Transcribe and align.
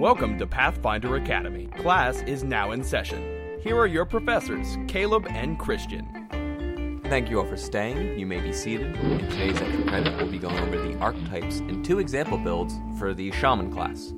Welcome 0.00 0.38
to 0.38 0.46
Pathfinder 0.46 1.14
Academy. 1.14 1.66
Class 1.66 2.20
is 2.22 2.42
now 2.42 2.72
in 2.72 2.82
session. 2.82 3.60
Here 3.62 3.76
are 3.76 3.86
your 3.86 4.04
professors, 4.04 4.76
Caleb 4.88 5.24
and 5.30 5.56
Christian. 5.56 7.00
Thank 7.04 7.30
you 7.30 7.38
all 7.38 7.46
for 7.46 7.56
staying. 7.56 8.18
You 8.18 8.26
may 8.26 8.40
be 8.40 8.52
seated. 8.52 8.96
In 8.96 9.18
today's 9.30 9.60
extra 9.60 9.84
credit, 9.84 10.16
we'll 10.16 10.32
be 10.32 10.38
going 10.38 10.58
over 10.58 10.76
the 10.76 10.98
archetypes 10.98 11.60
and 11.60 11.84
two 11.84 12.00
example 12.00 12.38
builds 12.38 12.74
for 12.98 13.14
the 13.14 13.30
shaman 13.30 13.72
class. 13.72 14.12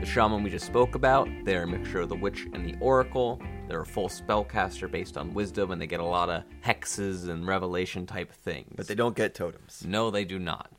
The 0.00 0.06
shaman 0.06 0.42
we 0.42 0.48
just 0.48 0.64
spoke 0.64 0.94
about, 0.94 1.28
they're 1.44 1.64
a 1.64 1.66
mixture 1.66 2.00
of 2.00 2.08
the 2.08 2.16
witch 2.16 2.48
and 2.54 2.64
the 2.64 2.74
oracle. 2.80 3.38
They're 3.68 3.82
a 3.82 3.86
full 3.86 4.08
spellcaster 4.08 4.90
based 4.90 5.18
on 5.18 5.34
wisdom, 5.34 5.72
and 5.72 5.80
they 5.80 5.86
get 5.86 6.00
a 6.00 6.04
lot 6.04 6.30
of 6.30 6.42
hexes 6.64 7.28
and 7.28 7.46
revelation 7.46 8.06
type 8.06 8.32
things. 8.32 8.72
But 8.76 8.88
they 8.88 8.94
don't 8.94 9.14
get 9.14 9.34
totems. 9.34 9.84
No, 9.86 10.10
they 10.10 10.24
do 10.24 10.38
not. 10.38 10.72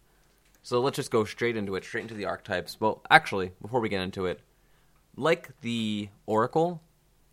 So 0.63 0.79
let's 0.79 0.95
just 0.95 1.11
go 1.11 1.23
straight 1.23 1.57
into 1.57 1.75
it, 1.75 1.83
straight 1.83 2.03
into 2.03 2.13
the 2.13 2.25
archetypes. 2.25 2.79
Well, 2.79 3.01
actually, 3.09 3.51
before 3.61 3.79
we 3.79 3.89
get 3.89 4.01
into 4.01 4.27
it, 4.27 4.41
like 5.15 5.49
the 5.61 6.09
Oracle, 6.25 6.81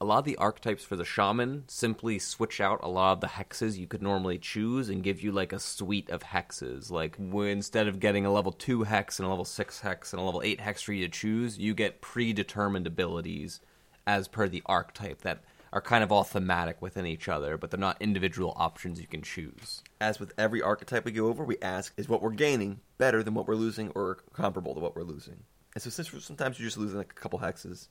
a 0.00 0.05
lot 0.05 0.19
of 0.19 0.24
the 0.24 0.36
archetypes 0.36 0.84
for 0.84 0.96
the 0.96 1.05
Shaman 1.05 1.64
simply 1.66 2.19
switch 2.19 2.60
out 2.60 2.80
a 2.83 2.88
lot 2.88 3.12
of 3.12 3.20
the 3.20 3.27
hexes 3.27 3.77
you 3.77 3.86
could 3.86 4.02
normally 4.02 4.38
choose 4.38 4.88
and 4.88 5.02
give 5.02 5.22
you 5.22 5.30
like 5.30 5.52
a 5.52 5.59
suite 5.59 6.09
of 6.09 6.22
hexes. 6.22 6.91
Like 6.91 7.19
instead 7.19 7.86
of 7.86 8.00
getting 8.00 8.24
a 8.24 8.33
level 8.33 8.52
2 8.52 8.84
hex 8.84 9.19
and 9.19 9.27
a 9.27 9.28
level 9.28 9.45
6 9.45 9.80
hex 9.80 10.12
and 10.12 10.20
a 10.20 10.24
level 10.24 10.41
8 10.42 10.60
hex 10.60 10.83
for 10.83 10.92
you 10.92 11.05
to 11.05 11.10
choose, 11.10 11.58
you 11.58 11.74
get 11.74 12.00
predetermined 12.00 12.86
abilities 12.86 13.60
as 14.06 14.27
per 14.27 14.48
the 14.48 14.62
archetype 14.66 15.20
that 15.22 15.42
are 15.70 15.83
kind 15.83 16.02
of 16.02 16.10
all 16.10 16.24
thematic 16.24 16.80
within 16.80 17.05
each 17.05 17.28
other, 17.28 17.58
but 17.58 17.70
they're 17.70 17.78
not 17.78 18.00
individual 18.00 18.55
options 18.56 19.00
you 19.00 19.06
can 19.06 19.20
choose. 19.20 19.83
As 20.00 20.19
with 20.19 20.33
every 20.38 20.62
archetype 20.62 21.05
we 21.05 21.12
go 21.12 21.27
over, 21.27 21.45
we 21.45 21.58
ask, 21.60 21.92
is 21.98 22.08
what 22.08 22.22
we're 22.22 22.30
gaining 22.30 22.80
better 22.98 23.22
than 23.22 23.34
what 23.34 23.46
we're 23.48 23.54
losing 23.54 23.90
or 23.90 24.18
comparable 24.32 24.74
to 24.74 24.80
what 24.80 24.94
we're 24.94 25.02
losing? 25.02 25.44
And 25.74 25.82
so 25.82 25.90
since 25.90 26.10
sometimes 26.24 26.58
you're 26.58 26.66
just 26.66 26.78
losing 26.78 26.98
like 26.98 27.12
a 27.12 27.20
couple 27.20 27.38
hexes, 27.38 27.88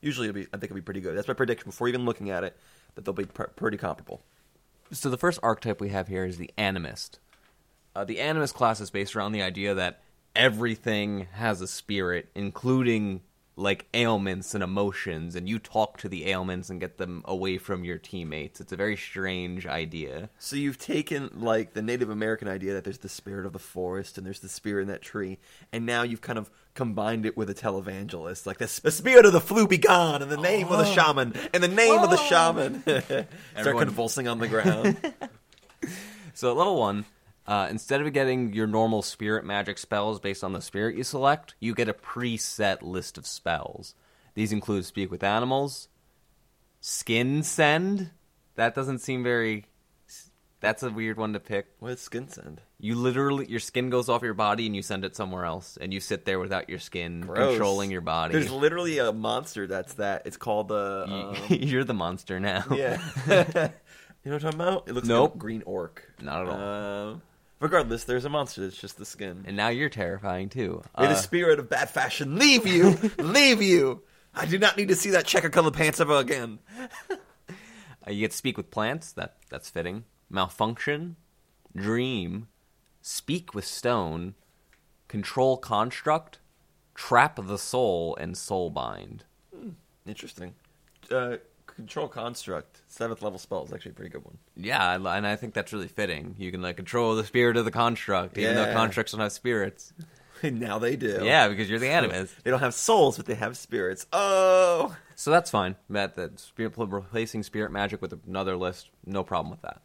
usually 0.00 0.30
be, 0.32 0.42
I 0.52 0.58
think 0.58 0.64
it'll 0.64 0.76
be 0.76 0.80
pretty 0.80 1.00
good. 1.00 1.16
That's 1.16 1.28
my 1.28 1.34
prediction 1.34 1.70
before 1.70 1.88
even 1.88 2.04
looking 2.04 2.30
at 2.30 2.44
it, 2.44 2.56
that 2.94 3.04
they'll 3.04 3.14
be 3.14 3.24
pr- 3.24 3.44
pretty 3.44 3.76
comparable. 3.76 4.22
So 4.90 5.10
the 5.10 5.16
first 5.16 5.38
archetype 5.42 5.80
we 5.80 5.90
have 5.90 6.08
here 6.08 6.24
is 6.24 6.38
the 6.38 6.50
animist. 6.58 7.18
Uh, 7.94 8.04
the 8.04 8.16
animist 8.16 8.54
class 8.54 8.80
is 8.80 8.90
based 8.90 9.14
around 9.16 9.32
the 9.32 9.42
idea 9.42 9.74
that 9.74 10.00
everything 10.34 11.26
has 11.32 11.60
a 11.60 11.66
spirit, 11.66 12.28
including 12.34 13.20
like 13.58 13.86
ailments 13.92 14.54
and 14.54 14.62
emotions, 14.62 15.34
and 15.34 15.48
you 15.48 15.58
talk 15.58 15.98
to 15.98 16.08
the 16.08 16.28
ailments 16.28 16.70
and 16.70 16.80
get 16.80 16.96
them 16.96 17.22
away 17.24 17.58
from 17.58 17.84
your 17.84 17.98
teammates. 17.98 18.60
It's 18.60 18.72
a 18.72 18.76
very 18.76 18.96
strange 18.96 19.66
idea. 19.66 20.30
So 20.38 20.54
you've 20.54 20.78
taken 20.78 21.30
like 21.34 21.74
the 21.74 21.82
Native 21.82 22.08
American 22.08 22.46
idea 22.46 22.74
that 22.74 22.84
there's 22.84 22.98
the 22.98 23.08
spirit 23.08 23.46
of 23.46 23.52
the 23.52 23.58
forest 23.58 24.16
and 24.16 24.24
there's 24.24 24.40
the 24.40 24.48
spirit 24.48 24.82
in 24.82 24.88
that 24.88 25.02
tree, 25.02 25.38
and 25.72 25.84
now 25.84 26.02
you've 26.02 26.20
kind 26.20 26.38
of 26.38 26.50
combined 26.74 27.26
it 27.26 27.36
with 27.36 27.50
a 27.50 27.54
televangelist, 27.54 28.46
like 28.46 28.58
the, 28.58 28.80
the 28.82 28.92
spirit 28.92 29.26
of 29.26 29.32
the 29.32 29.40
flu 29.40 29.66
be 29.66 29.78
gone 29.78 30.22
in 30.22 30.28
the 30.28 30.36
name 30.36 30.68
of 30.68 30.78
the 30.78 30.88
oh. 30.88 30.94
shaman, 30.94 31.34
in 31.52 31.60
the 31.60 31.68
name 31.68 31.98
of 31.98 32.10
the 32.10 32.18
oh. 32.18 32.28
shaman. 32.28 32.82
Start 32.82 33.26
Everyone- 33.56 33.86
convulsing 33.86 34.28
on 34.28 34.38
the 34.38 34.48
ground. 34.48 34.96
So 36.38 36.52
level 36.52 36.76
one, 36.76 37.04
uh, 37.48 37.66
instead 37.70 38.00
of 38.02 38.12
getting 38.12 38.52
your 38.52 38.66
normal 38.68 39.02
spirit 39.02 39.44
magic 39.44 39.78
spells 39.78 40.20
based 40.20 40.44
on 40.44 40.52
the 40.52 40.60
spirit 40.60 40.94
you 40.96 41.02
select, 41.02 41.54
you 41.58 41.74
get 41.74 41.88
a 41.88 41.94
preset 41.94 42.82
list 42.82 43.18
of 43.18 43.26
spells. 43.26 43.94
These 44.34 44.52
include 44.52 44.84
speak 44.84 45.10
with 45.10 45.24
animals, 45.24 45.88
skinsend. 46.82 48.10
That 48.56 48.74
doesn't 48.74 48.98
seem 48.98 49.22
very. 49.22 49.64
That's 50.60 50.82
a 50.82 50.90
weird 50.90 51.18
one 51.18 51.34
to 51.34 51.40
pick. 51.40 51.66
What's 51.78 52.08
skinsend? 52.08 52.58
You 52.80 52.96
literally, 52.96 53.46
your 53.48 53.60
skin 53.60 53.90
goes 53.90 54.08
off 54.08 54.22
your 54.22 54.34
body 54.34 54.66
and 54.66 54.74
you 54.74 54.82
send 54.82 55.04
it 55.04 55.14
somewhere 55.14 55.44
else, 55.44 55.78
and 55.80 55.94
you 55.94 56.00
sit 56.00 56.24
there 56.24 56.40
without 56.40 56.68
your 56.68 56.80
skin 56.80 57.20
Gross. 57.20 57.50
controlling 57.50 57.90
your 57.92 58.00
body. 58.00 58.32
There's 58.32 58.50
literally 58.50 58.98
a 58.98 59.12
monster 59.12 59.66
that's 59.68 59.94
that. 59.94 60.22
It's 60.26 60.36
called 60.36 60.68
the. 60.68 61.04
You- 61.08 61.14
Um, 61.14 61.36
You're 61.62 61.84
the 61.84 61.94
monster 61.94 62.40
now. 62.40 62.64
yeah. 62.72 63.00
you 63.28 63.32
know 63.34 63.70
what 64.24 64.32
I'm 64.34 64.40
talking 64.40 64.60
about? 64.60 64.88
It 64.88 64.94
looks 64.94 65.06
Nope. 65.08 65.30
like 65.30 65.36
a 65.36 65.38
green 65.38 65.62
orc. 65.64 66.02
Not 66.20 66.42
at 66.42 66.48
all. 66.48 66.60
Um, 66.60 67.22
regardless, 67.60 68.04
there's 68.04 68.24
a 68.24 68.28
monster. 68.28 68.64
It's 68.64 68.76
just 68.80 68.98
the 68.98 69.04
skin. 69.04 69.44
And 69.46 69.56
now 69.56 69.68
you're 69.68 69.88
terrifying 69.88 70.48
too. 70.48 70.82
May 70.98 71.06
the 71.06 71.12
Uh, 71.12 71.16
spirit 71.16 71.58
of 71.58 71.68
bad 71.68 71.90
fashion 71.90 72.38
leave 72.38 72.66
you, 72.66 72.98
leave 73.18 73.62
you. 73.62 74.02
I 74.34 74.46
do 74.46 74.58
not 74.58 74.76
need 74.76 74.88
to 74.88 74.94
see 74.96 75.10
that 75.10 75.26
checker 75.26 75.48
colored 75.50 75.74
pants 75.74 76.00
ever 76.00 76.16
again. 76.16 76.58
Uh, 78.06 78.10
you 78.12 78.20
get 78.20 78.30
to 78.30 78.36
speak 78.36 78.56
with 78.56 78.70
plants. 78.70 79.12
That 79.12 79.36
that's 79.50 79.68
fitting. 79.68 80.04
Malfunction, 80.30 81.16
dream, 81.76 82.48
speak 83.02 83.54
with 83.54 83.66
stone, 83.66 84.34
control 85.08 85.58
construct, 85.58 86.38
trap 86.94 87.38
the 87.42 87.58
soul, 87.58 88.16
and 88.16 88.34
soul 88.38 88.70
soulbind. 88.70 89.20
Interesting. 90.06 90.54
Uh, 91.10 91.36
control 91.78 92.08
construct, 92.08 92.82
seventh 92.88 93.22
level 93.22 93.38
spell 93.38 93.64
is 93.64 93.72
actually 93.72 93.92
a 93.92 93.94
pretty 93.94 94.10
good 94.10 94.24
one. 94.24 94.36
Yeah, 94.56 94.96
and 94.96 95.26
I 95.26 95.36
think 95.36 95.54
that's 95.54 95.72
really 95.72 95.86
fitting. 95.86 96.34
You 96.36 96.50
can 96.50 96.60
like 96.60 96.74
control 96.74 97.14
the 97.14 97.24
spirit 97.24 97.56
of 97.56 97.64
the 97.64 97.70
construct, 97.70 98.36
even 98.36 98.56
though 98.56 98.72
constructs 98.72 99.12
don't 99.12 99.20
have 99.20 99.30
spirits. 99.30 99.92
now 100.42 100.80
they 100.80 100.96
do. 100.96 101.20
Yeah, 101.22 101.46
because 101.46 101.70
you're 101.70 101.78
the 101.78 101.86
animist. 101.98 102.30
They 102.42 102.50
don't 102.50 102.58
have 102.58 102.74
souls, 102.74 103.16
but 103.16 103.26
they 103.26 103.36
have 103.36 103.56
spirits. 103.56 104.06
Oh. 104.12 104.96
So 105.14 105.30
that's 105.30 105.52
fine. 105.52 105.76
That 105.88 106.16
that 106.16 106.40
spirit 106.40 106.74
replacing 106.76 107.44
spirit 107.44 107.70
magic 107.70 108.02
with 108.02 108.12
another 108.26 108.56
list, 108.56 108.90
no 109.06 109.22
problem 109.22 109.52
with 109.52 109.62
that. 109.62 109.80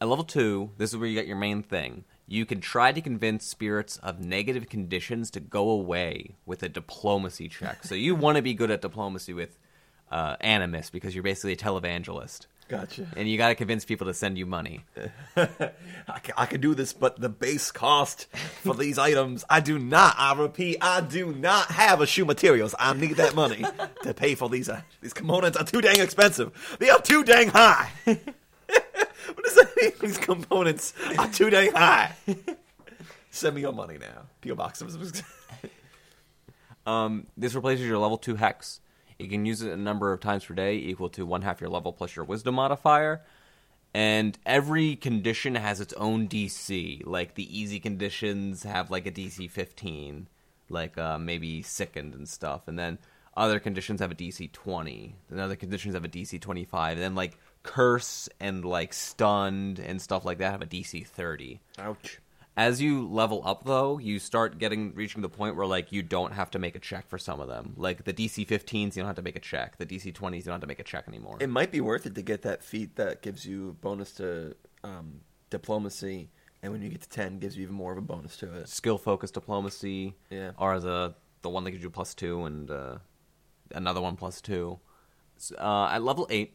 At 0.00 0.06
level 0.06 0.24
two, 0.24 0.70
this 0.78 0.90
is 0.90 0.96
where 0.96 1.08
you 1.08 1.16
get 1.16 1.26
your 1.26 1.36
main 1.36 1.64
thing. 1.64 2.04
You 2.28 2.46
can 2.46 2.60
try 2.60 2.92
to 2.92 3.00
convince 3.00 3.44
spirits 3.44 3.96
of 3.96 4.20
negative 4.20 4.68
conditions 4.68 5.32
to 5.32 5.40
go 5.40 5.70
away 5.70 6.36
with 6.46 6.62
a 6.62 6.68
diplomacy 6.68 7.48
check. 7.48 7.82
So 7.82 7.96
you 7.96 8.14
want 8.14 8.36
to 8.36 8.42
be 8.42 8.54
good 8.54 8.70
at 8.70 8.80
diplomacy 8.80 9.32
with 9.32 9.58
uh, 10.10 10.36
animus 10.40 10.90
because 10.90 11.14
you're 11.14 11.22
basically 11.22 11.52
a 11.52 11.56
televangelist, 11.56 12.46
Gotcha. 12.68 13.06
and 13.16 13.28
you 13.28 13.38
got 13.38 13.48
to 13.48 13.54
convince 13.54 13.84
people 13.84 14.06
to 14.06 14.14
send 14.14 14.38
you 14.38 14.46
money. 14.46 14.84
I 15.36 16.18
can, 16.22 16.34
I 16.36 16.46
can 16.46 16.60
do 16.60 16.74
this, 16.74 16.92
but 16.92 17.20
the 17.20 17.28
base 17.28 17.70
cost 17.70 18.26
for 18.62 18.74
these 18.74 18.98
items, 18.98 19.44
I 19.48 19.60
do 19.60 19.78
not. 19.78 20.16
I 20.18 20.34
repeat, 20.34 20.78
I 20.80 21.00
do 21.00 21.32
not 21.32 21.70
have 21.70 22.00
a 22.00 22.06
shoe 22.06 22.24
materials. 22.24 22.74
I 22.78 22.92
need 22.94 23.16
that 23.16 23.34
money 23.34 23.64
to 24.02 24.14
pay 24.14 24.34
for 24.34 24.48
these. 24.48 24.68
Uh, 24.68 24.82
these 25.00 25.12
components 25.12 25.56
are 25.56 25.64
too 25.64 25.80
dang 25.80 26.00
expensive. 26.00 26.76
They 26.80 26.90
are 26.90 27.00
too 27.00 27.22
dang 27.24 27.48
high. 27.48 27.90
what 28.04 29.44
does 29.44 29.54
that 29.54 29.72
mean? 29.76 29.92
These 30.00 30.18
components 30.18 30.92
are 31.18 31.28
too 31.28 31.50
dang 31.50 31.72
high. 31.72 32.14
Send 33.30 33.54
me 33.54 33.60
your 33.60 33.72
money 33.72 33.96
now. 33.98 34.22
PO 34.42 34.56
box. 34.56 34.82
Um, 36.86 37.26
this 37.36 37.54
replaces 37.54 37.86
your 37.86 37.98
level 37.98 38.18
2 38.18 38.34
hex. 38.36 38.80
You 39.20 39.28
can 39.28 39.46
use 39.46 39.62
it 39.62 39.72
a 39.72 39.76
number 39.76 40.12
of 40.12 40.20
times 40.20 40.44
per 40.44 40.54
day, 40.54 40.76
equal 40.76 41.08
to 41.10 41.26
one 41.26 41.42
half 41.42 41.60
your 41.60 41.70
level 41.70 41.92
plus 41.92 42.16
your 42.16 42.24
wisdom 42.24 42.54
modifier. 42.56 43.22
And 43.92 44.38
every 44.46 44.96
condition 44.96 45.56
has 45.56 45.80
its 45.80 45.92
own 45.94 46.28
DC. 46.28 47.04
Like 47.04 47.34
the 47.34 47.58
easy 47.58 47.80
conditions 47.80 48.62
have 48.62 48.90
like 48.90 49.06
a 49.06 49.10
DC 49.10 49.50
15, 49.50 50.28
like 50.68 50.96
uh, 50.96 51.18
maybe 51.18 51.62
sickened 51.62 52.14
and 52.14 52.28
stuff. 52.28 52.68
And 52.68 52.78
then 52.78 52.98
other 53.36 53.58
conditions 53.58 54.00
have 54.00 54.12
a 54.12 54.14
DC 54.14 54.52
20. 54.52 55.14
And 55.30 55.40
other 55.40 55.56
conditions 55.56 55.94
have 55.94 56.04
a 56.04 56.08
DC 56.08 56.40
25. 56.40 56.92
And 56.92 57.02
then 57.02 57.14
like 57.14 57.36
curse 57.62 58.28
and 58.38 58.64
like 58.64 58.92
stunned 58.92 59.78
and 59.78 60.00
stuff 60.00 60.24
like 60.24 60.38
that 60.38 60.52
have 60.52 60.62
a 60.62 60.66
DC 60.66 61.06
30 61.06 61.60
Ouch. 61.78 62.20
As 62.56 62.80
you 62.82 63.06
level 63.08 63.40
up 63.44 63.64
though 63.64 63.98
you 63.98 64.18
start 64.18 64.58
getting 64.58 64.92
reaching 64.94 65.22
the 65.22 65.28
point 65.28 65.56
where 65.56 65.66
like 65.66 65.92
you 65.92 66.02
don't 66.02 66.32
have 66.32 66.50
to 66.50 66.58
make 66.58 66.74
a 66.76 66.78
check 66.80 67.08
for 67.08 67.18
some 67.18 67.40
of 67.40 67.48
them. 67.48 67.74
Like 67.76 68.04
the 68.04 68.12
dc 68.12 68.46
15s 68.46 68.96
you 68.96 69.02
don't 69.02 69.06
have 69.06 69.16
to 69.16 69.22
make 69.22 69.36
a 69.36 69.40
check. 69.40 69.76
The 69.78 69.86
dc 69.86 70.12
20s 70.12 70.36
you 70.36 70.42
don't 70.42 70.54
have 70.54 70.60
to 70.60 70.66
make 70.66 70.80
a 70.80 70.84
check 70.84 71.06
anymore. 71.08 71.36
It 71.40 71.48
might 71.48 71.70
be 71.70 71.80
worth 71.80 72.06
it 72.06 72.14
to 72.16 72.22
get 72.22 72.42
that 72.42 72.62
feat 72.62 72.96
that 72.96 73.22
gives 73.22 73.46
you 73.46 73.76
bonus 73.80 74.12
to 74.12 74.56
um, 74.84 75.20
diplomacy, 75.50 76.30
and 76.62 76.72
when 76.72 76.82
you 76.82 76.88
get 76.88 77.02
to 77.02 77.08
ten, 77.08 77.38
gives 77.38 77.56
you 77.56 77.62
even 77.64 77.74
more 77.74 77.92
of 77.92 77.98
a 77.98 78.02
bonus 78.02 78.36
to 78.38 78.52
it. 78.54 78.68
skill 78.68 78.98
focused 78.98 79.34
diplomacy 79.34 80.14
Yeah. 80.30 80.52
are 80.58 80.80
the 80.80 81.14
the 81.42 81.48
one 81.48 81.64
that 81.64 81.70
gives 81.70 81.82
you 81.82 81.90
plus 81.90 82.14
two 82.14 82.44
and 82.44 82.70
uh, 82.70 82.98
another 83.74 84.00
one 84.00 84.16
plus 84.16 84.40
two. 84.40 84.78
Uh, 85.58 85.86
at 85.86 86.02
level 86.02 86.26
8 86.28 86.52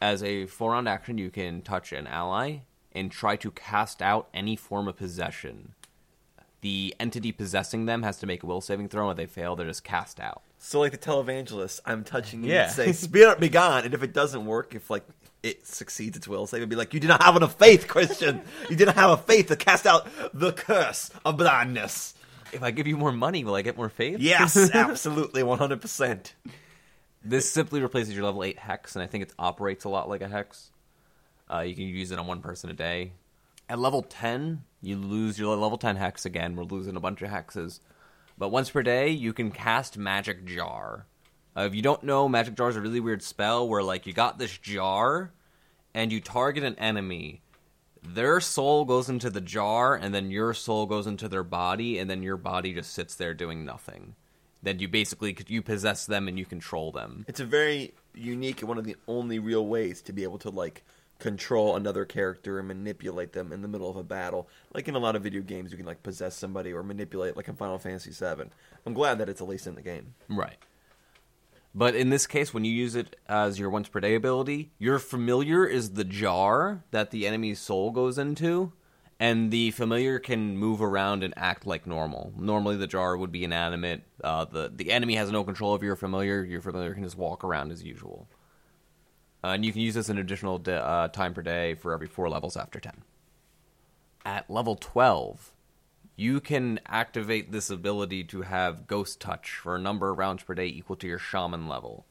as 0.00 0.22
a 0.24 0.46
four 0.46 0.72
round 0.72 0.88
action 0.88 1.18
you 1.18 1.30
can 1.30 1.62
touch 1.62 1.92
an 1.92 2.06
ally 2.08 2.58
and 2.96 3.12
try 3.12 3.36
to 3.36 3.50
cast 3.52 4.00
out 4.02 4.28
any 4.34 4.56
form 4.56 4.88
of 4.88 4.96
possession 4.96 5.74
the 6.62 6.94
entity 6.98 7.30
possessing 7.32 7.84
them 7.86 8.02
has 8.02 8.16
to 8.18 8.26
make 8.26 8.42
a 8.42 8.46
will 8.46 8.60
saving 8.60 8.88
throw 8.88 9.08
and 9.10 9.18
if 9.20 9.26
they 9.28 9.32
fail 9.32 9.54
they're 9.54 9.66
just 9.66 9.84
cast 9.84 10.18
out 10.18 10.42
So, 10.58 10.80
like 10.80 10.90
the 10.92 10.98
televangelist, 10.98 11.80
I'm 11.84 12.02
touching 12.02 12.42
you 12.42 12.52
Yeah. 12.52 12.64
and 12.64 12.72
say, 12.72 12.92
"Spirit 13.06 13.38
be 13.38 13.48
gone." 13.50 13.84
And 13.84 13.92
if 13.94 14.02
it 14.02 14.12
doesn't 14.14 14.46
work, 14.46 14.74
if 14.74 14.88
like 14.90 15.04
it 15.42 15.66
succeeds 15.66 16.16
its 16.16 16.26
will, 16.26 16.46
say, 16.46 16.58
would 16.58 16.68
be 16.70 16.74
like, 16.76 16.92
"You 16.94 16.98
did 16.98 17.08
not 17.08 17.22
have 17.22 17.36
enough 17.36 17.56
faith, 17.58 17.86
Christian. 17.86 18.40
you 18.70 18.74
didn't 18.74 18.94
have 18.96 19.10
a 19.10 19.16
faith 19.18 19.48
to 19.48 19.56
cast 19.56 19.86
out 19.86 20.08
the 20.34 20.52
curse 20.52 21.10
of 21.24 21.36
blindness." 21.36 22.14
if 22.52 22.62
I 22.62 22.70
give 22.70 22.86
you 22.86 22.96
more 22.96 23.12
money, 23.12 23.44
will 23.44 23.54
I 23.54 23.62
get 23.62 23.76
more 23.76 23.90
faith? 23.90 24.18
Yes, 24.18 24.56
absolutely, 24.74 25.42
100. 25.42 25.80
percent 25.80 26.34
This 27.22 27.50
simply 27.50 27.80
replaces 27.82 28.14
your 28.14 28.24
level 28.24 28.42
8 28.42 28.58
hex, 28.58 28.96
and 28.96 29.02
I 29.02 29.06
think 29.06 29.22
it 29.24 29.32
operates 29.38 29.84
a 29.84 29.88
lot 29.90 30.08
like 30.08 30.22
a 30.22 30.28
hex. 30.28 30.70
Uh, 31.52 31.60
you 31.60 31.74
can 31.74 31.84
use 31.84 32.10
it 32.10 32.18
on 32.18 32.26
one 32.26 32.40
person 32.40 32.70
a 32.70 32.74
day. 32.74 33.12
At 33.68 33.78
level 33.78 34.02
10, 34.02 34.62
you 34.82 34.96
lose 34.96 35.38
your 35.38 35.56
level 35.56 35.78
10 35.78 35.96
hex 35.96 36.24
again. 36.24 36.56
We're 36.56 36.64
losing 36.64 36.96
a 36.96 37.00
bunch 37.00 37.22
of 37.22 37.30
hexes. 37.30 37.80
But 38.38 38.50
once 38.50 38.70
per 38.70 38.82
day, 38.82 39.10
you 39.10 39.32
can 39.32 39.50
cast 39.50 39.96
Magic 39.96 40.44
Jar. 40.44 41.06
Uh, 41.56 41.62
if 41.62 41.74
you 41.74 41.82
don't 41.82 42.02
know, 42.02 42.28
Magic 42.28 42.54
Jar 42.54 42.68
is 42.68 42.76
a 42.76 42.80
really 42.80 43.00
weird 43.00 43.22
spell 43.22 43.66
where, 43.66 43.82
like, 43.82 44.06
you 44.06 44.12
got 44.12 44.38
this 44.38 44.56
jar, 44.58 45.32
and 45.94 46.12
you 46.12 46.20
target 46.20 46.64
an 46.64 46.74
enemy. 46.76 47.42
Their 48.02 48.40
soul 48.40 48.84
goes 48.84 49.08
into 49.08 49.30
the 49.30 49.40
jar, 49.40 49.94
and 49.94 50.14
then 50.14 50.30
your 50.30 50.52
soul 50.52 50.86
goes 50.86 51.06
into 51.06 51.28
their 51.28 51.42
body, 51.42 51.98
and 51.98 52.10
then 52.10 52.22
your 52.22 52.36
body 52.36 52.74
just 52.74 52.92
sits 52.92 53.14
there 53.14 53.32
doing 53.32 53.64
nothing. 53.64 54.14
Then 54.62 54.78
you 54.80 54.88
basically 54.88 55.36
you 55.48 55.62
possess 55.62 56.06
them 56.06 56.28
and 56.28 56.38
you 56.38 56.44
control 56.44 56.92
them. 56.92 57.24
It's 57.28 57.40
a 57.40 57.44
very 57.44 57.94
unique 58.14 58.60
and 58.60 58.68
one 58.68 58.78
of 58.78 58.84
the 58.84 58.96
only 59.06 59.38
real 59.38 59.66
ways 59.66 60.02
to 60.02 60.12
be 60.12 60.24
able 60.24 60.38
to 60.38 60.50
like 60.50 60.84
control 61.18 61.76
another 61.76 62.04
character 62.04 62.58
and 62.58 62.68
manipulate 62.68 63.32
them 63.32 63.52
in 63.52 63.62
the 63.62 63.68
middle 63.68 63.88
of 63.88 63.96
a 63.96 64.02
battle. 64.02 64.48
Like 64.74 64.88
in 64.88 64.94
a 64.94 64.98
lot 64.98 65.16
of 65.16 65.22
video 65.22 65.42
games, 65.42 65.70
you 65.70 65.76
can 65.76 65.86
like 65.86 66.02
possess 66.02 66.36
somebody 66.36 66.72
or 66.72 66.82
manipulate, 66.82 67.36
like 67.36 67.48
in 67.48 67.56
Final 67.56 67.78
Fantasy 67.78 68.10
VII. 68.10 68.50
I'm 68.84 68.94
glad 68.94 69.18
that 69.18 69.28
it's 69.28 69.40
at 69.40 69.48
least 69.48 69.66
in 69.66 69.74
the 69.74 69.82
game. 69.82 70.14
Right. 70.28 70.56
But 71.74 71.94
in 71.94 72.08
this 72.08 72.26
case, 72.26 72.54
when 72.54 72.64
you 72.64 72.72
use 72.72 72.94
it 72.94 73.16
as 73.28 73.58
your 73.58 73.68
once 73.68 73.88
per 73.88 74.00
day 74.00 74.14
ability, 74.14 74.72
your 74.78 74.98
familiar 74.98 75.66
is 75.66 75.90
the 75.90 76.04
jar 76.04 76.84
that 76.90 77.10
the 77.10 77.26
enemy's 77.26 77.60
soul 77.60 77.90
goes 77.90 78.16
into, 78.16 78.72
and 79.20 79.50
the 79.50 79.72
familiar 79.72 80.18
can 80.18 80.56
move 80.56 80.80
around 80.80 81.22
and 81.22 81.34
act 81.36 81.66
like 81.66 81.86
normal. 81.86 82.32
Normally, 82.38 82.76
the 82.76 82.86
jar 82.86 83.14
would 83.14 83.30
be 83.30 83.44
inanimate. 83.44 84.04
Uh, 84.24 84.46
the 84.46 84.72
the 84.74 84.90
enemy 84.90 85.16
has 85.16 85.30
no 85.30 85.44
control 85.44 85.72
over 85.72 85.84
your 85.84 85.96
familiar. 85.96 86.42
Your 86.42 86.62
familiar 86.62 86.94
can 86.94 87.04
just 87.04 87.18
walk 87.18 87.44
around 87.44 87.70
as 87.70 87.82
usual. 87.82 88.26
Uh, 89.44 89.48
and 89.48 89.64
you 89.64 89.72
can 89.72 89.82
use 89.82 89.94
this 89.94 90.08
an 90.08 90.18
additional 90.18 90.58
de- 90.58 90.82
uh, 90.82 91.08
time 91.08 91.34
per 91.34 91.42
day 91.42 91.74
for 91.74 91.92
every 91.92 92.06
four 92.06 92.28
levels 92.28 92.56
after 92.56 92.80
ten. 92.80 93.02
At 94.24 94.50
level 94.50 94.76
twelve, 94.76 95.52
you 96.16 96.40
can 96.40 96.80
activate 96.86 97.52
this 97.52 97.70
ability 97.70 98.24
to 98.24 98.42
have 98.42 98.86
Ghost 98.86 99.20
Touch 99.20 99.50
for 99.50 99.76
a 99.76 99.80
number 99.80 100.10
of 100.10 100.18
rounds 100.18 100.42
per 100.42 100.54
day 100.54 100.66
equal 100.66 100.96
to 100.96 101.06
your 101.06 101.18
Shaman 101.18 101.68
level. 101.68 102.06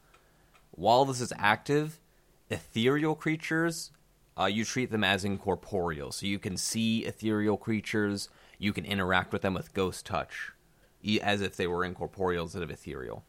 While 0.70 1.04
this 1.04 1.20
is 1.20 1.32
active, 1.36 2.00
ethereal 2.48 3.14
creatures, 3.14 3.90
uh, 4.38 4.44
you 4.44 4.64
treat 4.64 4.90
them 4.90 5.02
as 5.02 5.24
incorporeal. 5.24 6.12
So 6.12 6.26
you 6.26 6.38
can 6.38 6.56
see 6.56 7.04
ethereal 7.04 7.56
creatures, 7.56 8.28
you 8.58 8.72
can 8.72 8.84
interact 8.84 9.32
with 9.32 9.42
them 9.42 9.54
with 9.54 9.74
Ghost 9.74 10.06
Touch, 10.06 10.52
as 11.22 11.40
if 11.40 11.56
they 11.56 11.66
were 11.66 11.84
incorporeal 11.84 12.44
instead 12.44 12.62
of 12.62 12.70
ethereal. 12.70 13.24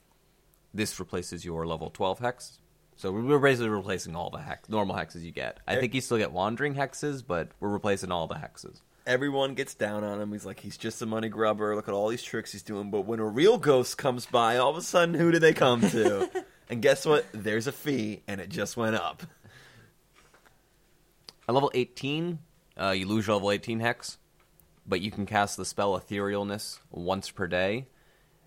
This 0.74 1.00
replaces 1.00 1.46
your 1.46 1.66
level 1.66 1.90
12 1.90 2.20
hex. 2.20 2.60
So 2.98 3.12
we're 3.12 3.38
basically 3.38 3.70
replacing 3.70 4.16
all 4.16 4.32
the 4.32 4.40
hex, 4.40 4.68
normal 4.70 4.96
hexes 4.96 5.22
you 5.22 5.32
get. 5.32 5.60
I 5.68 5.76
think 5.76 5.94
you 5.94 6.02
still 6.02 6.18
get 6.18 6.32
wandering 6.32 6.74
hexes, 6.74 7.24
but 7.26 7.50
we're 7.60 7.70
replacing 7.70 8.12
all 8.12 8.26
the 8.26 8.36
hexes. 8.36 8.82
Everyone 9.06 9.54
gets 9.54 9.76
down 9.76 10.04
on 10.04 10.20
him. 10.20 10.32
He's 10.32 10.48
like, 10.48 10.60
he's 10.60 10.78
just 10.78 11.00
a 11.04 11.06
money 11.06 11.30
grubber. 11.30 11.76
Look 11.76 11.88
at 11.88 11.94
all 11.94 12.10
these 12.10 12.24
tricks 12.24 12.52
he's 12.52 12.64
doing. 12.64 12.90
But 12.90 13.02
when 13.02 13.20
a 13.20 13.26
real 13.26 13.60
ghost 13.60 14.00
comes 14.00 14.26
by, 14.26 14.58
all 14.58 14.72
of 14.72 14.78
a 14.78 14.82
sudden, 14.82 15.14
who 15.14 15.32
do 15.32 15.38
they 15.38 15.54
come 15.54 15.82
to? 15.92 16.30
and 16.70 16.82
guess 16.82 17.06
what? 17.06 17.26
There's 17.34 17.68
a 17.68 17.72
fee, 17.72 18.24
and 18.28 18.42
it 18.42 18.50
just 18.50 18.76
went 18.76 18.96
up. 18.96 19.22
At 21.48 21.54
level 21.54 21.72
18, 21.76 22.40
uh, 22.82 22.90
you 22.90 23.08
lose 23.08 23.28
your 23.28 23.36
level 23.36 23.52
18 23.52 23.80
hex, 23.80 24.18
but 24.88 25.02
you 25.02 25.12
can 25.12 25.28
cast 25.28 25.56
the 25.56 25.66
spell 25.66 25.98
Etherealness 26.00 26.80
once 26.92 27.30
per 27.30 27.46
day. 27.46 27.86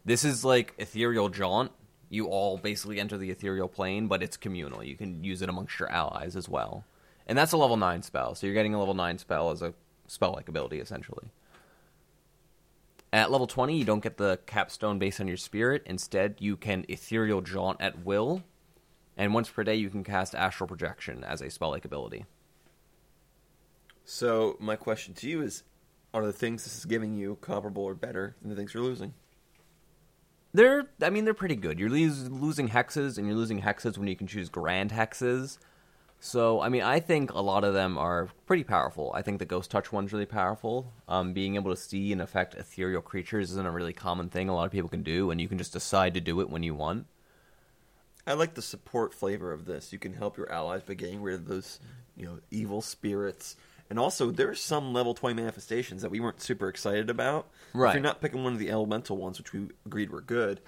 This 0.04 0.24
is 0.24 0.44
like 0.44 0.74
Ethereal 0.76 1.28
Jaunt. 1.28 1.70
You 2.10 2.26
all 2.26 2.58
basically 2.58 3.00
enter 3.00 3.16
the 3.16 3.30
ethereal 3.30 3.68
plane, 3.68 4.08
but 4.08 4.22
it's 4.22 4.36
communal. 4.36 4.82
You 4.82 4.96
can 4.96 5.22
use 5.24 5.40
it 5.40 5.48
amongst 5.48 5.78
your 5.78 5.90
allies 5.90 6.36
as 6.36 6.48
well. 6.48 6.84
And 7.26 7.38
that's 7.38 7.52
a 7.52 7.56
level 7.56 7.76
9 7.76 8.02
spell, 8.02 8.34
so 8.34 8.46
you're 8.46 8.54
getting 8.54 8.74
a 8.74 8.78
level 8.78 8.94
9 8.94 9.18
spell 9.18 9.50
as 9.50 9.62
a 9.62 9.72
spell 10.08 10.32
like 10.32 10.48
ability, 10.48 10.80
essentially. 10.80 11.30
At 13.12 13.30
level 13.30 13.46
20, 13.46 13.76
you 13.76 13.84
don't 13.84 14.02
get 14.02 14.16
the 14.16 14.40
capstone 14.46 14.98
based 14.98 15.20
on 15.20 15.28
your 15.28 15.36
spirit. 15.36 15.82
Instead, 15.86 16.36
you 16.40 16.56
can 16.56 16.84
Ethereal 16.88 17.40
Jaunt 17.40 17.80
at 17.80 18.04
will, 18.04 18.42
and 19.16 19.32
once 19.32 19.48
per 19.48 19.62
day, 19.62 19.76
you 19.76 19.90
can 19.90 20.02
cast 20.02 20.34
Astral 20.34 20.66
Projection 20.66 21.22
as 21.22 21.40
a 21.40 21.50
spell 21.50 21.70
like 21.70 21.84
ability. 21.84 22.24
So 24.04 24.56
my 24.58 24.74
question 24.74 25.14
to 25.14 25.28
you 25.28 25.42
is: 25.42 25.62
Are 26.12 26.24
the 26.24 26.32
things 26.32 26.64
this 26.64 26.78
is 26.78 26.84
giving 26.84 27.14
you 27.14 27.38
comparable 27.40 27.84
or 27.84 27.94
better 27.94 28.34
than 28.40 28.50
the 28.50 28.56
things 28.56 28.74
you're 28.74 28.82
losing? 28.82 29.14
They're, 30.52 30.88
I 31.00 31.10
mean, 31.10 31.24
they're 31.24 31.34
pretty 31.34 31.56
good. 31.56 31.78
You're 31.78 31.90
losing 31.90 32.68
hexes, 32.68 33.18
and 33.18 33.26
you're 33.26 33.36
losing 33.36 33.62
hexes 33.62 33.96
when 33.96 34.08
you 34.08 34.16
can 34.16 34.26
choose 34.26 34.48
grand 34.48 34.90
hexes. 34.90 35.58
So, 36.22 36.60
I 36.60 36.68
mean, 36.68 36.82
I 36.82 37.00
think 37.00 37.32
a 37.32 37.40
lot 37.40 37.64
of 37.64 37.72
them 37.72 37.96
are 37.96 38.28
pretty 38.44 38.64
powerful. 38.64 39.10
I 39.14 39.22
think 39.22 39.38
the 39.38 39.46
Ghost 39.46 39.70
Touch 39.70 39.90
one's 39.90 40.12
really 40.12 40.26
powerful. 40.26 40.92
Um, 41.08 41.32
being 41.32 41.54
able 41.54 41.70
to 41.70 41.80
see 41.80 42.12
and 42.12 42.20
affect 42.20 42.54
ethereal 42.54 43.00
creatures 43.00 43.52
isn't 43.52 43.66
a 43.66 43.70
really 43.70 43.94
common 43.94 44.28
thing 44.28 44.48
a 44.48 44.54
lot 44.54 44.66
of 44.66 44.72
people 44.72 44.90
can 44.90 45.02
do, 45.02 45.30
and 45.30 45.40
you 45.40 45.48
can 45.48 45.56
just 45.56 45.72
decide 45.72 46.12
to 46.14 46.20
do 46.20 46.40
it 46.40 46.50
when 46.50 46.62
you 46.62 46.74
want. 46.74 47.06
I 48.26 48.34
like 48.34 48.52
the 48.52 48.62
support 48.62 49.14
flavor 49.14 49.50
of 49.50 49.64
this. 49.64 49.94
You 49.94 49.98
can 49.98 50.12
help 50.12 50.36
your 50.36 50.52
allies 50.52 50.82
by 50.82 50.92
getting 50.94 51.22
rid 51.22 51.36
of 51.36 51.46
those, 51.46 51.80
you 52.16 52.26
know, 52.26 52.38
evil 52.50 52.82
spirits. 52.82 53.56
And 53.90 53.98
also, 53.98 54.30
there's 54.30 54.60
some 54.62 54.92
level 54.92 55.14
20 55.14 55.34
manifestations 55.34 56.02
that 56.02 56.10
we 56.10 56.20
weren't 56.20 56.40
super 56.40 56.68
excited 56.68 57.10
about. 57.10 57.48
If 57.70 57.74
Right. 57.74 57.94
you're 57.94 58.02
not 58.02 58.20
picking 58.20 58.44
one 58.44 58.52
of 58.52 58.58
the 58.60 58.70
elemental 58.70 59.16
ones, 59.16 59.38
which 59.38 59.52
we 59.52 59.68
agreed 59.84 60.10
were 60.10 60.20
good, 60.20 60.60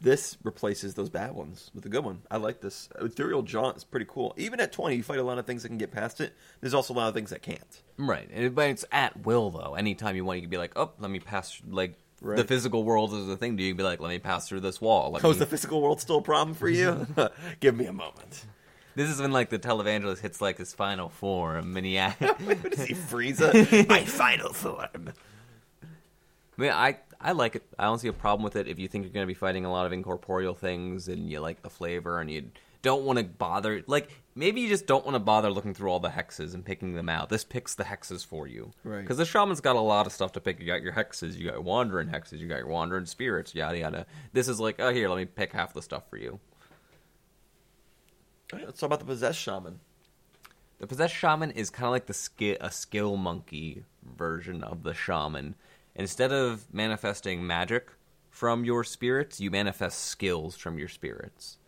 this 0.00 0.38
replaces 0.44 0.94
those 0.94 1.10
bad 1.10 1.32
ones 1.34 1.70
with 1.74 1.84
a 1.84 1.88
good 1.90 2.04
one. 2.04 2.22
I 2.30 2.36
like 2.38 2.60
this. 2.60 2.88
Ethereal 3.00 3.42
Jaunt 3.42 3.76
is 3.76 3.84
pretty 3.84 4.06
cool. 4.08 4.32
Even 4.38 4.60
at 4.60 4.72
20, 4.72 4.96
you 4.96 5.02
fight 5.02 5.18
a 5.18 5.22
lot 5.24 5.36
of 5.38 5.44
things 5.46 5.62
that 5.62 5.68
can 5.68 5.78
get 5.78 5.90
past 5.90 6.20
it. 6.20 6.32
There's 6.60 6.72
also 6.72 6.94
a 6.94 6.96
lot 6.96 7.08
of 7.08 7.14
things 7.14 7.30
that 7.30 7.42
can't. 7.42 7.82
Right, 7.98 8.28
and- 8.32 8.54
but 8.54 8.70
it's 8.70 8.84
at 8.92 9.26
will 9.26 9.50
though. 9.50 9.74
Anytime 9.74 10.16
you 10.16 10.24
want, 10.24 10.38
you 10.38 10.42
can 10.42 10.50
be 10.50 10.56
like, 10.56 10.72
"Oh, 10.76 10.92
let 11.00 11.10
me 11.10 11.18
pass." 11.18 11.60
Like 11.68 11.96
the 12.22 12.44
physical 12.44 12.84
world 12.84 13.12
is 13.14 13.28
a 13.28 13.36
thing. 13.36 13.56
Do 13.56 13.62
you 13.64 13.72
can 13.72 13.76
be 13.78 13.82
like, 13.82 13.98
"Let 14.00 14.08
me 14.10 14.18
pass 14.18 14.48
through 14.48 14.60
this 14.60 14.80
wall"? 14.80 15.10
Let 15.10 15.24
Oh, 15.24 15.30
is 15.30 15.38
the 15.38 15.44
physical 15.46 15.82
world 15.82 16.00
still 16.00 16.18
a 16.18 16.22
problem 16.22 16.54
for 16.54 16.68
you? 16.68 17.06
Give 17.60 17.76
me 17.76 17.86
a 17.86 17.92
moment. 17.92 18.46
This 18.94 19.08
is 19.08 19.20
when 19.20 19.32
like 19.32 19.50
the 19.50 19.58
televangelist 19.58 20.20
hits 20.20 20.40
like 20.40 20.58
his 20.58 20.72
final 20.72 21.08
form, 21.08 21.76
and 21.76 21.86
he. 21.86 21.96
What 21.98 22.72
is 22.72 22.84
he, 22.84 22.94
Frieza? 22.94 23.88
My 23.88 24.04
final 24.04 24.52
form. 24.52 25.12
I 26.58 26.60
mean, 26.60 26.72
I 26.72 26.98
I 27.20 27.32
like 27.32 27.56
it. 27.56 27.62
I 27.78 27.84
don't 27.84 27.98
see 27.98 28.08
a 28.08 28.12
problem 28.12 28.42
with 28.44 28.56
it 28.56 28.68
if 28.68 28.78
you 28.78 28.88
think 28.88 29.04
you're 29.04 29.12
going 29.12 29.24
to 29.26 29.28
be 29.28 29.34
fighting 29.34 29.64
a 29.64 29.72
lot 29.72 29.86
of 29.86 29.92
incorporeal 29.92 30.54
things 30.54 31.08
and 31.08 31.30
you 31.30 31.40
like 31.40 31.62
the 31.62 31.70
flavor 31.70 32.20
and 32.20 32.30
you 32.30 32.50
don't 32.82 33.04
want 33.04 33.18
to 33.18 33.24
bother. 33.24 33.82
Like 33.86 34.10
maybe 34.34 34.62
you 34.62 34.68
just 34.68 34.86
don't 34.86 35.04
want 35.04 35.14
to 35.14 35.20
bother 35.20 35.50
looking 35.50 35.74
through 35.74 35.90
all 35.90 36.00
the 36.00 36.08
hexes 36.08 36.54
and 36.54 36.64
picking 36.64 36.94
them 36.94 37.08
out. 37.08 37.28
This 37.28 37.44
picks 37.44 37.74
the 37.74 37.84
hexes 37.84 38.24
for 38.24 38.46
you, 38.46 38.72
Right. 38.84 39.02
Because 39.02 39.18
the 39.18 39.24
shaman's 39.24 39.60
got 39.60 39.76
a 39.76 39.80
lot 39.80 40.06
of 40.06 40.12
stuff 40.12 40.32
to 40.32 40.40
pick. 40.40 40.60
You 40.60 40.66
got 40.66 40.82
your 40.82 40.92
hexes, 40.92 41.36
you 41.36 41.44
got 41.44 41.54
your 41.54 41.62
wandering 41.62 42.08
hexes, 42.08 42.38
you 42.38 42.48
got 42.48 42.58
your 42.58 42.68
wandering 42.68 43.06
spirits, 43.06 43.54
yada 43.54 43.78
yada. 43.78 44.06
This 44.32 44.48
is 44.48 44.58
like, 44.60 44.76
oh 44.78 44.92
here, 44.92 45.08
let 45.08 45.16
me 45.16 45.26
pick 45.26 45.52
half 45.52 45.74
the 45.74 45.82
stuff 45.82 46.08
for 46.08 46.16
you. 46.16 46.40
Let's 48.52 48.80
talk 48.80 48.88
about 48.88 48.98
the 48.98 49.04
possessed 49.04 49.38
shaman. 49.38 49.80
The 50.78 50.86
possessed 50.86 51.14
shaman 51.14 51.52
is 51.52 51.70
kind 51.70 51.86
of 51.86 51.92
like 51.92 52.06
the 52.06 52.58
a 52.60 52.70
skill 52.70 53.16
monkey 53.16 53.84
version 54.02 54.64
of 54.64 54.82
the 54.82 54.94
shaman. 54.94 55.54
Instead 55.94 56.32
of 56.32 56.72
manifesting 56.72 57.46
magic 57.46 57.90
from 58.28 58.64
your 58.64 58.82
spirits, 58.82 59.40
you 59.40 59.50
manifest 59.50 60.06
skills 60.06 60.56
from 60.56 60.78
your 60.78 60.88
spirits. 60.88 61.58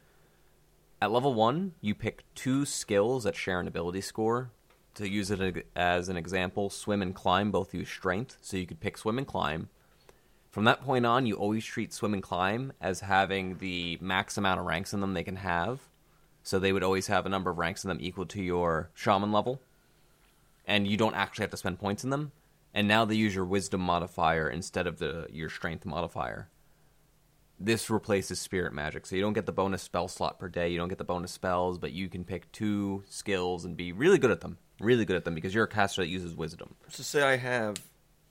At 1.00 1.12
level 1.12 1.34
1, 1.34 1.74
you 1.80 1.94
pick 1.94 2.24
two 2.34 2.64
skills 2.64 3.24
that 3.24 3.36
share 3.36 3.60
an 3.60 3.68
ability 3.68 4.00
score. 4.00 4.50
To 4.94 5.08
use 5.08 5.30
it 5.30 5.66
as 5.76 6.08
an 6.08 6.16
example, 6.16 6.68
swim 6.68 7.02
and 7.02 7.14
climb 7.14 7.50
both 7.50 7.74
use 7.74 7.88
strength, 7.88 8.38
so 8.40 8.56
you 8.56 8.66
could 8.66 8.80
pick 8.80 8.98
swim 8.98 9.18
and 9.18 9.26
climb. 9.26 9.68
From 10.50 10.64
that 10.64 10.82
point 10.82 11.06
on, 11.06 11.26
you 11.26 11.34
always 11.34 11.64
treat 11.64 11.92
swim 11.92 12.12
and 12.12 12.22
climb 12.22 12.72
as 12.80 13.00
having 13.00 13.58
the 13.58 13.98
max 14.00 14.36
amount 14.36 14.60
of 14.60 14.66
ranks 14.66 14.92
in 14.92 15.00
them 15.00 15.14
they 15.14 15.24
can 15.24 15.36
have. 15.36 15.80
So 16.42 16.58
they 16.58 16.72
would 16.72 16.82
always 16.82 17.06
have 17.06 17.26
a 17.26 17.28
number 17.28 17.50
of 17.50 17.58
ranks 17.58 17.84
in 17.84 17.88
them 17.88 17.98
equal 18.00 18.26
to 18.26 18.42
your 18.42 18.90
shaman 18.94 19.32
level. 19.32 19.60
And 20.66 20.86
you 20.86 20.96
don't 20.96 21.14
actually 21.14 21.44
have 21.44 21.50
to 21.50 21.56
spend 21.56 21.78
points 21.78 22.04
in 22.04 22.10
them. 22.10 22.32
And 22.74 22.88
now 22.88 23.04
they 23.04 23.14
use 23.14 23.34
your 23.34 23.44
wisdom 23.44 23.80
modifier 23.80 24.48
instead 24.48 24.86
of 24.86 24.98
the 24.98 25.26
your 25.30 25.50
strength 25.50 25.84
modifier. 25.84 26.48
This 27.60 27.90
replaces 27.90 28.40
spirit 28.40 28.72
magic. 28.72 29.06
So 29.06 29.14
you 29.14 29.22
don't 29.22 29.34
get 29.34 29.46
the 29.46 29.52
bonus 29.52 29.82
spell 29.82 30.08
slot 30.08 30.38
per 30.38 30.48
day, 30.48 30.70
you 30.70 30.78
don't 30.78 30.88
get 30.88 30.98
the 30.98 31.04
bonus 31.04 31.32
spells, 31.32 31.78
but 31.78 31.92
you 31.92 32.08
can 32.08 32.24
pick 32.24 32.50
two 32.50 33.04
skills 33.08 33.64
and 33.64 33.76
be 33.76 33.92
really 33.92 34.18
good 34.18 34.30
at 34.30 34.40
them. 34.40 34.58
Really 34.80 35.04
good 35.04 35.16
at 35.16 35.24
them 35.24 35.34
because 35.34 35.54
you're 35.54 35.64
a 35.64 35.68
caster 35.68 36.02
that 36.02 36.08
uses 36.08 36.34
wisdom. 36.34 36.74
So 36.88 37.02
say 37.02 37.22
I 37.22 37.36
have 37.36 37.76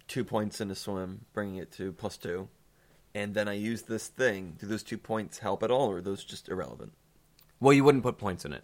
two 0.08 0.26
points 0.26 0.60
in 0.60 0.70
a 0.70 0.76
swim, 0.76 1.26
bringing 1.34 1.56
it 1.56 1.72
to 1.74 1.94
plus 1.94 2.18
two, 2.18 2.50
and 3.16 3.34
then 3.34 3.48
I 3.48 3.54
use 3.54 3.84
this 3.84 4.08
thing. 4.08 4.58
Do 4.60 4.68
those 4.68 4.84
two 4.84 4.98
points 4.98 5.40
help 5.40 5.64
at 5.64 5.72
all, 5.72 5.90
or 5.90 5.98
are 5.98 6.02
those 6.02 6.26
just 6.26 6.50
irrelevant? 6.50 6.92
Well, 7.62 7.72
you 7.72 7.86
wouldn't 7.86 8.04
put 8.04 8.18
points 8.18 8.44
in 8.44 8.52
it. 8.52 8.64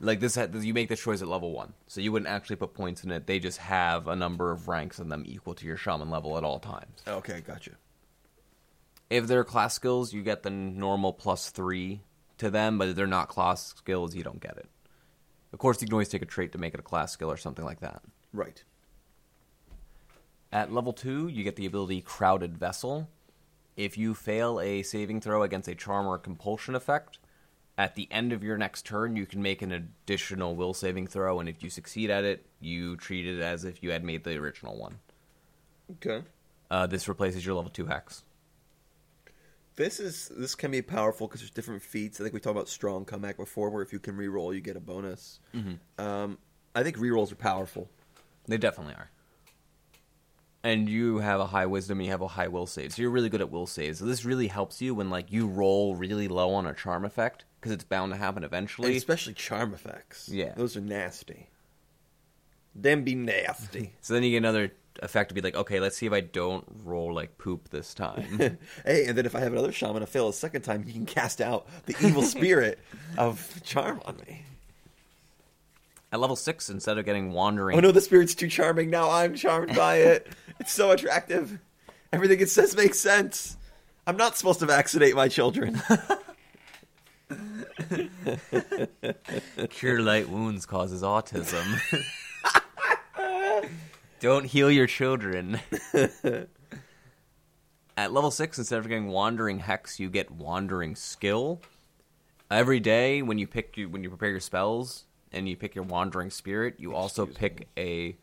Like 0.00 0.18
this, 0.18 0.38
you 0.54 0.72
make 0.72 0.88
the 0.88 0.96
choice 0.96 1.20
at 1.20 1.28
level 1.28 1.52
one, 1.52 1.74
so 1.86 2.00
you 2.00 2.10
wouldn't 2.10 2.30
actually 2.30 2.56
put 2.56 2.72
points 2.72 3.04
in 3.04 3.10
it. 3.12 3.26
They 3.26 3.38
just 3.38 3.58
have 3.58 4.08
a 4.08 4.16
number 4.16 4.50
of 4.50 4.66
ranks 4.66 4.98
in 4.98 5.10
them 5.10 5.22
equal 5.26 5.54
to 5.54 5.66
your 5.66 5.76
shaman 5.76 6.08
level 6.10 6.38
at 6.38 6.44
all 6.44 6.58
times. 6.58 7.02
Okay, 7.06 7.42
gotcha. 7.46 7.72
If 9.10 9.26
they're 9.26 9.44
class 9.44 9.74
skills, 9.74 10.14
you 10.14 10.22
get 10.22 10.42
the 10.42 10.50
normal 10.50 11.12
plus 11.12 11.50
three 11.50 12.00
to 12.38 12.48
them, 12.48 12.78
but 12.78 12.88
if 12.88 12.96
they're 12.96 13.06
not 13.06 13.28
class 13.28 13.74
skills, 13.76 14.14
you 14.14 14.22
don't 14.22 14.40
get 14.40 14.56
it. 14.56 14.70
Of 15.52 15.58
course, 15.58 15.82
you 15.82 15.86
can 15.86 15.92
always 15.94 16.08
take 16.08 16.22
a 16.22 16.26
trait 16.26 16.52
to 16.52 16.58
make 16.58 16.72
it 16.72 16.80
a 16.80 16.84
class 16.84 17.12
skill 17.12 17.30
or 17.30 17.36
something 17.36 17.64
like 17.64 17.80
that. 17.80 18.00
Right. 18.32 18.62
At 20.50 20.72
level 20.72 20.94
two, 20.94 21.28
you 21.28 21.44
get 21.44 21.56
the 21.56 21.66
ability 21.66 22.00
Crowded 22.00 22.56
Vessel. 22.56 23.10
if 23.76 23.96
you 23.98 24.14
fail 24.14 24.60
a 24.60 24.82
saving 24.82 25.20
throw 25.20 25.42
against 25.42 25.68
a 25.68 25.74
charm 25.74 26.06
or 26.06 26.16
a 26.16 26.18
compulsion 26.18 26.74
effect, 26.74 27.18
at 27.80 27.94
the 27.94 28.06
end 28.10 28.34
of 28.34 28.44
your 28.44 28.58
next 28.58 28.84
turn, 28.84 29.16
you 29.16 29.24
can 29.24 29.40
make 29.40 29.62
an 29.62 29.72
additional 29.72 30.54
will 30.54 30.74
saving 30.74 31.06
throw, 31.06 31.40
and 31.40 31.48
if 31.48 31.62
you 31.62 31.70
succeed 31.70 32.10
at 32.10 32.24
it, 32.24 32.44
you 32.60 32.94
treat 32.94 33.26
it 33.26 33.40
as 33.40 33.64
if 33.64 33.82
you 33.82 33.90
had 33.90 34.04
made 34.04 34.22
the 34.22 34.36
original 34.36 34.76
one. 34.76 34.98
Okay. 35.92 36.22
Uh, 36.70 36.86
this 36.86 37.08
replaces 37.08 37.46
your 37.46 37.54
level 37.54 37.70
two 37.70 37.86
hex. 37.86 38.22
This 39.76 39.98
is 39.98 40.30
this 40.36 40.54
can 40.54 40.72
be 40.72 40.82
powerful 40.82 41.26
because 41.26 41.40
there's 41.40 41.50
different 41.50 41.80
feats. 41.80 42.20
I 42.20 42.24
think 42.24 42.34
we 42.34 42.40
talked 42.40 42.54
about 42.54 42.68
strong 42.68 43.06
comeback 43.06 43.38
before, 43.38 43.70
where 43.70 43.82
if 43.82 43.94
you 43.94 43.98
can 43.98 44.14
reroll, 44.14 44.54
you 44.54 44.60
get 44.60 44.76
a 44.76 44.80
bonus. 44.80 45.40
Um, 45.98 46.36
I 46.74 46.82
think 46.82 46.98
rerolls 46.98 47.32
are 47.32 47.36
powerful. 47.36 47.88
They 48.46 48.58
definitely 48.58 48.92
are. 48.92 49.10
And 50.62 50.88
you 50.88 51.18
have 51.18 51.40
a 51.40 51.46
high 51.46 51.66
wisdom 51.66 51.98
and 52.00 52.04
you 52.06 52.10
have 52.12 52.20
a 52.20 52.28
high 52.28 52.48
will 52.48 52.66
save. 52.66 52.92
So 52.92 53.00
you're 53.02 53.10
really 53.10 53.30
good 53.30 53.40
at 53.40 53.50
will 53.50 53.66
saves. 53.66 53.98
So 53.98 54.04
this 54.04 54.24
really 54.26 54.46
helps 54.48 54.82
you 54.82 54.94
when 54.94 55.08
like 55.08 55.32
you 55.32 55.46
roll 55.46 55.94
really 55.96 56.28
low 56.28 56.52
on 56.52 56.66
a 56.66 56.74
charm 56.74 57.04
effect 57.06 57.44
because 57.58 57.72
it's 57.72 57.84
bound 57.84 58.12
to 58.12 58.18
happen 58.18 58.42
And 58.44 58.52
eventually. 58.52 58.96
especially 58.96 59.32
charm 59.34 59.72
effects. 59.72 60.28
Yeah. 60.28 60.52
those 60.56 60.76
are 60.76 60.80
nasty. 60.82 61.48
Them 62.74 63.04
be 63.04 63.14
nasty. 63.14 63.92
So 64.02 64.14
then 64.14 64.22
you 64.22 64.30
get 64.32 64.36
another 64.38 64.72
effect 65.02 65.30
to 65.30 65.34
be 65.34 65.40
like, 65.40 65.54
okay, 65.54 65.80
let's 65.80 65.96
see 65.96 66.06
if 66.06 66.12
I 66.12 66.20
don't 66.20 66.64
roll 66.84 67.14
like 67.14 67.38
poop 67.38 67.70
this 67.70 67.94
time. 67.94 68.38
hey, 68.84 69.06
and 69.06 69.16
then 69.16 69.24
if 69.24 69.34
I 69.34 69.40
have 69.40 69.52
another 69.52 69.72
shaman 69.72 70.00
to 70.00 70.06
fail 70.06 70.28
a 70.28 70.32
second 70.32 70.62
time, 70.62 70.82
he 70.82 70.92
can 70.92 71.06
cast 71.06 71.40
out 71.40 71.66
the 71.86 71.96
evil 72.06 72.22
spirit 72.36 72.78
of 73.16 73.60
charm 73.64 74.02
on 74.04 74.16
me. 74.28 74.44
At 76.12 76.18
level 76.18 76.34
six, 76.36 76.68
instead 76.70 76.98
of 76.98 77.04
getting 77.04 77.32
wandering, 77.32 77.76
Oh 77.76 77.80
no, 77.80 77.92
the 77.92 78.00
spirit's 78.00 78.34
too 78.34 78.48
charming. 78.48 78.90
Now 78.90 79.10
I'm 79.10 79.34
charmed 79.34 79.76
by 79.76 79.96
it. 79.96 80.26
It's 80.58 80.72
so 80.72 80.90
attractive. 80.90 81.58
Everything 82.12 82.40
it 82.40 82.50
says 82.50 82.76
makes 82.76 82.98
sense. 82.98 83.56
I'm 84.06 84.16
not 84.16 84.36
supposed 84.36 84.58
to 84.60 84.66
vaccinate 84.66 85.14
my 85.14 85.28
children. 85.28 85.80
cure 89.70 90.00
light 90.00 90.28
wounds 90.28 90.66
causes 90.66 91.02
autism. 91.02 91.64
don't 94.20 94.44
heal 94.46 94.70
your 94.70 94.86
children. 94.86 95.60
At 97.96 98.12
level 98.12 98.30
six, 98.30 98.58
instead 98.58 98.78
of 98.78 98.88
getting 98.88 99.08
wandering 99.08 99.60
hex, 99.60 100.00
you 100.00 100.10
get 100.10 100.30
wandering 100.30 100.96
skill. 100.96 101.60
Every 102.50 102.80
day, 102.80 103.22
when 103.22 103.38
you 103.38 103.46
pick 103.46 103.76
you 103.76 103.88
when 103.88 104.02
you 104.02 104.08
prepare 104.08 104.30
your 104.30 104.40
spells 104.40 105.04
and 105.32 105.48
you 105.48 105.56
pick 105.56 105.74
your 105.74 105.84
wandering 105.84 106.30
spirit, 106.30 106.74
you 106.78 106.94
also 106.94 107.24
Excuse 107.24 107.38
pick 107.38 107.68
a 107.76 108.16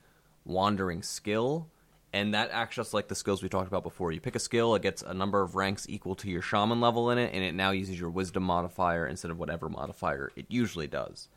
wandering 0.46 1.04
skill, 1.04 1.68
and 2.14 2.34
that 2.34 2.50
acts 2.52 2.76
just 2.76 2.94
like 2.94 3.08
the 3.08 3.16
skills 3.16 3.44
we 3.44 3.50
talked 3.50 3.68
about 3.68 3.84
before. 3.84 4.12
You 4.12 4.20
pick 4.20 4.36
a 4.36 4.40
skill, 4.40 4.76
it 4.76 4.82
gets 4.82 5.02
a 5.02 5.14
number 5.14 5.42
of 5.42 5.56
ranks 5.56 5.86
equal 5.90 6.16
to 6.16 6.30
your 6.30 6.42
shaman 6.42 6.82
level 6.82 7.12
in 7.12 7.18
it, 7.18 7.34
and 7.34 7.44
it 7.44 7.54
now 7.54 7.72
uses 7.72 8.00
your 8.00 8.10
wisdom 8.10 8.44
modifier 8.44 9.06
instead 9.08 9.32
of 9.32 9.40
whatever 9.40 9.70
modifier 9.70 10.32
it 10.36 10.46
usually 10.50 10.88
does. 10.88 11.28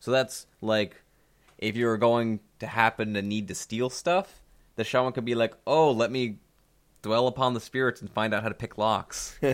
So 0.00 0.10
that's 0.10 0.46
like 0.60 1.02
if 1.58 1.76
you're 1.76 1.96
going 1.96 2.40
to 2.58 2.66
happen 2.66 3.14
to 3.14 3.22
need 3.22 3.48
to 3.48 3.54
steal 3.54 3.90
stuff, 3.90 4.42
the 4.76 4.84
shaman 4.84 5.12
could 5.12 5.24
be 5.24 5.34
like, 5.34 5.54
"Oh, 5.66 5.90
let 5.90 6.10
me 6.10 6.38
dwell 7.02 7.26
upon 7.26 7.54
the 7.54 7.60
spirits 7.60 8.00
and 8.00 8.10
find 8.10 8.34
out 8.34 8.42
how 8.42 8.48
to 8.48 8.54
pick 8.54 8.78
locks." 8.78 9.38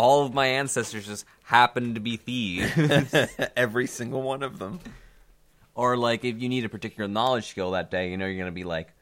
All 0.00 0.24
of 0.24 0.32
my 0.32 0.46
ancestors 0.46 1.06
just 1.06 1.26
happen 1.42 1.92
to 1.92 2.00
be 2.00 2.16
thieves. 2.16 2.72
Every 3.56 3.86
single 3.86 4.22
one 4.22 4.42
of 4.42 4.58
them. 4.58 4.80
or 5.74 5.94
like 5.98 6.24
if 6.24 6.40
you 6.40 6.48
need 6.48 6.64
a 6.64 6.70
particular 6.70 7.06
knowledge 7.06 7.48
skill 7.48 7.72
that 7.72 7.90
day, 7.90 8.10
you 8.10 8.16
know 8.16 8.24
you're 8.24 8.38
gonna 8.38 8.50
be 8.50 8.64
like 8.64 8.94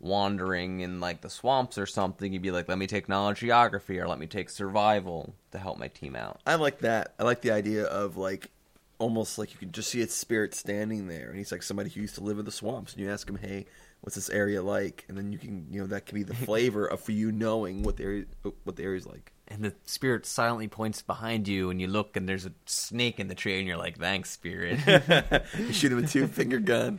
wandering 0.00 0.80
in 0.80 0.98
like 0.98 1.20
the 1.20 1.30
swamps 1.30 1.78
or 1.78 1.86
something. 1.86 2.32
You'd 2.32 2.42
be 2.42 2.50
like, 2.50 2.68
"Let 2.68 2.78
me 2.78 2.88
take 2.88 3.08
knowledge 3.08 3.38
geography," 3.38 4.00
or 4.00 4.08
"Let 4.08 4.18
me 4.18 4.26
take 4.26 4.50
survival" 4.50 5.36
to 5.52 5.60
help 5.60 5.78
my 5.78 5.86
team 5.86 6.16
out. 6.16 6.40
I 6.44 6.56
like 6.56 6.80
that. 6.80 7.14
I 7.20 7.22
like 7.22 7.42
the 7.42 7.52
idea 7.52 7.84
of 7.84 8.16
like 8.16 8.50
almost 8.98 9.38
like 9.38 9.52
you 9.52 9.58
can 9.58 9.70
just 9.70 9.90
see 9.90 10.00
its 10.00 10.14
spirit 10.14 10.54
standing 10.54 11.06
there, 11.06 11.28
and 11.28 11.38
he's 11.38 11.52
like 11.52 11.62
somebody 11.62 11.88
who 11.90 12.00
used 12.00 12.16
to 12.16 12.20
live 12.20 12.40
in 12.40 12.44
the 12.46 12.50
swamps, 12.50 12.94
and 12.94 13.02
you 13.02 13.08
ask 13.08 13.28
him, 13.28 13.36
"Hey, 13.36 13.66
what's 14.02 14.14
this 14.14 14.30
area 14.30 14.62
like?" 14.62 15.04
And 15.08 15.16
then 15.18 15.32
you 15.32 15.38
can, 15.38 15.66
you 15.70 15.80
know, 15.80 15.86
that 15.88 16.06
can 16.06 16.14
be 16.16 16.22
the 16.22 16.34
flavor 16.46 16.86
of 16.86 17.00
for 17.00 17.12
you 17.12 17.32
knowing 17.32 17.82
what 17.82 17.96
the 17.96 18.04
area, 18.04 18.24
what 18.64 18.76
the 18.76 18.84
area's 18.84 19.06
like. 19.06 19.32
and 19.48 19.64
the 19.64 19.74
spirit 19.84 20.24
silently 20.26 20.68
points 20.68 21.02
behind 21.02 21.48
you 21.48 21.70
and 21.70 21.80
you 21.80 21.88
look 21.88 22.16
and 22.16 22.28
there's 22.28 22.46
a 22.46 22.52
snake 22.66 23.18
in 23.18 23.26
the 23.28 23.34
tree 23.34 23.58
and 23.58 23.66
you're 23.66 23.76
like 23.76 23.98
thanks 23.98 24.30
spirit 24.30 24.78
you 25.58 25.72
shoot 25.72 25.92
him 25.92 26.04
a 26.04 26.06
two 26.06 26.26
finger 26.26 26.60
gun, 26.60 26.98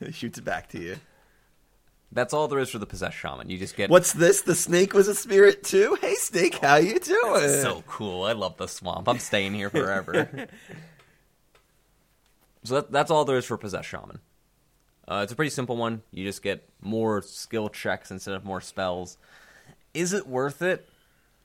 It 0.00 0.14
shoots 0.14 0.38
it 0.38 0.44
back 0.44 0.68
to 0.70 0.78
you. 0.80 0.96
that's 2.12 2.32
all 2.34 2.48
there 2.48 2.58
is 2.60 2.70
for 2.70 2.78
the 2.78 2.86
possessed 2.86 3.16
shaman 3.16 3.50
you 3.50 3.58
just 3.58 3.76
get 3.76 3.90
What's 3.90 4.12
this? 4.12 4.42
The 4.42 4.54
snake 4.54 4.94
was 4.94 5.08
a 5.08 5.14
spirit 5.14 5.64
too. 5.64 5.96
Hey, 6.00 6.14
snake, 6.14 6.58
how 6.58 6.76
you 6.76 6.98
doing? 6.98 7.48
so 7.62 7.82
cool 7.86 8.24
i 8.24 8.32
love 8.32 8.56
the 8.56 8.66
swamp 8.68 9.08
i'm 9.08 9.18
staying 9.18 9.54
here 9.54 9.70
forever 9.70 10.28
so 12.64 12.74
that, 12.76 12.92
that's 12.92 13.10
all 13.10 13.24
there 13.24 13.36
is 13.38 13.44
for 13.44 13.56
possessed 13.58 13.88
shaman 13.88 14.20
uh, 15.08 15.20
it's 15.22 15.32
a 15.32 15.36
pretty 15.36 15.50
simple 15.50 15.76
one 15.76 16.02
you 16.12 16.24
just 16.24 16.42
get 16.42 16.68
more 16.80 17.22
skill 17.22 17.68
checks 17.68 18.10
instead 18.10 18.34
of 18.34 18.44
more 18.44 18.60
spells 18.60 19.16
is 19.94 20.12
it 20.12 20.26
worth 20.26 20.62
it 20.62 20.88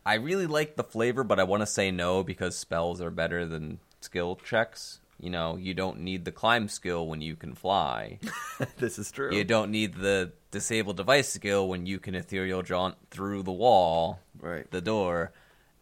i 0.06 0.14
really 0.16 0.48
like 0.48 0.76
the 0.76 0.84
flavor 0.84 1.24
but 1.24 1.40
i 1.40 1.44
want 1.44 1.62
to 1.62 1.68
say 1.68 1.92
no 1.92 2.24
because 2.24 2.56
spells 2.58 3.02
are 3.02 3.12
better 3.12 3.46
than 3.46 3.80
skill 4.02 4.36
checks 4.36 5.00
you 5.20 5.30
know 5.30 5.56
you 5.58 5.74
don't 5.74 6.00
need 6.00 6.24
the 6.26 6.32
climb 6.32 6.68
skill 6.68 7.08
when 7.08 7.22
you 7.22 7.36
can 7.36 7.54
fly 7.56 8.20
this 8.78 9.00
is 9.00 9.12
true. 9.12 9.34
You 9.36 9.44
don't 9.44 9.72
need 9.72 9.96
the 9.96 10.32
disable 10.52 10.94
device 10.94 11.28
skill 11.30 11.68
when 11.68 11.86
you 11.86 12.00
can 12.00 12.16
ethereal 12.16 12.62
jaunt 12.62 12.96
through 13.12 13.44
the 13.44 13.52
wall, 13.52 14.20
Right. 14.40 14.70
the 14.72 14.82
door. 14.82 15.32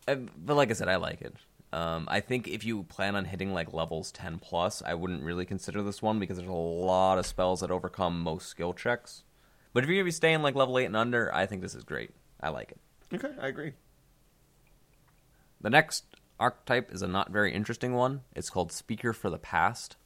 Uh, 0.07 0.15
But 0.15 0.55
like 0.55 0.69
I 0.71 0.73
said, 0.73 0.87
I 0.89 0.95
like 0.95 1.21
it. 1.21 1.35
Um, 1.75 2.07
I 2.09 2.21
think 2.21 2.47
if 2.47 2.63
you 2.63 2.83
plan 2.83 3.17
on 3.17 3.25
hitting 3.25 3.53
like 3.53 3.73
levels 3.73 4.09
ten 4.09 4.39
plus, 4.39 4.81
I 4.85 4.93
wouldn't 4.93 5.23
really 5.23 5.45
consider 5.45 5.83
this 5.83 6.01
one 6.01 6.19
because 6.19 6.37
there's 6.37 6.47
a 6.47 6.53
lot 6.53 7.17
of 7.17 7.25
spells 7.25 7.59
that 7.59 7.69
overcome 7.69 8.21
most 8.21 8.47
skill 8.47 8.71
checks. 8.71 9.23
But 9.73 9.83
if 9.83 9.89
you're 9.89 9.97
gonna 9.97 10.05
be 10.05 10.11
staying 10.11 10.41
like 10.41 10.55
level 10.55 10.79
eight 10.79 10.85
and 10.85 10.95
under, 10.95 11.35
I 11.35 11.45
think 11.45 11.61
this 11.61 11.75
is 11.75 11.83
great. 11.83 12.11
I 12.39 12.47
like 12.47 12.71
it. 12.71 12.79
Okay, 13.15 13.35
I 13.41 13.47
agree. 13.49 13.73
The 15.59 15.69
next 15.69 16.05
archetype 16.39 16.93
is 16.93 17.01
a 17.01 17.07
not 17.07 17.31
very 17.31 17.53
interesting 17.53 17.93
one. 17.93 18.21
It's 18.33 18.49
called 18.49 18.71
Speaker 18.71 19.11
for 19.11 19.29
the 19.29 19.37
Past. 19.37 19.97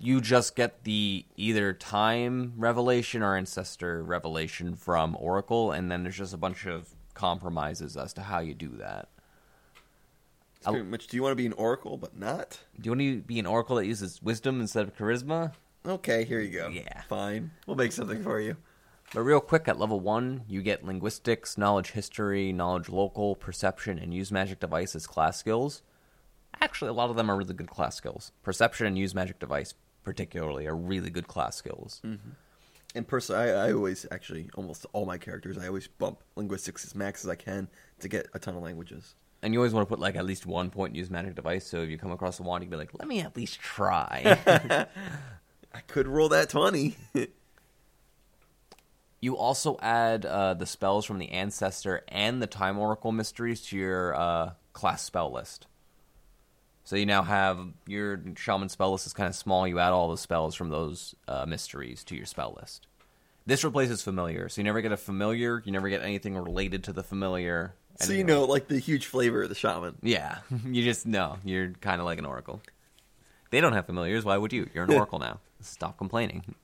You 0.00 0.20
just 0.20 0.54
get 0.54 0.84
the 0.84 1.26
either 1.34 1.72
time 1.72 2.52
revelation 2.56 3.20
or 3.20 3.34
ancestor 3.34 4.00
revelation 4.04 4.76
from 4.76 5.16
Oracle, 5.18 5.72
and 5.72 5.90
then 5.90 6.04
there's 6.04 6.18
just 6.18 6.34
a 6.34 6.38
bunch 6.38 6.66
of 6.66 6.94
compromises 7.14 7.96
as 7.96 8.12
to 8.12 8.22
how 8.22 8.38
you 8.38 8.54
do 8.54 8.76
that. 8.76 9.08
Pretty 10.72 10.88
much. 10.88 11.06
Do 11.06 11.16
you 11.16 11.22
want 11.22 11.32
to 11.32 11.36
be 11.36 11.46
an 11.46 11.52
oracle, 11.54 11.96
but 11.96 12.18
not? 12.18 12.58
Do 12.80 12.86
you 12.86 12.90
want 12.92 13.00
to 13.00 13.22
be 13.22 13.38
an 13.38 13.46
Oracle 13.46 13.76
that 13.76 13.86
uses 13.86 14.22
wisdom 14.22 14.60
instead 14.60 14.84
of 14.84 14.96
charisma? 14.96 15.52
Okay, 15.86 16.24
here 16.24 16.40
you 16.40 16.50
go. 16.50 16.68
Yeah. 16.68 17.02
fine. 17.02 17.52
We'll 17.66 17.76
make 17.76 17.92
something 17.92 18.22
for 18.22 18.40
you. 18.40 18.56
But 19.14 19.22
real 19.22 19.40
quick, 19.40 19.68
at 19.68 19.78
level 19.78 20.00
one, 20.00 20.42
you 20.48 20.62
get 20.62 20.84
linguistics, 20.84 21.56
knowledge 21.56 21.92
history, 21.92 22.52
knowledge 22.52 22.88
local, 22.88 23.36
perception, 23.36 23.98
and 23.98 24.12
use 24.12 24.32
magic 24.32 24.58
devices 24.58 25.06
class 25.06 25.38
skills. 25.38 25.82
Actually, 26.60 26.88
a 26.88 26.94
lot 26.94 27.10
of 27.10 27.16
them 27.16 27.30
are 27.30 27.36
really 27.36 27.54
good 27.54 27.70
class 27.70 27.94
skills. 27.94 28.32
Perception 28.42 28.86
and 28.86 28.98
use 28.98 29.14
magic 29.14 29.38
device, 29.38 29.74
particularly, 30.02 30.66
are 30.66 30.74
really 30.74 31.10
good 31.10 31.28
class 31.28 31.54
skills. 31.54 32.00
Mm-hmm. 32.04 32.30
And 32.96 33.06
personally, 33.06 33.50
I, 33.52 33.68
I 33.68 33.72
always 33.72 34.06
actually 34.10 34.48
almost 34.54 34.86
all 34.92 35.04
my 35.04 35.18
characters, 35.18 35.58
I 35.58 35.68
always 35.68 35.86
bump 35.86 36.22
linguistics 36.34 36.84
as 36.84 36.94
max 36.94 37.24
as 37.24 37.30
I 37.30 37.34
can 37.36 37.68
to 38.00 38.08
get 38.08 38.26
a 38.34 38.38
ton 38.38 38.56
of 38.56 38.62
languages. 38.62 39.14
And 39.42 39.52
you 39.52 39.60
always 39.60 39.72
want 39.72 39.86
to 39.86 39.88
put 39.88 40.00
like 40.00 40.16
at 40.16 40.24
least 40.24 40.46
one 40.46 40.70
point 40.70 40.94
use 40.94 41.10
magic 41.10 41.34
device, 41.34 41.66
so 41.66 41.82
if 41.82 41.90
you 41.90 41.98
come 41.98 42.10
across 42.10 42.40
a 42.40 42.42
wand, 42.42 42.64
you 42.64 42.70
can 42.70 42.78
be 42.78 42.82
like, 42.82 42.98
"Let 42.98 43.06
me 43.06 43.20
at 43.20 43.36
least 43.36 43.60
try." 43.60 44.38
I 45.74 45.80
could 45.86 46.08
roll 46.08 46.30
that 46.30 46.48
twenty. 46.48 46.96
you 49.20 49.36
also 49.36 49.76
add 49.80 50.24
uh, 50.24 50.54
the 50.54 50.66
spells 50.66 51.04
from 51.04 51.18
the 51.18 51.30
ancestor 51.30 52.02
and 52.08 52.42
the 52.42 52.46
time 52.46 52.78
oracle 52.78 53.12
mysteries 53.12 53.60
to 53.66 53.76
your 53.76 54.14
uh, 54.14 54.52
class 54.72 55.02
spell 55.02 55.32
list. 55.32 55.66
So 56.84 56.94
you 56.94 57.06
now 57.06 57.22
have 57.24 57.58
your 57.88 58.22
shaman 58.36 58.68
spell 58.68 58.92
list 58.92 59.06
is 59.06 59.12
kind 59.12 59.28
of 59.28 59.34
small. 59.34 59.66
You 59.66 59.80
add 59.80 59.92
all 59.92 60.08
the 60.08 60.16
spells 60.16 60.54
from 60.54 60.68
those 60.68 61.16
uh, 61.26 61.44
mysteries 61.44 62.04
to 62.04 62.14
your 62.14 62.26
spell 62.26 62.56
list. 62.60 62.86
This 63.44 63.64
replaces 63.64 64.02
familiar, 64.02 64.48
so 64.48 64.60
you 64.60 64.64
never 64.64 64.80
get 64.80 64.92
a 64.92 64.96
familiar. 64.96 65.62
You 65.64 65.72
never 65.72 65.88
get 65.88 66.02
anything 66.02 66.36
related 66.36 66.84
to 66.84 66.92
the 66.92 67.02
familiar. 67.02 67.74
So 67.98 68.12
you 68.12 68.24
know, 68.24 68.44
like 68.44 68.68
the 68.68 68.78
huge 68.78 69.06
flavor 69.06 69.42
of 69.42 69.48
the 69.48 69.54
shaman. 69.54 69.96
Yeah, 70.02 70.38
you 70.66 70.82
just 70.82 71.06
know 71.06 71.38
you're 71.44 71.70
kind 71.80 72.00
of 72.00 72.04
like 72.04 72.18
an 72.18 72.26
oracle. 72.26 72.60
They 73.50 73.60
don't 73.60 73.72
have 73.72 73.86
familiars. 73.86 74.24
Why 74.24 74.36
would 74.36 74.52
you? 74.52 74.68
You're 74.74 74.84
an 74.84 74.92
oracle 74.92 75.18
now. 75.18 75.40
Stop 75.60 75.96
complaining. 75.98 76.54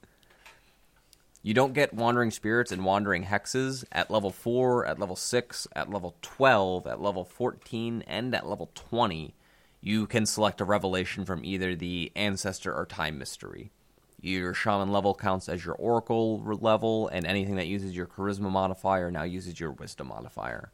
You 1.45 1.55
don't 1.55 1.73
get 1.73 1.93
wandering 1.93 2.31
spirits 2.31 2.71
and 2.71 2.85
wandering 2.85 3.25
hexes 3.25 3.85
at 3.91 4.13
level 4.13 4.31
4, 4.31 4.87
at 4.87 5.01
level 5.01 5.17
6, 5.17 5.67
at 5.75 5.91
level 5.91 6.15
12, 6.23 6.87
at 6.87 7.03
level 7.03 7.25
14, 7.25 8.05
and 8.07 8.33
at 8.33 8.49
level 8.49 8.71
20. 8.75 9.35
You 9.81 10.07
can 10.07 10.25
select 10.25 10.61
a 10.61 10.65
revelation 10.65 11.25
from 11.25 11.45
either 11.45 11.75
the 11.75 12.13
ancestor 12.15 12.73
or 12.73 12.87
time 12.87 13.19
mystery. 13.19 13.73
Your 14.21 14.55
shaman 14.55 14.93
level 14.93 15.17
counts 15.17 15.49
as 15.49 15.65
your 15.65 15.75
oracle 15.75 16.41
level, 16.45 17.09
and 17.09 17.27
anything 17.27 17.57
that 17.57 17.67
uses 17.67 17.97
your 17.97 18.07
charisma 18.07 18.49
modifier 18.49 19.11
now 19.11 19.25
uses 19.25 19.59
your 19.59 19.73
wisdom 19.73 20.09
modifier. 20.09 20.71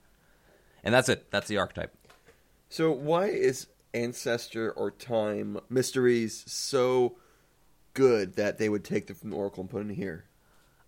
And 0.84 0.94
that's 0.94 1.08
it. 1.08 1.30
That's 1.30 1.48
the 1.48 1.58
archetype. 1.58 1.94
So 2.68 2.90
why 2.92 3.26
is 3.26 3.66
ancestor 3.94 4.70
or 4.72 4.90
time 4.90 5.58
mysteries 5.68 6.44
so 6.46 7.16
good 7.94 8.36
that 8.36 8.58
they 8.58 8.68
would 8.68 8.84
take 8.84 9.06
them 9.06 9.16
from 9.16 9.30
the 9.30 9.36
oracle 9.36 9.62
and 9.62 9.70
put 9.70 9.78
it 9.78 9.88
in 9.88 9.94
here? 9.94 10.24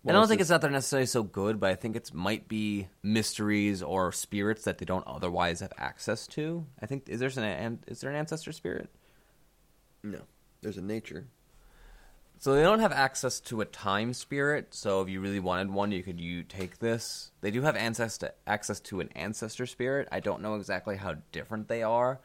I 0.07 0.13
don't 0.13 0.27
think 0.27 0.41
it's 0.41 0.49
that 0.49 0.61
they're 0.61 0.71
necessarily 0.71 1.05
so 1.05 1.21
good, 1.21 1.59
but 1.59 1.69
I 1.69 1.75
think 1.75 1.95
it's 1.95 2.11
might 2.11 2.47
be 2.47 2.87
mysteries 3.03 3.83
or 3.83 4.11
spirits 4.11 4.63
that 4.63 4.79
they 4.79 4.85
don't 4.85 5.05
otherwise 5.05 5.59
have 5.59 5.73
access 5.77 6.25
to. 6.27 6.65
I 6.81 6.87
think 6.87 7.07
is 7.07 7.19
there 7.19 7.29
an- 7.37 7.83
is 7.87 8.01
there 8.01 8.09
an 8.09 8.15
ancestor 8.15 8.51
spirit? 8.51 8.89
no. 10.03 10.21
There's 10.61 10.77
a 10.77 10.81
nature. 10.81 11.27
So 12.41 12.55
they 12.55 12.63
don't 12.63 12.79
have 12.79 12.91
access 12.91 13.39
to 13.41 13.61
a 13.61 13.65
time 13.65 14.15
spirit. 14.15 14.73
So 14.73 15.03
if 15.03 15.09
you 15.09 15.21
really 15.21 15.39
wanted 15.39 15.69
one, 15.69 15.91
you 15.91 16.01
could 16.01 16.19
you 16.19 16.41
take 16.41 16.79
this. 16.79 17.29
They 17.41 17.51
do 17.51 17.61
have 17.61 17.75
ancestor 17.75 18.31
access 18.47 18.79
to 18.79 18.99
an 18.99 19.09
ancestor 19.15 19.67
spirit. 19.67 20.07
I 20.11 20.21
don't 20.21 20.41
know 20.41 20.55
exactly 20.55 20.97
how 20.97 21.17
different 21.31 21.67
they 21.67 21.83
are. 21.83 22.19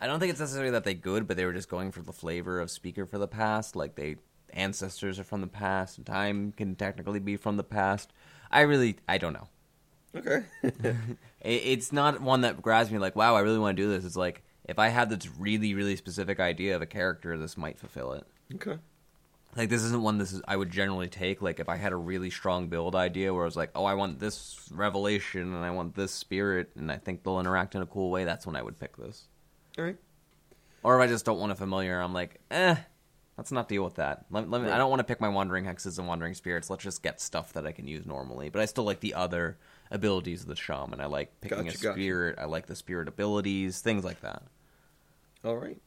I 0.00 0.08
don't 0.08 0.18
think 0.18 0.30
it's 0.30 0.40
necessarily 0.40 0.72
that 0.72 0.82
they 0.82 0.94
good, 0.94 1.28
but 1.28 1.36
they 1.36 1.44
were 1.44 1.52
just 1.52 1.68
going 1.68 1.92
for 1.92 2.02
the 2.02 2.12
flavor 2.12 2.58
of 2.58 2.72
speaker 2.72 3.06
for 3.06 3.18
the 3.18 3.28
past. 3.28 3.76
Like 3.76 3.94
they 3.94 4.16
ancestors 4.52 5.20
are 5.20 5.24
from 5.24 5.42
the 5.42 5.46
past, 5.46 5.96
and 5.96 6.04
time 6.04 6.50
can 6.50 6.74
technically 6.74 7.20
be 7.20 7.36
from 7.36 7.56
the 7.56 7.62
past. 7.62 8.12
I 8.50 8.62
really 8.62 8.96
I 9.08 9.18
don't 9.18 9.34
know. 9.34 9.48
Okay. 10.16 10.44
It, 11.40 11.62
it's 11.64 11.92
not 11.92 12.20
one 12.20 12.40
that 12.40 12.60
grabs 12.60 12.90
me 12.90 12.98
like, 12.98 13.14
wow, 13.14 13.36
I 13.36 13.40
really 13.42 13.60
want 13.60 13.76
to 13.76 13.82
do 13.84 13.88
this. 13.88 14.04
It's 14.04 14.16
like 14.16 14.42
if 14.64 14.80
I 14.80 14.88
had 14.88 15.08
this 15.08 15.30
really 15.38 15.72
really 15.74 15.94
specific 15.94 16.40
idea 16.40 16.74
of 16.74 16.82
a 16.82 16.86
character, 16.86 17.38
this 17.38 17.56
might 17.56 17.78
fulfill 17.78 18.12
it. 18.14 18.26
okay. 18.52 18.78
Like 19.56 19.70
this 19.70 19.82
isn't 19.82 20.02
one 20.02 20.18
this 20.18 20.32
is 20.32 20.42
I 20.46 20.56
would 20.56 20.70
generally 20.70 21.08
take. 21.08 21.40
Like 21.40 21.60
if 21.60 21.68
I 21.68 21.76
had 21.76 21.92
a 21.92 21.96
really 21.96 22.30
strong 22.30 22.68
build 22.68 22.94
idea 22.94 23.32
where 23.32 23.42
I 23.42 23.46
was 23.46 23.56
like, 23.56 23.70
oh, 23.74 23.84
I 23.84 23.94
want 23.94 24.18
this 24.18 24.68
revelation 24.70 25.54
and 25.54 25.64
I 25.64 25.70
want 25.70 25.94
this 25.94 26.12
spirit, 26.12 26.70
and 26.76 26.92
I 26.92 26.98
think 26.98 27.22
they'll 27.22 27.40
interact 27.40 27.74
in 27.74 27.82
a 27.82 27.86
cool 27.86 28.10
way. 28.10 28.24
That's 28.24 28.46
when 28.46 28.56
I 28.56 28.62
would 28.62 28.78
pick 28.78 28.96
this. 28.96 29.28
All 29.78 29.84
right. 29.84 29.96
Or 30.82 31.00
if 31.00 31.04
I 31.04 31.10
just 31.10 31.24
don't 31.24 31.38
want 31.38 31.52
a 31.52 31.54
familiar, 31.56 31.98
I'm 32.00 32.12
like, 32.12 32.38
eh, 32.50 32.76
let's 33.36 33.50
not 33.50 33.68
deal 33.68 33.82
with 33.82 33.96
that. 33.96 34.26
Let, 34.30 34.48
let 34.48 34.62
me, 34.62 34.70
I 34.70 34.78
don't 34.78 34.90
want 34.90 35.00
to 35.00 35.04
pick 35.04 35.20
my 35.20 35.28
wandering 35.28 35.64
hexes 35.64 35.98
and 35.98 36.06
wandering 36.06 36.34
spirits. 36.34 36.70
Let's 36.70 36.84
just 36.84 37.02
get 37.02 37.20
stuff 37.20 37.54
that 37.54 37.66
I 37.66 37.72
can 37.72 37.88
use 37.88 38.06
normally. 38.06 38.50
But 38.50 38.62
I 38.62 38.66
still 38.66 38.84
like 38.84 39.00
the 39.00 39.14
other 39.14 39.58
abilities 39.90 40.42
of 40.42 40.48
the 40.48 40.54
shaman. 40.56 41.00
I 41.00 41.06
like 41.06 41.40
picking 41.40 41.64
Gotcha, 41.64 41.78
a 41.78 41.80
gotcha. 41.80 41.92
spirit. 41.94 42.38
I 42.38 42.44
like 42.44 42.66
the 42.66 42.76
spirit 42.76 43.08
abilities, 43.08 43.80
things 43.80 44.04
like 44.04 44.20
that. 44.20 44.42
All 45.44 45.56
right. 45.56 45.78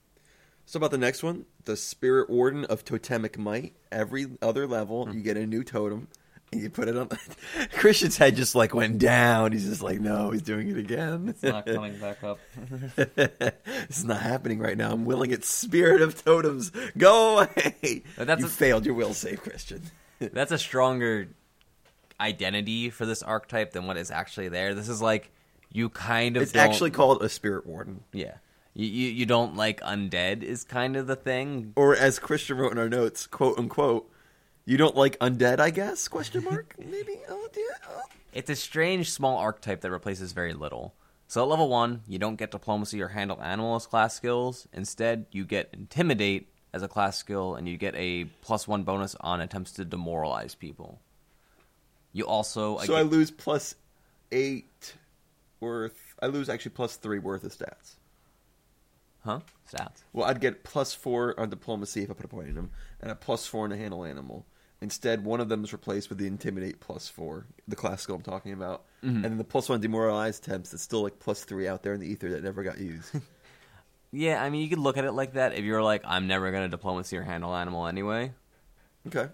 So 0.69 0.77
about 0.77 0.91
the 0.91 0.99
next 0.99 1.23
one, 1.23 1.45
the 1.65 1.75
Spirit 1.75 2.29
Warden 2.29 2.65
of 2.65 2.85
Totemic 2.85 3.39
Might. 3.39 3.73
Every 3.91 4.27
other 4.39 4.67
level, 4.67 5.05
Hmm. 5.07 5.13
you 5.13 5.21
get 5.23 5.35
a 5.35 5.47
new 5.47 5.63
totem, 5.63 6.09
and 6.51 6.61
you 6.61 6.69
put 6.69 6.87
it 6.87 6.95
on. 6.95 7.09
Christian's 7.73 8.17
head 8.17 8.35
just 8.35 8.53
like 8.53 8.75
went 8.75 8.99
down. 8.99 9.51
He's 9.51 9.65
just 9.67 9.81
like, 9.81 9.99
no, 9.99 10.29
he's 10.29 10.43
doing 10.43 10.69
it 10.69 10.77
again. 10.77 11.27
It's 11.29 11.41
not 11.41 11.65
coming 11.65 11.97
back 11.97 12.23
up. 12.23 12.37
it's 13.07 14.03
not 14.03 14.21
happening 14.21 14.59
right 14.59 14.77
now. 14.77 14.91
I'm 14.91 15.05
willing 15.05 15.31
it. 15.31 15.43
Spirit 15.43 16.03
of 16.03 16.23
Totems, 16.23 16.71
go 16.95 17.39
away. 17.39 18.03
That's 18.15 18.41
you 18.41 18.45
a- 18.45 18.49
failed 18.49 18.85
your 18.85 18.93
will 18.93 19.15
save, 19.15 19.41
Christian. 19.41 19.81
That's 20.19 20.51
a 20.51 20.59
stronger 20.59 21.29
identity 22.21 22.91
for 22.91 23.07
this 23.07 23.23
archetype 23.23 23.71
than 23.71 23.87
what 23.87 23.97
is 23.97 24.11
actually 24.11 24.49
there. 24.49 24.75
This 24.75 24.87
is 24.87 25.01
like 25.01 25.31
you 25.71 25.89
kind 25.89 26.37
of 26.37 26.43
It's 26.43 26.51
don't- 26.51 26.69
actually 26.69 26.91
called 26.91 27.23
a 27.23 27.29
Spirit 27.29 27.65
Warden. 27.65 28.03
yeah. 28.13 28.35
You, 28.73 28.85
you 28.85 29.09
you 29.09 29.25
don't 29.25 29.55
like 29.55 29.81
undead 29.81 30.43
is 30.43 30.63
kind 30.63 30.95
of 30.95 31.07
the 31.07 31.15
thing. 31.15 31.73
Or 31.75 31.95
as 31.95 32.19
Christian 32.19 32.57
wrote 32.57 32.71
in 32.71 32.77
our 32.77 32.89
notes, 32.89 33.27
quote 33.27 33.57
unquote, 33.57 34.09
you 34.65 34.77
don't 34.77 34.95
like 34.95 35.17
undead, 35.19 35.59
I 35.59 35.71
guess? 35.71 36.07
Question 36.07 36.43
mark? 36.43 36.75
Maybe. 36.79 37.17
Oh, 37.27 37.47
dear. 37.51 37.75
Oh. 37.89 38.01
It's 38.33 38.51
a 38.51 38.55
strange 38.55 39.11
small 39.11 39.37
archetype 39.37 39.81
that 39.81 39.89
replaces 39.89 40.31
very 40.31 40.53
little. 40.53 40.93
So 41.27 41.41
at 41.41 41.47
level 41.47 41.69
one, 41.69 42.01
you 42.07 42.19
don't 42.19 42.35
get 42.35 42.51
diplomacy 42.51 43.01
or 43.01 43.07
handle 43.07 43.41
animal 43.41 43.75
as 43.75 43.87
class 43.87 44.15
skills. 44.15 44.67
Instead, 44.71 45.25
you 45.31 45.43
get 45.43 45.69
intimidate 45.73 46.49
as 46.71 46.83
a 46.83 46.87
class 46.87 47.17
skill, 47.17 47.55
and 47.55 47.67
you 47.67 47.77
get 47.77 47.95
a 47.95 48.25
plus 48.41 48.67
one 48.67 48.83
bonus 48.83 49.15
on 49.21 49.41
attempts 49.41 49.71
to 49.73 49.85
demoralize 49.85 50.53
people. 50.53 50.99
You 52.13 52.25
also 52.25 52.77
So 52.79 52.95
I 52.95 53.01
lose 53.01 53.31
plus 53.31 53.75
eight 54.31 54.93
worth. 55.59 56.15
I 56.21 56.27
lose 56.27 56.49
actually 56.49 56.71
plus 56.71 56.95
three 56.95 57.19
worth 57.19 57.43
of 57.43 57.51
stats. 57.51 57.95
Huh 59.23 59.39
stats. 59.71 60.03
Well, 60.13 60.27
I'd 60.27 60.41
get 60.41 60.63
plus 60.63 60.93
four 60.93 61.39
on 61.39 61.49
diplomacy 61.49 62.03
if 62.03 62.11
I 62.11 62.13
put 62.13 62.25
a 62.25 62.29
point 62.29 62.49
in 62.49 62.55
them, 62.55 62.71
and 63.01 63.11
a 63.11 63.15
plus 63.15 63.45
four 63.45 63.65
in 63.65 63.71
a 63.71 63.77
handle 63.77 64.03
animal. 64.03 64.45
Instead, 64.81 65.25
one 65.25 65.41
of 65.41 65.49
them 65.49 65.63
is 65.65 65.73
replaced 65.73 66.07
with 66.07 66.19
the 66.19 66.27
intimidate 66.27 66.79
plus 66.79 67.09
four, 67.09 67.45
the 67.67 67.75
class 67.75 68.01
skill 68.01 68.15
I'm 68.15 68.21
talking 68.21 68.53
about, 68.53 68.85
mm-hmm. 69.03 69.15
and 69.17 69.25
then 69.25 69.37
the 69.37 69.43
plus 69.43 69.67
one 69.67 69.81
demoralized 69.81 70.45
temps. 70.45 70.73
It's 70.73 70.83
still 70.83 71.03
like 71.03 71.19
plus 71.19 71.43
three 71.43 71.67
out 71.67 71.83
there 71.83 71.93
in 71.93 71.99
the 71.99 72.07
ether 72.07 72.29
that 72.31 72.43
never 72.43 72.63
got 72.63 72.79
used. 72.79 73.11
Yeah, 74.11 74.41
I 74.41 74.49
mean, 74.49 74.63
you 74.63 74.69
could 74.69 74.79
look 74.79 74.97
at 74.97 75.05
it 75.05 75.11
like 75.11 75.33
that 75.33 75.53
if 75.53 75.63
you're 75.63 75.83
like, 75.83 76.01
I'm 76.03 76.27
never 76.27 76.49
going 76.51 76.63
to 76.63 76.69
diplomacy 76.69 77.17
or 77.17 77.21
handle 77.21 77.55
animal 77.55 77.85
anyway. 77.85 78.33
okay. 79.07 79.31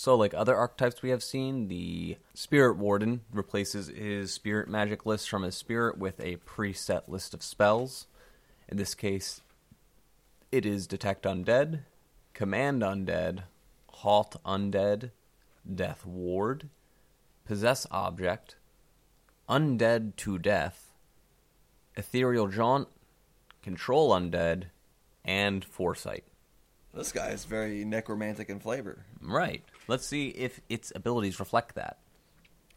So, 0.00 0.14
like 0.14 0.32
other 0.32 0.54
archetypes 0.54 1.02
we 1.02 1.10
have 1.10 1.24
seen, 1.24 1.66
the 1.66 2.18
Spirit 2.32 2.76
Warden 2.76 3.22
replaces 3.32 3.88
his 3.88 4.30
spirit 4.30 4.68
magic 4.68 5.04
list 5.04 5.28
from 5.28 5.42
his 5.42 5.56
spirit 5.56 5.98
with 5.98 6.20
a 6.20 6.36
preset 6.36 7.08
list 7.08 7.34
of 7.34 7.42
spells. 7.42 8.06
In 8.68 8.76
this 8.76 8.94
case, 8.94 9.40
it 10.52 10.64
is 10.64 10.86
Detect 10.86 11.24
Undead, 11.24 11.80
Command 12.32 12.82
Undead, 12.82 13.42
Halt 13.88 14.36
Undead, 14.46 15.10
Death 15.68 16.06
Ward, 16.06 16.68
Possess 17.44 17.84
Object, 17.90 18.54
Undead 19.48 20.14
to 20.14 20.38
Death, 20.38 20.92
Ethereal 21.96 22.46
Jaunt, 22.46 22.86
Control 23.62 24.10
Undead, 24.10 24.66
and 25.24 25.64
Foresight. 25.64 26.22
This 26.94 27.10
guy 27.10 27.30
is 27.30 27.44
very 27.44 27.84
necromantic 27.84 28.48
in 28.48 28.60
flavor. 28.60 29.04
Right. 29.20 29.64
Let's 29.88 30.06
see 30.06 30.28
if 30.28 30.60
its 30.68 30.92
abilities 30.94 31.40
reflect 31.40 31.74
that. 31.74 31.98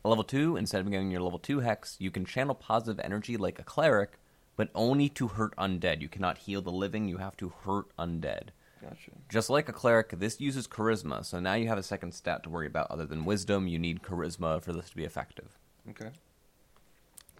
At 0.03 0.09
level 0.09 0.23
2, 0.23 0.55
instead 0.55 0.81
of 0.81 0.89
getting 0.89 1.11
your 1.11 1.21
level 1.21 1.37
2 1.37 1.59
hex, 1.59 1.97
you 1.99 2.09
can 2.09 2.25
channel 2.25 2.55
positive 2.55 3.03
energy 3.03 3.37
like 3.37 3.59
a 3.59 3.63
cleric, 3.63 4.17
but 4.55 4.69
only 4.73 5.09
to 5.09 5.27
hurt 5.27 5.55
undead. 5.57 6.01
You 6.01 6.07
cannot 6.07 6.39
heal 6.39 6.61
the 6.61 6.71
living, 6.71 7.07
you 7.07 7.17
have 7.17 7.37
to 7.37 7.53
hurt 7.65 7.95
undead. 7.97 8.49
Gotcha. 8.81 9.11
Just 9.29 9.49
like 9.49 9.69
a 9.69 9.73
cleric, 9.73 10.17
this 10.17 10.39
uses 10.39 10.67
charisma, 10.67 11.23
so 11.23 11.39
now 11.39 11.53
you 11.53 11.67
have 11.67 11.77
a 11.77 11.83
second 11.83 12.13
stat 12.13 12.43
to 12.43 12.49
worry 12.49 12.65
about 12.65 12.89
other 12.89 13.05
than 13.05 13.25
wisdom. 13.25 13.67
You 13.67 13.77
need 13.77 14.01
charisma 14.01 14.61
for 14.61 14.73
this 14.73 14.89
to 14.89 14.95
be 14.95 15.03
effective. 15.03 15.59
Okay. 15.89 16.09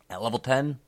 At 0.09 0.21
level 0.21 0.37
10, 0.37 0.79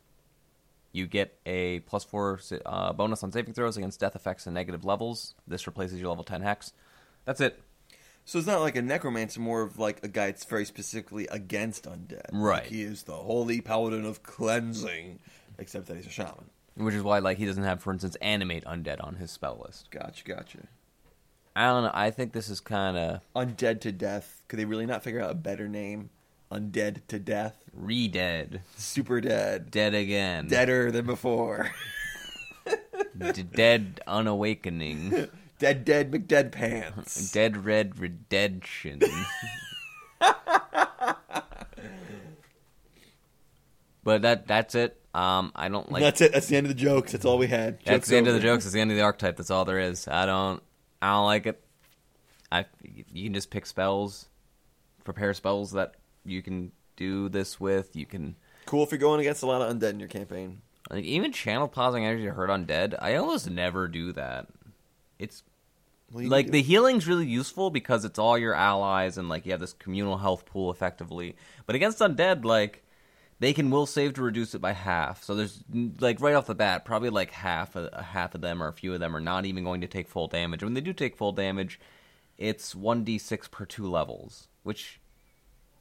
you 0.91 1.07
get 1.07 1.39
a 1.45 1.79
plus 1.81 2.03
4 2.03 2.39
uh, 2.65 2.93
bonus 2.93 3.23
on 3.23 3.31
saving 3.31 3.53
throws 3.53 3.77
against 3.77 3.99
death 3.99 4.15
effects 4.15 4.45
and 4.45 4.53
negative 4.53 4.85
levels. 4.85 5.33
This 5.47 5.65
replaces 5.65 5.99
your 5.99 6.09
level 6.09 6.25
10 6.25 6.41
hex. 6.41 6.73
That's 7.25 7.41
it. 7.41 7.59
So 8.25 8.37
it's 8.37 8.47
not 8.47 8.61
like 8.61 8.75
a 8.75 8.81
necromancer, 8.81 9.39
more 9.41 9.61
of 9.63 9.77
like 9.79 9.99
a 10.03 10.07
guy 10.07 10.27
that's 10.27 10.45
very 10.45 10.65
specifically 10.65 11.27
against 11.27 11.83
undead. 11.85 12.29
Right. 12.31 12.63
Like 12.63 12.67
he 12.71 12.81
is 12.83 13.03
the 13.03 13.13
holy 13.13 13.59
paladin 13.61 14.05
of 14.05 14.23
cleansing, 14.23 15.19
except 15.59 15.87
that 15.87 15.97
he's 15.97 16.07
a 16.07 16.09
shaman. 16.09 16.45
Which 16.75 16.95
is 16.95 17.03
why, 17.03 17.19
like, 17.19 17.37
he 17.37 17.45
doesn't 17.45 17.63
have, 17.65 17.83
for 17.83 17.93
instance, 17.93 18.15
animate 18.15 18.63
undead 18.65 19.03
on 19.03 19.15
his 19.17 19.29
spell 19.29 19.61
list. 19.63 19.91
Gotcha, 19.91 20.23
gotcha. 20.23 20.57
I 21.55 21.67
don't 21.67 21.83
know. 21.83 21.91
I 21.93 22.09
think 22.09 22.33
this 22.33 22.49
is 22.49 22.59
kind 22.59 22.97
of 22.97 23.21
Undead 23.35 23.79
to 23.81 23.91
death. 23.91 24.41
Could 24.47 24.57
they 24.57 24.65
really 24.65 24.87
not 24.87 25.03
figure 25.03 25.21
out 25.21 25.29
a 25.29 25.35
better 25.35 25.67
name? 25.67 26.09
Undead 26.51 27.01
to 27.09 27.19
death. 27.19 27.57
re-dead, 27.73 28.61
Super 28.75 29.21
dead. 29.21 29.69
dead 29.69 29.93
again, 29.93 30.47
Deader 30.47 30.91
than 30.91 31.05
before. 31.05 31.69
D- 33.33 33.43
dead 33.43 34.01
unawakening, 34.07 35.27
dead, 35.63 35.85
dead, 35.85 36.11
McDead 36.11 36.51
pants. 36.51 37.31
dead 37.33 37.65
red 37.65 37.97
redemption. 37.97 38.99
but 44.03 44.21
that 44.23 44.45
that's 44.47 44.75
it. 44.75 44.99
Um, 45.13 45.51
I 45.55 45.69
don't 45.69 45.91
like. 45.91 46.01
that's 46.01 46.19
it. 46.21 46.33
That's 46.33 46.47
the 46.47 46.57
end 46.57 46.65
of 46.65 46.75
the 46.75 46.81
jokes. 46.81 47.13
That's 47.13 47.23
all 47.23 47.37
we 47.37 47.47
had. 47.47 47.79
That's 47.85 48.09
the 48.09 48.17
end 48.17 48.27
of 48.27 48.33
the 48.33 48.39
jokes. 48.39 48.65
It's 48.65 48.73
the 48.73 48.81
end 48.81 48.91
of 48.91 48.97
the 48.97 49.03
archetype. 49.03 49.37
That's 49.37 49.51
all 49.51 49.63
there 49.63 49.79
is. 49.79 50.07
I 50.07 50.25
don't. 50.25 50.61
I 51.01 51.11
don't 51.11 51.25
like 51.25 51.45
it. 51.45 51.63
I. 52.51 52.65
You 52.81 53.23
can 53.25 53.33
just 53.33 53.49
pick 53.49 53.65
spells, 53.65 54.27
prepare 55.05 55.33
spells 55.33 55.71
that 55.71 55.93
you 56.25 56.41
can 56.41 56.71
do 56.97 57.29
this 57.29 57.59
with. 57.59 57.95
You 57.95 58.05
can 58.05 58.35
Cool 58.65 58.83
if 58.83 58.91
you're 58.91 58.99
going 58.99 59.19
against 59.19 59.43
a 59.43 59.45
lot 59.45 59.61
of 59.61 59.73
undead 59.73 59.91
in 59.91 59.99
your 59.99 60.09
campaign. 60.09 60.61
like 60.89 61.05
even 61.05 61.31
channel 61.31 61.67
positive 61.67 62.05
energy 62.05 62.25
to 62.25 62.33
hurt 62.33 62.49
undead. 62.49 62.95
I 62.99 63.15
almost 63.15 63.49
never 63.49 63.87
do 63.87 64.11
that. 64.13 64.47
It's 65.19 65.43
Well, 66.13 66.27
like 66.27 66.51
the 66.51 66.61
healing's 66.61 67.07
really 67.07 67.27
useful 67.27 67.71
because 67.71 68.05
it's 68.05 68.19
all 68.19 68.37
your 68.37 68.53
allies 68.53 69.17
and 69.17 69.29
like 69.29 69.45
you 69.45 69.51
have 69.51 69.59
this 69.59 69.73
communal 69.73 70.17
health 70.17 70.45
pool 70.45 70.71
effectively. 70.71 71.35
But 71.65 71.75
against 71.75 71.99
undead, 71.99 72.45
like 72.45 72.83
They 73.43 73.51
can 73.51 73.69
will 73.71 73.85
save 73.85 74.13
to 74.13 74.21
reduce 74.21 74.55
it 74.55 74.61
by 74.61 74.71
half. 74.71 75.21
So 75.23 75.35
there's 75.35 75.63
like 75.99 76.21
right 76.21 76.35
off 76.35 76.45
the 76.45 76.55
bat, 76.55 76.85
probably 76.85 77.09
like 77.09 77.31
half 77.31 77.75
a, 77.75 78.01
half 78.13 78.35
of 78.35 78.39
them 78.41 78.63
or 78.63 78.69
a 78.69 78.73
few 78.73 78.93
of 78.93 79.01
them 79.01 79.13
are 79.15 79.19
not 79.19 79.45
even 79.45 79.65
going 79.65 79.81
to 79.81 79.87
take 79.87 80.07
full 80.07 80.27
damage. 80.29 80.63
When 80.63 80.75
they 80.75 80.81
do 80.81 80.93
take 80.93 81.17
full 81.17 81.33
damage, 81.33 81.77
it's 82.37 82.73
one 82.73 83.03
d 83.03 83.17
six 83.17 83.49
per 83.49 83.65
two 83.65 83.85
levels, 83.89 84.47
which 84.63 85.01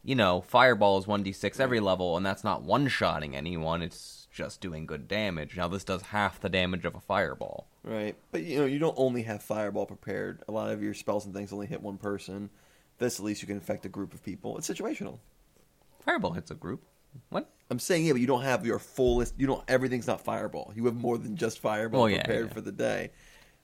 you 0.02 0.16
know, 0.16 0.40
fireball 0.40 0.98
is 0.98 1.06
one 1.06 1.22
d 1.22 1.32
six 1.32 1.60
every 1.60 1.78
level, 1.78 2.16
and 2.16 2.26
that's 2.26 2.42
not 2.42 2.62
one 2.64 2.88
shotting 2.88 3.36
anyone. 3.36 3.80
It's 3.82 4.21
just 4.32 4.60
doing 4.60 4.86
good 4.86 5.06
damage. 5.08 5.56
Now 5.56 5.68
this 5.68 5.84
does 5.84 6.02
half 6.02 6.40
the 6.40 6.48
damage 6.48 6.84
of 6.84 6.94
a 6.94 7.00
fireball. 7.00 7.66
Right, 7.84 8.16
but 8.30 8.42
you 8.42 8.58
know 8.58 8.64
you 8.66 8.78
don't 8.78 8.94
only 8.98 9.22
have 9.22 9.42
fireball 9.42 9.86
prepared. 9.86 10.42
A 10.48 10.52
lot 10.52 10.70
of 10.70 10.82
your 10.82 10.94
spells 10.94 11.24
and 11.26 11.34
things 11.34 11.52
only 11.52 11.66
hit 11.66 11.82
one 11.82 11.98
person. 11.98 12.50
This 12.98 13.18
at 13.18 13.24
least 13.24 13.42
you 13.42 13.48
can 13.48 13.56
affect 13.56 13.84
a 13.86 13.88
group 13.88 14.14
of 14.14 14.22
people. 14.24 14.56
It's 14.58 14.68
situational. 14.68 15.18
Fireball 16.04 16.32
hits 16.32 16.50
a 16.50 16.54
group. 16.54 16.82
What? 17.30 17.50
I'm 17.70 17.78
saying 17.78 18.06
yeah, 18.06 18.12
but 18.12 18.20
you 18.20 18.26
don't 18.26 18.42
have 18.42 18.64
your 18.66 18.78
fullest. 18.78 19.34
You 19.38 19.46
don't. 19.46 19.62
Everything's 19.68 20.06
not 20.06 20.20
fireball. 20.22 20.72
You 20.74 20.84
have 20.86 20.94
more 20.96 21.18
than 21.18 21.36
just 21.36 21.58
fireball 21.58 22.02
Oh, 22.02 22.06
yeah, 22.06 22.22
prepared 22.22 22.48
yeah. 22.48 22.52
for 22.54 22.60
the 22.60 22.72
day. 22.72 23.10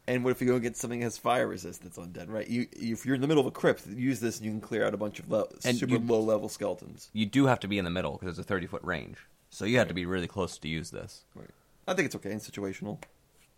And 0.06 0.24
what 0.24 0.30
if 0.30 0.40
you 0.40 0.46
go 0.48 0.54
and 0.54 0.62
get 0.62 0.74
something 0.76 1.00
that 1.00 1.04
has 1.04 1.18
fire 1.18 1.46
resistance 1.46 1.98
undead? 1.98 2.30
Right. 2.30 2.48
You 2.48 2.66
if 2.72 3.04
you're 3.04 3.14
in 3.14 3.20
the 3.20 3.26
middle 3.26 3.42
of 3.42 3.46
a 3.46 3.50
crypt, 3.50 3.86
use 3.86 4.20
this 4.20 4.36
and 4.38 4.46
you 4.46 4.52
can 4.52 4.60
clear 4.60 4.86
out 4.86 4.94
a 4.94 4.96
bunch 4.96 5.20
of 5.20 5.26
super 5.62 5.92
you- 5.92 5.98
low 5.98 6.20
level 6.20 6.48
skeletons. 6.48 7.10
You 7.12 7.26
do 7.26 7.46
have 7.46 7.60
to 7.60 7.68
be 7.68 7.78
in 7.78 7.84
the 7.84 7.90
middle 7.90 8.12
because 8.18 8.38
it's 8.38 8.46
a 8.46 8.48
thirty 8.48 8.66
foot 8.66 8.82
range, 8.84 9.18
so 9.58 9.64
you 9.64 9.78
have 9.78 9.88
to 9.88 9.94
be 9.94 10.06
really 10.06 10.28
close 10.28 10.56
to 10.58 10.68
use 10.68 10.90
this. 10.92 11.24
Right. 11.34 11.50
I 11.88 11.94
think 11.94 12.06
it's 12.06 12.14
okay 12.14 12.30
and 12.30 12.40
situational. 12.40 13.02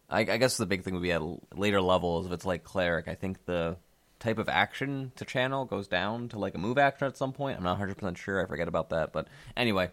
I, 0.08 0.20
I 0.20 0.38
guess 0.38 0.56
the 0.56 0.64
big 0.64 0.82
thing 0.82 0.94
would 0.94 1.02
be 1.02 1.12
at 1.12 1.20
later 1.54 1.82
levels. 1.82 2.24
If 2.24 2.32
it's 2.32 2.46
like 2.46 2.64
cleric, 2.64 3.06
I 3.06 3.14
think 3.14 3.44
the 3.44 3.76
type 4.18 4.38
of 4.38 4.48
action 4.48 5.12
to 5.16 5.26
channel 5.26 5.66
goes 5.66 5.88
down 5.88 6.30
to 6.30 6.38
like 6.38 6.54
a 6.54 6.58
move 6.58 6.78
action 6.78 7.06
at 7.06 7.18
some 7.18 7.34
point. 7.34 7.58
I'm 7.58 7.64
not 7.64 7.72
100 7.72 7.98
percent 7.98 8.16
sure. 8.16 8.42
I 8.42 8.46
forget 8.48 8.66
about 8.66 8.90
that. 8.90 9.12
But 9.12 9.28
anyway, 9.54 9.90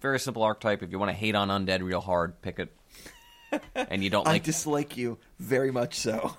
very 0.00 0.18
simple 0.18 0.42
archetype. 0.42 0.82
If 0.82 0.90
you 0.90 0.98
want 0.98 1.10
to 1.10 1.16
hate 1.16 1.34
on 1.34 1.48
undead 1.48 1.82
real 1.82 2.00
hard, 2.00 2.40
pick 2.40 2.58
it. 2.58 2.74
and 3.74 4.02
you 4.02 4.08
don't 4.08 4.26
I 4.26 4.32
like, 4.32 4.44
dislike 4.44 4.96
you 4.96 5.18
very 5.38 5.70
much 5.70 5.96
so. 5.96 6.34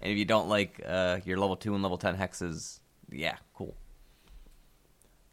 and 0.00 0.10
if 0.10 0.16
you 0.16 0.24
don't 0.24 0.48
like 0.48 0.80
uh, 0.86 1.18
your 1.26 1.36
level 1.36 1.56
two 1.56 1.74
and 1.74 1.82
level 1.82 1.98
10 1.98 2.16
hexes, 2.16 2.80
yeah, 3.10 3.36
cool. 3.52 3.76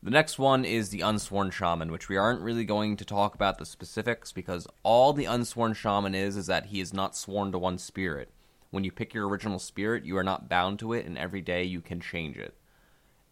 The 0.05 0.11
next 0.11 0.37
one 0.37 0.65
is 0.65 0.89
the 0.89 1.01
Unsworn 1.01 1.49
Shaman, 1.49 1.91
which 1.91 2.09
we 2.09 2.15
aren't 2.15 2.41
really 2.41 2.63
going 2.63 2.95
to 2.97 3.03
talk 3.03 3.33
about 3.33 3.57
the 3.57 3.65
specifics 3.65 4.31
because 4.31 4.67
all 4.83 5.13
the 5.13 5.25
Unsworn 5.25 5.73
Shaman 5.73 6.13
is 6.13 6.37
is 6.37 6.45
that 6.45 6.67
he 6.67 6.79
is 6.79 6.93
not 6.93 7.15
sworn 7.15 7.51
to 7.51 7.57
one 7.57 7.79
spirit. 7.79 8.29
When 8.69 8.83
you 8.83 8.91
pick 8.91 9.15
your 9.15 9.27
original 9.27 9.57
spirit, 9.57 10.05
you 10.05 10.15
are 10.17 10.23
not 10.23 10.47
bound 10.47 10.77
to 10.79 10.93
it, 10.93 11.07
and 11.07 11.17
every 11.17 11.41
day 11.41 11.63
you 11.63 11.81
can 11.81 12.01
change 12.01 12.37
it. 12.37 12.53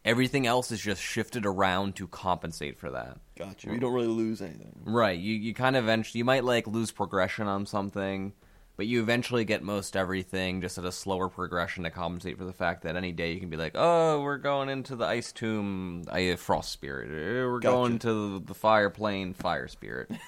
Everything 0.03 0.47
else 0.47 0.71
is 0.71 0.81
just 0.81 0.99
shifted 0.99 1.45
around 1.45 1.95
to 1.97 2.07
compensate 2.07 2.79
for 2.79 2.89
that. 2.89 3.19
Gotcha. 3.37 3.69
You 3.69 3.77
don't 3.77 3.93
really 3.93 4.07
lose 4.07 4.41
anything. 4.41 4.73
Right. 4.83 5.19
You 5.19 5.35
you 5.35 5.53
kind 5.53 5.75
of 5.75 5.83
eventually 5.83 6.17
you 6.17 6.25
might 6.25 6.43
like 6.43 6.65
lose 6.65 6.89
progression 6.89 7.45
on 7.45 7.67
something, 7.67 8.33
but 8.75 8.87
you 8.87 9.01
eventually 9.01 9.45
get 9.45 9.61
most 9.63 9.95
everything 9.95 10.61
just 10.61 10.77
at 10.77 10.85
a 10.85 10.91
slower 10.91 11.29
progression 11.29 11.83
to 11.83 11.89
compensate 11.91 12.37
for 12.37 12.45
the 12.45 12.53
fact 12.53 12.83
that 12.83 12.95
any 12.95 13.11
day 13.11 13.33
you 13.33 13.39
can 13.39 13.49
be 13.49 13.57
like, 13.57 13.73
oh, 13.75 14.21
we're 14.21 14.37
going 14.37 14.69
into 14.69 14.95
the 14.95 15.05
ice 15.05 15.31
tomb, 15.31 16.03
I 16.11 16.35
frost 16.35 16.71
spirit. 16.71 17.09
Eh, 17.09 17.45
We're 17.45 17.59
Gotcha. 17.59 17.73
going 17.75 17.99
to 17.99 18.39
the 18.39 18.53
fire 18.53 18.89
plane, 18.89 19.33
fire 19.33 19.67
spirit. 19.67 20.09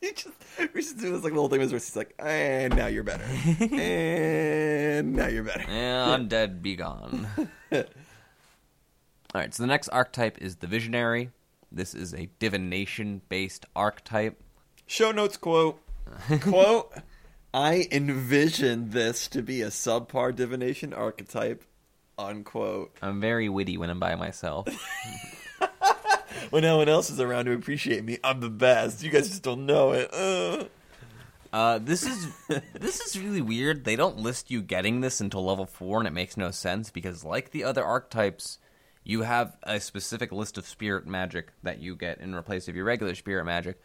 You 0.00 0.12
just, 0.14 0.28
we 0.72 0.80
should 0.80 0.98
do 1.00 1.12
this 1.12 1.22
like 1.22 1.34
little 1.34 1.50
thing 1.50 1.58
where 1.60 1.76
it's 1.76 1.96
like, 1.96 2.14
and 2.18 2.74
now 2.74 2.86
you're 2.86 3.02
better, 3.02 3.24
and 3.24 5.12
now 5.14 5.26
you're 5.26 5.42
better. 5.42 5.64
yeah, 5.68 6.16
dead, 6.26 6.62
be 6.62 6.76
gone. 6.76 7.26
All 7.72 7.82
right. 9.34 9.52
So 9.52 9.62
the 9.62 9.66
next 9.66 9.88
archetype 9.88 10.38
is 10.40 10.56
the 10.56 10.66
visionary. 10.66 11.30
This 11.70 11.94
is 11.94 12.14
a 12.14 12.28
divination 12.38 13.20
based 13.28 13.66
archetype. 13.74 14.40
Show 14.86 15.12
notes 15.12 15.36
quote 15.36 15.78
quote. 16.40 16.92
I 17.56 17.88
envision 17.90 18.90
this 18.90 19.28
to 19.28 19.40
be 19.40 19.62
a 19.62 19.68
subpar 19.68 20.36
divination 20.36 20.92
archetype. 20.92 21.64
Unquote. 22.18 22.94
I'm 23.00 23.18
very 23.18 23.48
witty 23.48 23.78
when 23.78 23.88
I'm 23.88 23.98
by 23.98 24.14
myself. 24.14 24.68
When 26.50 26.62
no 26.62 26.76
one 26.76 26.88
else 26.88 27.10
is 27.10 27.18
around 27.18 27.46
to 27.46 27.52
appreciate 27.52 28.04
me, 28.04 28.18
I'm 28.22 28.40
the 28.40 28.50
best. 28.50 29.02
You 29.02 29.10
guys 29.10 29.28
just 29.30 29.42
don't 29.42 29.66
know 29.66 29.92
it. 29.92 30.12
Uh. 30.12 30.64
Uh, 31.52 31.78
this 31.78 32.02
is 32.02 32.28
this 32.74 33.00
is 33.00 33.18
really 33.18 33.40
weird. 33.40 33.84
They 33.84 33.96
don't 33.96 34.18
list 34.18 34.50
you 34.50 34.60
getting 34.60 35.00
this 35.00 35.20
until 35.20 35.44
level 35.44 35.64
four, 35.64 35.98
and 35.98 36.06
it 36.06 36.12
makes 36.12 36.36
no 36.36 36.50
sense 36.50 36.90
because, 36.90 37.24
like 37.24 37.50
the 37.50 37.64
other 37.64 37.82
archetypes, 37.82 38.58
you 39.02 39.22
have 39.22 39.56
a 39.62 39.80
specific 39.80 40.30
list 40.30 40.58
of 40.58 40.66
spirit 40.66 41.06
magic 41.06 41.52
that 41.62 41.80
you 41.80 41.96
get 41.96 42.20
in 42.20 42.40
place 42.42 42.68
of 42.68 42.76
your 42.76 42.84
regular 42.84 43.14
spirit 43.14 43.44
magic. 43.44 43.80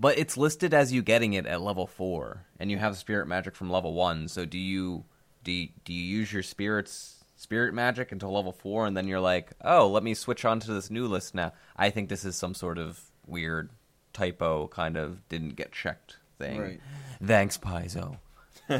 But 0.00 0.18
it's 0.18 0.38
listed 0.38 0.72
as 0.72 0.94
you 0.94 1.02
getting 1.02 1.34
it 1.34 1.44
at 1.44 1.60
level 1.60 1.86
four, 1.86 2.46
and 2.58 2.70
you 2.70 2.78
have 2.78 2.96
spirit 2.96 3.28
magic 3.28 3.54
from 3.54 3.68
level 3.68 3.92
one. 3.92 4.28
So 4.28 4.46
do 4.46 4.56
you 4.56 5.04
do 5.44 5.52
you, 5.52 5.68
do 5.84 5.92
you 5.92 6.02
use 6.02 6.32
your 6.32 6.42
spirits 6.42 7.22
spirit 7.36 7.74
magic 7.74 8.10
until 8.10 8.32
level 8.32 8.52
four, 8.52 8.86
and 8.86 8.96
then 8.96 9.06
you're 9.06 9.20
like, 9.20 9.52
oh, 9.62 9.88
let 9.88 10.02
me 10.02 10.14
switch 10.14 10.46
on 10.46 10.58
to 10.60 10.72
this 10.72 10.90
new 10.90 11.06
list 11.06 11.34
now? 11.34 11.52
I 11.76 11.90
think 11.90 12.08
this 12.08 12.24
is 12.24 12.34
some 12.34 12.54
sort 12.54 12.78
of 12.78 12.98
weird 13.26 13.68
typo, 14.14 14.68
kind 14.68 14.96
of 14.96 15.28
didn't 15.28 15.56
get 15.56 15.70
checked 15.70 16.16
thing. 16.38 16.58
Right. 16.58 16.80
Thanks, 17.22 17.58
Paizo. 17.58 18.16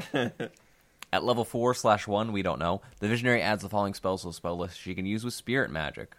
At 1.13 1.25
level 1.25 1.45
four 1.45 1.75
slash 1.75 2.07
one, 2.07 2.33
we 2.33 2.43
don't 2.43 2.59
know. 2.59 2.81
The 3.01 3.09
visionary 3.09 3.43
adds 3.43 3.63
the 3.63 3.69
following 3.69 3.95
spells 3.95 4.23
to 4.23 4.29
the 4.29 4.33
spell 4.33 4.57
list 4.57 4.81
she 4.81 4.95
can 4.95 5.05
use 5.05 5.23
with 5.23 5.35
spirit 5.35 5.71
magic. 5.71 6.17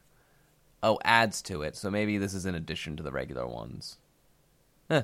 Oh, 0.84 1.00
adds 1.04 1.42
to 1.44 1.64
it. 1.64 1.76
So 1.76 1.90
maybe 1.90 2.20
this 2.20 2.36
is 2.36 2.46
in 2.46 2.54
addition 2.54 2.98
to 2.98 3.04
the 3.04 3.12
regular 3.12 3.48
ones. 3.48 3.98
Huh. 4.92 5.04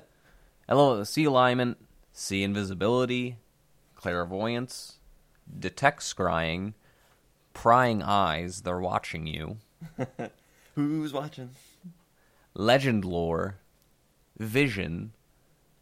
Level 0.67 1.06
see 1.06 1.23
alignment, 1.23 1.78
see 2.12 2.43
invisibility, 2.43 3.38
clairvoyance, 3.95 5.00
detect 5.58 6.02
scrying, 6.02 6.73
prying 7.54 8.04
eyes. 8.04 8.63
They're 8.63 8.80
watching 8.80 9.28
you. 9.28 9.58
Who's 10.76 11.13
watching? 11.13 11.52
legend 12.54 13.06
lore, 13.06 13.60
vision, 14.38 15.13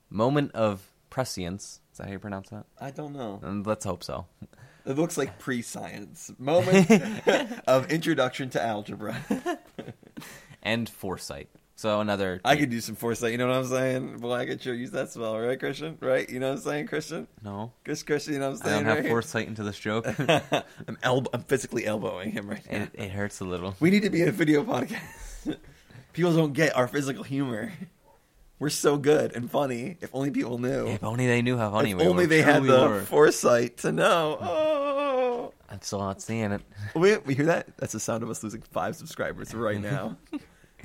moment 0.10 0.52
of 0.54 0.91
prescience. 1.10 1.80
Is 1.91 1.98
that 1.98 2.08
how 2.08 2.12
you 2.12 2.20
pronounce 2.20 2.50
that? 2.50 2.65
I 2.80 2.91
don't 2.91 3.13
know. 3.13 3.39
And 3.41 3.65
let's 3.65 3.86
hope 3.86 4.04
so. 4.04 4.28
It 4.88 4.98
looks 5.00 5.18
like 5.18 5.39
pre-science 5.39 6.32
moment 6.38 6.91
of 7.65 7.89
introduction 7.91 8.52
to 8.52 8.62
algebra. 8.62 9.20
And 10.62 10.88
foresight. 10.88 11.50
So 11.77 11.99
another. 11.99 12.39
I 12.45 12.55
could 12.55 12.69
do 12.69 12.79
some 12.79 12.95
foresight. 12.95 13.33
You 13.33 13.38
know 13.38 13.47
what 13.47 13.57
I'm 13.57 13.65
saying? 13.65 14.17
Boy, 14.19 14.33
I 14.33 14.45
could 14.45 14.61
sure 14.61 14.73
use 14.73 14.91
that 14.91 15.09
spell, 15.11 15.38
right, 15.38 15.59
Christian? 15.59 15.97
Right? 15.99 16.27
You 16.29 16.39
know 16.39 16.49
what 16.51 16.57
I'm 16.59 16.63
saying, 16.63 16.88
Christian? 16.88 17.27
no. 17.43 17.73
Chris, 17.83 18.01
Christian, 18.01 18.33
you 18.35 18.39
know 18.39 18.51
what 18.51 18.61
I'm 18.61 18.63
saying? 18.63 18.73
I 18.75 18.77
don't 18.79 18.95
have 18.95 19.03
right? 19.05 19.09
foresight 19.09 19.47
into 19.47 19.61
this 19.63 19.77
joke. 19.77 20.07
I'm 20.19 20.97
elb- 21.03 21.27
I'm 21.33 21.41
physically 21.43 21.85
elbowing 21.85 22.31
him 22.31 22.49
right 22.49 22.63
now. 22.71 22.83
it, 22.83 22.89
it 22.93 23.11
hurts 23.11 23.41
a 23.41 23.43
little. 23.45 23.75
We 23.81 23.89
need 23.89 24.03
to 24.03 24.09
be 24.09 24.21
a 24.21 24.31
video 24.31 24.63
podcast. 24.63 25.57
people 26.13 26.33
don't 26.33 26.53
get 26.53 26.75
our 26.77 26.88
physical 26.88 27.23
humor. 27.23 27.73
We're 28.57 28.69
so 28.69 28.95
good 28.95 29.35
and 29.35 29.51
funny. 29.51 29.97
If 29.99 30.11
only 30.15 30.31
people 30.31 30.57
knew. 30.59 30.88
If 30.88 31.03
only 31.03 31.27
they 31.27 31.41
knew 31.41 31.57
how 31.57 31.71
funny 31.71 31.93
we 31.93 31.95
were. 31.95 32.01
if 32.03 32.05
we 32.05 32.09
only 32.11 32.23
were. 32.23 32.27
they 32.29 32.41
had 32.41 32.61
we 32.61 32.69
the 32.69 32.88
were. 32.88 33.01
foresight 33.01 33.79
to 33.79 33.91
know. 33.91 34.38
Oh. 34.39 35.53
I'm 35.69 35.81
still 35.81 35.99
not 35.99 36.21
seeing 36.21 36.53
it. 36.53 36.61
Wait, 36.95 37.25
we 37.25 37.33
hear 37.33 37.47
that? 37.47 37.75
That's 37.75 37.91
the 37.91 37.99
sound 37.99 38.23
of 38.23 38.29
us 38.29 38.41
losing 38.43 38.61
five 38.61 38.95
subscribers 38.95 39.53
right 39.53 39.81
now. 39.81 40.15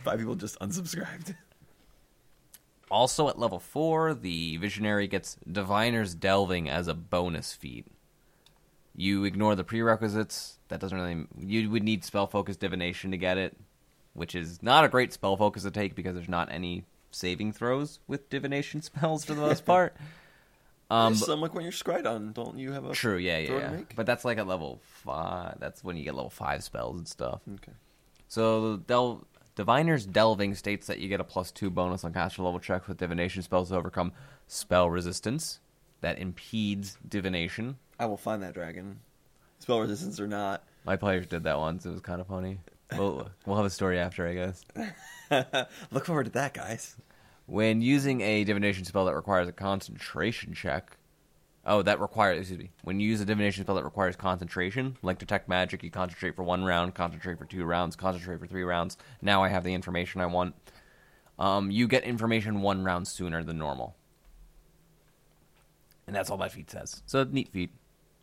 Five 0.04 0.18
people 0.18 0.34
just 0.34 0.58
unsubscribed. 0.60 1.34
Also 2.90 3.28
at 3.28 3.38
level 3.38 3.60
4, 3.60 4.14
the 4.14 4.56
Visionary 4.56 5.06
gets 5.06 5.36
Diviner's 5.50 6.14
Delving 6.14 6.68
as 6.68 6.88
a 6.88 6.94
bonus 6.94 7.52
feat. 7.52 7.86
You 8.96 9.24
ignore 9.24 9.54
the 9.54 9.62
prerequisites. 9.64 10.58
That 10.68 10.80
doesn't 10.80 10.98
really. 11.00 11.26
You 11.38 11.70
would 11.70 11.84
need 11.84 12.04
spell 12.04 12.26
focus 12.26 12.56
divination 12.56 13.12
to 13.12 13.16
get 13.16 13.38
it, 13.38 13.56
which 14.14 14.34
is 14.34 14.60
not 14.62 14.84
a 14.84 14.88
great 14.88 15.12
spell 15.12 15.36
focus 15.36 15.62
to 15.62 15.70
take 15.70 15.94
because 15.94 16.14
there's 16.14 16.28
not 16.28 16.50
any 16.50 16.84
saving 17.12 17.52
throws 17.52 18.00
with 18.08 18.28
divination 18.28 18.82
spells 18.82 19.24
for 19.24 19.34
the 19.34 19.40
most 19.40 19.64
part. 19.64 19.96
Um, 20.92 21.12
but- 21.12 21.18
some 21.26 21.40
like 21.40 21.54
when 21.54 21.62
you're 21.62 21.70
Scrydon, 21.70 22.34
don't 22.34 22.58
you 22.58 22.72
have 22.72 22.84
a 22.84 22.92
true, 22.92 23.16
yeah, 23.16 23.38
yeah, 23.38 23.52
yeah. 23.52 23.80
But 23.94 24.06
that's 24.06 24.24
like 24.24 24.38
at 24.38 24.48
level 24.48 24.80
five. 24.82 25.54
That's 25.60 25.84
when 25.84 25.96
you 25.96 26.02
get 26.02 26.16
level 26.16 26.30
five 26.30 26.64
spells 26.64 26.96
and 26.98 27.06
stuff. 27.06 27.42
Okay. 27.48 27.70
So 28.26 28.72
the 28.72 28.78
Del- 28.78 29.24
Diviner's 29.60 30.06
Delving 30.06 30.54
states 30.54 30.86
that 30.86 31.00
you 31.00 31.08
get 31.08 31.20
a 31.20 31.24
plus 31.24 31.50
two 31.50 31.68
bonus 31.68 32.02
on 32.02 32.14
caster 32.14 32.40
level 32.40 32.58
checks 32.58 32.88
with 32.88 32.96
divination 32.96 33.42
spells 33.42 33.68
to 33.68 33.76
overcome 33.76 34.10
spell 34.46 34.88
resistance 34.88 35.60
that 36.00 36.18
impedes 36.18 36.96
divination. 37.06 37.76
I 37.98 38.06
will 38.06 38.16
find 38.16 38.42
that 38.42 38.54
dragon. 38.54 39.00
Spell 39.58 39.80
resistance 39.80 40.18
or 40.18 40.26
not. 40.26 40.64
My 40.86 40.96
players 40.96 41.26
did 41.26 41.42
that 41.42 41.58
once. 41.58 41.84
It 41.84 41.90
was 41.90 42.00
kind 42.00 42.22
of 42.22 42.26
funny. 42.26 42.60
We'll, 42.96 43.28
we'll 43.44 43.58
have 43.58 43.66
a 43.66 43.70
story 43.70 43.98
after, 43.98 44.26
I 44.26 44.32
guess. 44.32 44.64
Look 45.90 46.06
forward 46.06 46.24
to 46.24 46.32
that, 46.32 46.54
guys. 46.54 46.96
When 47.44 47.82
using 47.82 48.22
a 48.22 48.44
divination 48.44 48.86
spell 48.86 49.04
that 49.04 49.14
requires 49.14 49.46
a 49.46 49.52
concentration 49.52 50.54
check, 50.54 50.96
oh, 51.66 51.82
that 51.82 52.00
requires, 52.00 52.38
excuse 52.40 52.58
me, 52.58 52.70
when 52.82 53.00
you 53.00 53.08
use 53.08 53.20
a 53.20 53.24
divination 53.24 53.64
spell 53.64 53.74
that 53.76 53.84
requires 53.84 54.16
concentration, 54.16 54.96
like 55.02 55.18
detect 55.18 55.48
magic, 55.48 55.82
you 55.82 55.90
concentrate 55.90 56.34
for 56.36 56.42
one 56.42 56.64
round, 56.64 56.94
concentrate 56.94 57.38
for 57.38 57.44
two 57.44 57.64
rounds, 57.64 57.96
concentrate 57.96 58.38
for 58.38 58.46
three 58.46 58.62
rounds. 58.64 58.96
Now 59.20 59.42
I 59.42 59.48
have 59.48 59.64
the 59.64 59.74
information 59.74 60.20
I 60.20 60.26
want. 60.26 60.54
um, 61.38 61.70
you 61.70 61.88
get 61.88 62.04
information 62.04 62.60
one 62.60 62.84
round 62.84 63.08
sooner 63.08 63.42
than 63.42 63.58
normal. 63.58 63.96
And 66.06 66.14
that's 66.14 66.28
all 66.30 66.36
that 66.38 66.52
feat 66.52 66.70
says. 66.70 67.02
So, 67.06 67.24
neat 67.24 67.48
feat. 67.48 67.70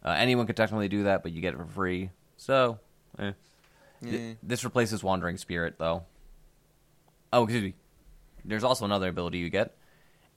Uh, 0.04 0.15
anyone 0.17 0.45
could 0.45 0.58
technically 0.58 0.88
do 0.88 1.04
that, 1.04 1.23
but 1.23 1.32
you 1.32 1.41
get 1.41 1.54
it 1.54 1.58
for 1.58 1.65
free. 1.65 2.12
So, 2.38 2.80
eh. 3.17 3.32
Th- 4.04 4.38
this 4.43 4.63
replaces 4.63 5.04
Wandering 5.04 5.38
Spirit, 5.38 5.76
though. 5.80 6.04
Oh, 7.34 7.43
excuse 7.43 7.63
me. 7.63 7.73
There's 8.45 8.63
also 8.63 8.86
another 8.86 9.10
ability 9.10 9.39
you 9.39 9.50
get, 9.50 9.76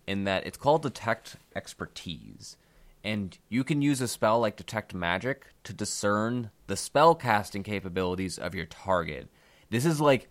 in 0.07 0.25
that 0.25 0.47
it's 0.47 0.57
called 0.57 0.83
Detect 0.83 1.37
Expertise. 1.55 2.57
And 3.03 3.37
you 3.49 3.65
can 3.65 3.83
use 3.83 4.01
a 4.01 4.09
spell 4.09 4.41
like 4.41 4.57
Detect 4.57 4.95
Magic 4.95 5.47
to 5.65 5.73
discern 5.73 6.51
the 6.67 6.77
spell 6.77 7.15
casting 7.15 7.63
capabilities 7.63 8.39
of 8.39 8.55
your 8.55 8.67
target. 8.67 9.29
This 9.71 9.87
is 9.87 10.01
like 10.01 10.29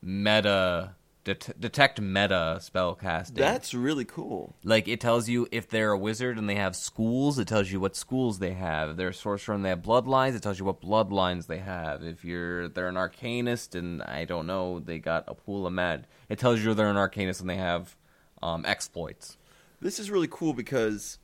meta, 0.00 0.94
det- 1.24 1.60
detect 1.60 2.00
meta 2.00 2.58
spell 2.62 2.94
casting. 2.94 3.36
That's 3.36 3.74
really 3.74 4.04
cool. 4.04 4.54
Like 4.64 4.88
it 4.88 5.00
tells 5.00 5.28
you 5.28 5.46
if 5.50 5.68
they're 5.68 5.92
a 5.92 5.98
wizard 5.98 6.38
and 6.38 6.48
they 6.48 6.54
have 6.54 6.74
schools, 6.74 7.38
it 7.38 7.48
tells 7.48 7.70
you 7.70 7.80
what 7.80 7.96
schools 7.96 8.38
they 8.38 8.52
have. 8.52 8.90
If 8.90 8.96
they're 8.96 9.08
a 9.08 9.14
sorcerer 9.14 9.54
and 9.54 9.64
they 9.64 9.70
have 9.70 9.82
bloodlines, 9.82 10.34
it 10.34 10.42
tells 10.42 10.58
you 10.58 10.64
what 10.64 10.80
bloodlines 10.80 11.46
they 11.48 11.58
have. 11.58 12.02
If 12.02 12.24
you're 12.24 12.68
they're 12.68 12.88
an 12.88 12.94
arcanist 12.94 13.74
and 13.74 14.02
I 14.02 14.24
don't 14.24 14.46
know, 14.46 14.80
they 14.80 14.98
got 14.98 15.24
a 15.28 15.34
pool 15.34 15.66
of 15.66 15.72
med. 15.72 16.06
It 16.28 16.38
tells 16.38 16.60
you 16.60 16.72
they're 16.72 16.88
an 16.88 16.96
arcanist 16.96 17.40
and 17.40 17.50
they 17.50 17.56
have 17.56 17.96
um, 18.42 18.64
exploits. 18.64 19.36
This 19.80 19.98
is 19.98 20.10
really 20.10 20.28
cool 20.30 20.54
because, 20.54 21.18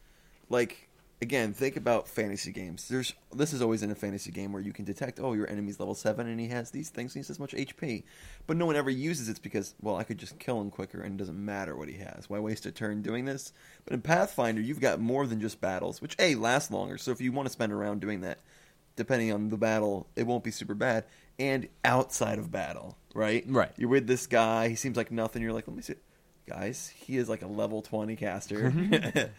like, 0.52 0.88
again, 1.22 1.54
think 1.54 1.76
about 1.76 2.06
fantasy 2.06 2.52
games. 2.52 2.88
There's 2.88 3.14
this 3.32 3.52
is 3.52 3.62
always 3.62 3.82
in 3.82 3.90
a 3.90 3.94
fantasy 3.94 4.30
game 4.30 4.52
where 4.52 4.62
you 4.62 4.72
can 4.72 4.84
detect, 4.84 5.18
oh, 5.20 5.32
your 5.32 5.48
enemy's 5.48 5.80
level 5.80 5.94
seven 5.94 6.28
and 6.28 6.38
he 6.38 6.48
has 6.48 6.70
these 6.70 6.90
things, 6.90 7.12
and 7.12 7.14
he 7.14 7.20
has 7.20 7.28
this 7.28 7.38
much 7.38 7.52
HP, 7.52 8.02
but 8.46 8.56
no 8.56 8.66
one 8.66 8.76
ever 8.76 8.90
uses 8.90 9.28
it 9.28 9.40
because, 9.42 9.74
well, 9.80 9.96
I 9.96 10.04
could 10.04 10.18
just 10.18 10.38
kill 10.38 10.60
him 10.60 10.70
quicker 10.70 11.00
and 11.00 11.14
it 11.14 11.16
doesn't 11.16 11.42
matter 11.42 11.74
what 11.76 11.88
he 11.88 11.96
has. 11.98 12.28
Why 12.28 12.38
waste 12.38 12.66
a 12.66 12.70
turn 12.70 13.02
doing 13.02 13.24
this? 13.24 13.52
But 13.84 13.94
in 13.94 14.02
Pathfinder, 14.02 14.60
you've 14.60 14.80
got 14.80 15.00
more 15.00 15.26
than 15.26 15.40
just 15.40 15.60
battles, 15.60 16.02
which 16.02 16.16
a 16.18 16.34
last 16.34 16.70
longer. 16.70 16.98
So 16.98 17.10
if 17.10 17.20
you 17.20 17.32
want 17.32 17.46
to 17.46 17.52
spend 17.52 17.72
a 17.72 17.76
round 17.76 18.00
doing 18.00 18.20
that, 18.20 18.38
depending 18.94 19.32
on 19.32 19.48
the 19.48 19.56
battle, 19.56 20.06
it 20.16 20.26
won't 20.26 20.44
be 20.44 20.50
super 20.50 20.74
bad. 20.74 21.04
And 21.38 21.68
outside 21.84 22.38
of 22.38 22.52
battle, 22.52 22.98
right? 23.14 23.44
Right. 23.48 23.72
You're 23.76 23.88
with 23.88 24.06
this 24.06 24.26
guy. 24.26 24.68
He 24.68 24.74
seems 24.74 24.98
like 24.98 25.10
nothing. 25.10 25.42
You're 25.42 25.54
like, 25.54 25.66
let 25.66 25.76
me 25.76 25.82
see 25.82 25.94
guys, 26.46 26.92
he 26.94 27.16
is 27.16 27.28
like 27.28 27.42
a 27.42 27.46
level 27.46 27.82
20 27.82 28.16
caster. 28.16 28.66
and 28.66 29.30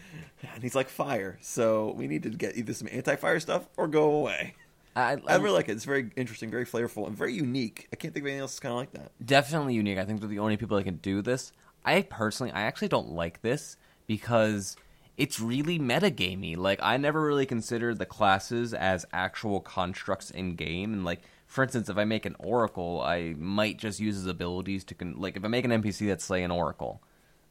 he's 0.61 0.75
like 0.75 0.89
fire. 0.89 1.37
So 1.41 1.93
we 1.97 2.07
need 2.07 2.23
to 2.23 2.29
get 2.29 2.57
either 2.57 2.73
some 2.73 2.87
anti 2.91 3.15
fire 3.15 3.39
stuff 3.39 3.67
or 3.77 3.87
go 3.87 4.11
away. 4.11 4.55
I, 4.95 5.17
I 5.27 5.35
really 5.37 5.55
like 5.55 5.69
it. 5.69 5.71
It's 5.71 5.85
very 5.85 6.11
interesting, 6.15 6.51
very 6.51 6.65
flavorful, 6.65 7.07
and 7.07 7.17
very 7.17 7.33
unique. 7.33 7.87
I 7.91 7.95
can't 7.95 8.13
think 8.13 8.23
of 8.23 8.27
anything 8.27 8.41
else 8.41 8.51
that's 8.51 8.59
kind 8.59 8.73
of 8.73 8.77
like 8.77 8.91
that. 8.91 9.11
definitely 9.25 9.73
unique. 9.73 9.97
I 9.97 10.05
think 10.05 10.19
they're 10.19 10.29
the 10.29 10.39
only 10.39 10.57
people 10.57 10.77
that 10.77 10.83
can 10.83 10.97
do 10.97 11.21
this. 11.21 11.51
I 11.83 12.03
personally, 12.03 12.51
I 12.51 12.61
actually 12.61 12.89
don't 12.89 13.09
like 13.09 13.41
this 13.41 13.77
because 14.05 14.77
it's 15.17 15.39
really 15.39 15.79
metagamey. 15.79 16.55
Like 16.57 16.79
I 16.81 16.97
never 16.97 17.21
really 17.25 17.45
considered 17.45 17.97
the 17.97 18.05
classes 18.05 18.73
as 18.73 19.05
actual 19.11 19.61
constructs 19.61 20.29
in 20.31 20.55
game, 20.55 20.93
and 20.93 21.03
like 21.03 21.21
for 21.53 21.63
instance, 21.63 21.87
if 21.87 21.99
I 21.99 22.03
make 22.03 22.25
an 22.25 22.35
oracle, 22.39 22.99
I 23.01 23.35
might 23.37 23.77
just 23.77 23.99
use 23.99 24.15
his 24.15 24.25
abilities 24.25 24.83
to 24.85 24.95
con- 24.95 25.17
like 25.17 25.37
if 25.37 25.45
I 25.45 25.47
make 25.47 25.63
an 25.63 25.69
NPC 25.69 26.07
that's 26.07 26.25
say 26.25 26.41
an 26.41 26.49
oracle, 26.49 27.03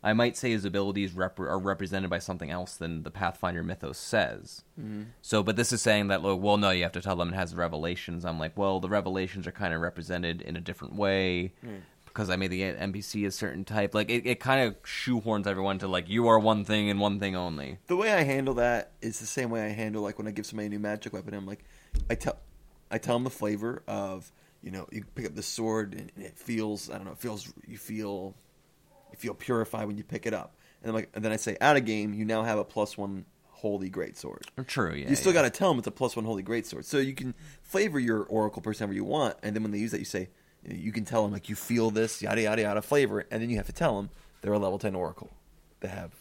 I 0.03 0.13
might 0.13 0.37
say 0.37 0.51
his 0.51 0.65
abilities 0.65 1.13
rep- 1.13 1.39
are 1.39 1.57
represented 1.57 2.11
by 2.11 2.19
something 2.19 2.51
else 2.51 2.75
than 2.75 3.05
the 3.05 3.13
Pathfinder 3.13 3.63
mythos 3.63 3.99
says. 3.99 4.65
Mm-hmm. 4.79 5.03
So, 5.21 5.45
but 5.45 5.55
this 5.55 5.73
is 5.73 5.81
saying 5.83 6.09
that, 6.09 6.21
like, 6.21 6.41
well, 6.41 6.57
no, 6.57 6.71
you 6.71 6.83
have 6.83 6.91
to 6.93 7.01
tell 7.01 7.15
them 7.15 7.29
it 7.29 7.37
has 7.37 7.55
revelations. 7.55 8.25
I'm 8.25 8.41
like, 8.41 8.59
well, 8.59 8.81
the 8.81 8.89
revelations 8.89 9.47
are 9.47 9.53
kind 9.53 9.73
of 9.73 9.81
represented 9.81 10.43
in 10.43 10.57
a 10.57 10.61
different 10.61 10.97
way 10.97 11.53
because 12.05 12.29
I 12.29 12.35
made 12.35 12.51
the 12.51 12.63
NPC 12.63 13.25
a 13.25 13.31
certain 13.31 13.65
type. 13.65 13.95
Like, 13.95 14.11
it, 14.11 14.27
it 14.27 14.41
kind 14.41 14.67
of 14.67 14.83
shoehorns 14.83 15.47
everyone 15.47 15.79
to, 15.79 15.87
like, 15.87 16.09
you 16.09 16.27
are 16.27 16.41
one 16.41 16.65
thing 16.65 16.91
and 16.91 16.99
one 16.99 17.21
thing 17.21 17.37
only. 17.37 17.79
The 17.87 17.95
way 17.95 18.13
I 18.13 18.25
handle 18.25 18.55
that 18.55 18.95
is 19.01 19.21
the 19.21 19.27
same 19.27 19.51
way 19.51 19.65
I 19.65 19.69
handle 19.69 20.03
like 20.03 20.19
when 20.19 20.27
I 20.27 20.33
give 20.33 20.47
somebody 20.47 20.67
a 20.67 20.71
new 20.71 20.81
magic 20.81 21.13
weapon. 21.13 21.35
I'm 21.35 21.47
like, 21.47 21.65
I 22.11 22.17
tell, 22.17 22.39
I 22.93 22.99
tell 22.99 23.17
them 23.17 23.25
the 23.25 23.31
flavor 23.31 23.83
of 23.89 24.31
you 24.63 24.71
know 24.71 24.87
you 24.93 25.05
pick 25.15 25.27
up 25.27 25.35
the 25.35 25.43
sword 25.43 25.95
and 25.95 26.13
it 26.25 26.39
feels 26.39 26.91
I 26.91 26.95
don't 26.95 27.07
know 27.07 27.13
it 27.13 27.19
feels 27.19 27.53
you 27.67 27.79
feel 27.79 28.35
you 29.11 29.17
feel 29.19 29.35
purified 29.35 29.87
when 29.87 29.97
you 29.99 30.05
pick 30.05 30.27
it 30.27 30.35
up. 30.35 30.55
And 30.83 30.89
then 30.89 30.95
like 30.95 31.11
and 31.15 31.25
then 31.25 31.33
I 31.33 31.37
say 31.37 31.57
out 31.61 31.77
of 31.77 31.85
game 31.85 32.15
you 32.15 32.25
now 32.25 32.43
have 32.45 32.59
a 32.59 32.65
plus 32.65 32.97
one 32.97 33.25
holy 33.49 33.89
great 33.89 34.17
sword. 34.17 34.45
True, 34.67 34.93
yeah. 34.93 35.09
you 35.09 35.17
still 35.17 35.33
yeah. 35.33 35.43
got 35.43 35.53
to 35.53 35.59
tell 35.59 35.71
them 35.71 35.79
it's 35.79 35.87
a 35.87 35.93
plus 35.93 36.17
one 36.17 36.25
holy 36.25 36.43
great 36.43 36.67
sword. 36.67 36.85
So 36.85 36.99
you 36.99 37.15
can 37.15 37.35
flavor 37.63 37.99
your 37.99 38.25
oracle 38.25 38.61
person 38.61 38.85
however 38.85 38.95
you 38.95 39.05
want, 39.05 39.37
and 39.43 39.57
then 39.57 39.63
when 39.63 39.73
they 39.73 39.79
use 39.79 39.93
that, 39.93 40.01
you 40.01 40.05
say 40.05 40.29
you 40.69 40.93
can 40.93 41.05
tell 41.05 41.23
them 41.23 41.33
like 41.33 41.49
you 41.49 41.55
feel 41.55 41.91
this 41.91 42.23
yada 42.23 42.43
yada 42.43 42.63
yada 42.63 42.83
flavor, 42.83 43.25
and 43.31 43.43
then 43.43 43.51
you 43.51 43.57
have 43.57 43.67
to 43.67 43.73
tell 43.73 43.97
them 43.97 44.11
they're 44.41 44.53
a 44.53 44.59
level 44.59 44.79
ten 44.79 44.95
oracle. 44.95 45.31
They 45.81 45.89
have 45.89 46.13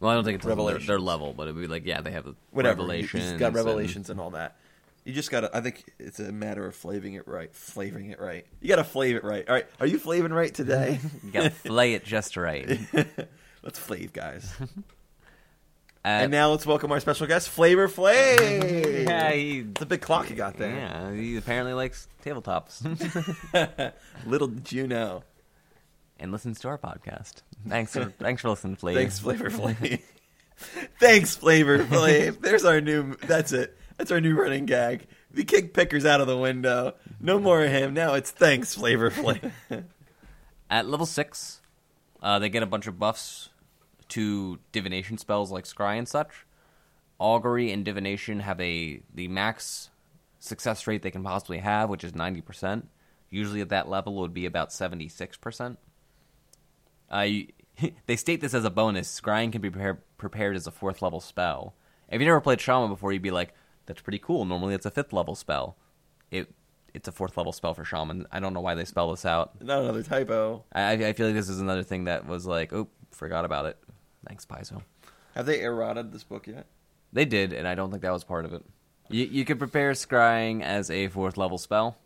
Well, 0.00 0.10
I 0.10 0.14
don't 0.14 0.24
think 0.24 0.36
it's 0.36 0.46
their, 0.46 0.78
their 0.78 0.98
level, 0.98 1.32
but 1.34 1.44
it'd 1.44 1.60
be 1.60 1.66
like, 1.66 1.86
yeah, 1.86 2.00
they 2.00 2.10
have 2.10 2.24
the 2.24 2.34
whatever. 2.50 2.80
revelations. 2.80 3.22
He's 3.22 3.32
got 3.38 3.48
and- 3.48 3.56
revelations 3.56 4.10
and 4.10 4.20
all 4.20 4.30
that. 4.30 4.56
You 5.04 5.14
just 5.14 5.30
gotta. 5.30 5.54
I 5.56 5.60
think 5.60 5.84
it's 5.98 6.20
a 6.20 6.30
matter 6.32 6.66
of 6.66 6.74
flavoring 6.74 7.14
it 7.14 7.26
right. 7.26 7.54
Flavoring 7.54 8.10
it 8.10 8.20
right. 8.20 8.46
You 8.60 8.68
gotta 8.68 8.84
flavor 8.84 9.18
it 9.18 9.24
right. 9.24 9.48
All 9.48 9.54
right. 9.54 9.66
Are 9.80 9.86
you 9.86 9.98
flaving 9.98 10.32
right 10.32 10.52
today? 10.52 11.00
You 11.24 11.30
gotta 11.30 11.50
flay 11.50 11.94
it 11.94 12.04
just 12.04 12.36
right. 12.36 12.78
let's 13.62 13.78
flave, 13.78 14.12
guys. 14.12 14.52
Uh, 16.04 16.08
and 16.22 16.30
now 16.30 16.48
let's 16.50 16.64
welcome 16.64 16.92
our 16.92 17.00
special 17.00 17.26
guest, 17.26 17.48
Flavor 17.48 17.88
Flav. 17.88 19.04
yeah, 19.08 19.32
he, 19.32 19.58
It's 19.58 19.82
a 19.82 19.84
big 19.84 20.00
clock 20.00 20.30
you 20.30 20.36
got 20.36 20.56
there. 20.56 20.70
yeah, 20.70 21.12
he 21.12 21.36
apparently 21.36 21.72
likes 21.74 22.06
tabletops 22.24 22.80
Little 24.24 24.46
did 24.46 24.70
you 24.72 24.86
know. 24.86 25.24
and 26.20 26.30
listens 26.30 26.60
to 26.60 26.68
our 26.68 26.78
podcast. 26.78 27.42
Thanks 27.66 27.92
for 27.92 28.06
thanks 28.06 28.42
for 28.42 28.50
listening, 28.50 28.76
Flav. 28.76 28.94
Thanks, 28.94 29.18
Flavor 29.18 29.50
Flav. 29.50 30.00
Thanks, 31.00 31.36
Flavor 31.36 31.78
Flav. 31.80 32.40
There's 32.40 32.64
our 32.64 32.80
new. 32.80 33.16
That's 33.16 33.52
it. 33.52 33.76
That's 33.98 34.12
our 34.12 34.20
new 34.20 34.34
running 34.40 34.64
gag. 34.64 35.06
We 35.34 35.44
kick 35.44 35.74
Pickers 35.74 36.06
out 36.06 36.20
of 36.20 36.28
the 36.28 36.38
window. 36.38 36.94
No 37.20 37.38
more 37.38 37.64
of 37.64 37.70
him. 37.70 37.92
Now 37.92 38.14
it's 38.14 38.30
thanks, 38.30 38.74
Flavor 38.74 39.10
Flav. 39.10 39.52
At 40.70 40.88
level 40.88 41.04
six, 41.04 41.60
uh, 42.22 42.38
they 42.38 42.48
get 42.48 42.62
a 42.62 42.66
bunch 42.66 42.86
of 42.86 42.98
buffs 42.98 43.50
to 44.10 44.58
divination 44.72 45.18
spells 45.18 45.50
like 45.50 45.64
scry 45.64 45.98
and 45.98 46.08
such. 46.08 46.46
Augury 47.18 47.72
and 47.72 47.84
divination 47.84 48.40
have 48.40 48.60
a 48.60 49.02
the 49.12 49.26
max 49.28 49.90
success 50.38 50.86
rate 50.86 51.02
they 51.02 51.10
can 51.10 51.24
possibly 51.24 51.58
have, 51.58 51.90
which 51.90 52.04
is 52.04 52.14
ninety 52.14 52.40
percent. 52.40 52.88
Usually 53.30 53.60
at 53.60 53.70
that 53.70 53.88
level 53.88 54.18
it 54.18 54.20
would 54.20 54.34
be 54.34 54.46
about 54.46 54.72
seventy 54.72 55.08
six 55.08 55.36
percent. 55.36 55.78
Uh, 57.10 57.26
they 58.06 58.16
state 58.16 58.40
this 58.40 58.54
as 58.54 58.64
a 58.64 58.70
bonus. 58.70 59.20
Scrying 59.20 59.50
can 59.50 59.60
be 59.60 59.70
prepared, 59.70 60.56
as 60.56 60.66
a 60.68 60.70
fourth 60.70 61.02
level 61.02 61.20
spell. 61.20 61.74
If 62.08 62.20
you 62.20 62.26
never 62.26 62.40
played 62.40 62.60
Shaman 62.60 62.88
before, 62.88 63.12
you'd 63.12 63.22
be 63.22 63.30
like, 63.30 63.54
"That's 63.88 64.00
pretty 64.00 64.20
cool." 64.20 64.44
Normally, 64.44 64.74
it's 64.74 64.86
a 64.86 64.90
fifth 64.92 65.12
level 65.12 65.34
spell. 65.34 65.76
It 66.30 66.54
it's 66.94 67.08
a 67.08 67.12
fourth 67.12 67.36
level 67.36 67.52
spell 67.52 67.74
for 67.74 67.84
Shaman. 67.84 68.26
I 68.30 68.40
don't 68.40 68.54
know 68.54 68.60
why 68.60 68.74
they 68.74 68.84
spell 68.84 69.10
this 69.10 69.24
out. 69.24 69.60
Not 69.60 69.82
another 69.82 70.02
typo. 70.02 70.64
I, 70.72 70.92
I 70.92 71.12
feel 71.12 71.26
like 71.26 71.34
this 71.34 71.48
is 71.48 71.60
another 71.60 71.82
thing 71.82 72.04
that 72.04 72.26
was 72.26 72.46
like, 72.46 72.72
oh, 72.72 72.88
forgot 73.10 73.44
about 73.44 73.66
it. 73.66 73.76
Thanks, 74.26 74.46
Paizo. 74.46 74.82
Have 75.34 75.46
they 75.46 75.62
eroded 75.62 76.12
this 76.12 76.24
book 76.24 76.46
yet? 76.46 76.66
They 77.12 77.24
did, 77.24 77.52
and 77.52 77.66
I 77.66 77.74
don't 77.74 77.90
think 77.90 78.02
that 78.02 78.12
was 78.12 78.24
part 78.24 78.44
of 78.44 78.52
it. 78.52 78.64
You, 79.08 79.24
you 79.24 79.44
could 79.44 79.58
prepare 79.58 79.92
scrying 79.92 80.62
as 80.62 80.90
a 80.90 81.08
fourth 81.08 81.36
level 81.36 81.58
spell, 81.58 81.96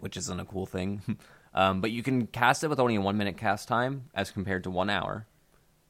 which 0.00 0.16
isn't 0.16 0.40
a 0.40 0.44
cool 0.44 0.66
thing. 0.66 1.02
um, 1.54 1.80
but 1.80 1.90
you 1.90 2.02
can 2.02 2.26
cast 2.26 2.64
it 2.64 2.68
with 2.68 2.80
only 2.80 2.96
a 2.96 3.00
one 3.00 3.16
minute 3.16 3.36
cast 3.36 3.68
time 3.68 4.04
as 4.14 4.30
compared 4.30 4.64
to 4.64 4.70
one 4.70 4.90
hour. 4.90 5.26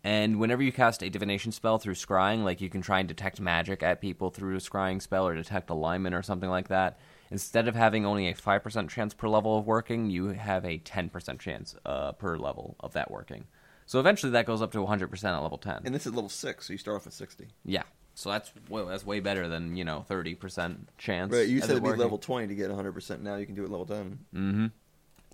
And 0.05 0.39
whenever 0.39 0.63
you 0.63 0.71
cast 0.71 1.03
a 1.03 1.11
divination 1.11 1.51
spell 1.51 1.79
through 1.79 1.95
scrying, 1.95 2.45
like 2.45 2.61
you 2.61 2.69
can 2.71 2.81
try 2.81 3.01
and 3.01 3.09
detect 3.09 3.41
magic 3.41 3.83
at 3.83 4.01
people 4.01 4.31
through 4.31 4.55
a 4.55 4.61
scrying 4.61 5.03
spell 5.03 5.27
or 5.27 5.35
detect 5.35 5.69
alignment 5.69 6.15
or 6.15 6.23
something 6.23 6.51
like 6.51 6.69
that, 6.69 6.99
instead 7.31 7.67
of 7.67 7.75
having 7.75 8.07
only 8.07 8.29
a 8.29 8.35
5% 8.35 8.89
chance 8.89 9.15
per 9.15 9.29
level 9.29 9.59
of 9.59 9.67
working, 9.67 10.09
you 10.09 10.29
have 10.29 10.65
a 10.65 10.79
10% 10.79 11.39
chance 11.41 11.75
uh, 11.85 12.13
per 12.13 12.37
level 12.37 12.77
of 12.79 12.93
that 12.93 13.11
working. 13.11 13.47
So 13.87 13.99
eventually 14.01 14.33
that 14.33 14.47
goes 14.47 14.63
up 14.63 14.73
to 14.73 14.79
100% 14.79 15.25
at 15.25 15.39
level 15.39 15.59
10. 15.59 15.83
And 15.85 15.95
this 15.95 16.07
is 16.07 16.15
level 16.15 16.29
six, 16.29 16.67
so 16.67 16.73
you 16.73 16.79
start 16.79 16.97
off 16.97 17.07
at 17.07 17.13
sixty. 17.13 17.47
Yeah. 17.65 17.85
So 18.15 18.31
that's 18.31 18.51
well, 18.71 18.87
that's 18.87 19.05
way 19.05 19.21
better 19.21 19.47
than 19.47 19.77
you 19.77 19.85
know 19.85 20.03
thirty 20.09 20.35
percent 20.35 20.89
chance. 20.97 21.35
Right, 21.35 21.47
you 21.47 21.61
said 21.61 21.69
it 21.69 21.73
it'd 21.73 21.83
be 21.83 21.89
working. 21.91 22.01
level 22.03 22.17
twenty 22.17 22.47
to 22.47 22.55
get 22.55 22.71
hundred 22.71 22.93
percent. 22.93 23.23
Now 23.23 23.37
you 23.37 23.45
can 23.45 23.55
do 23.55 23.63
it 23.63 23.71
level 23.71 23.85
ten. 23.85 24.73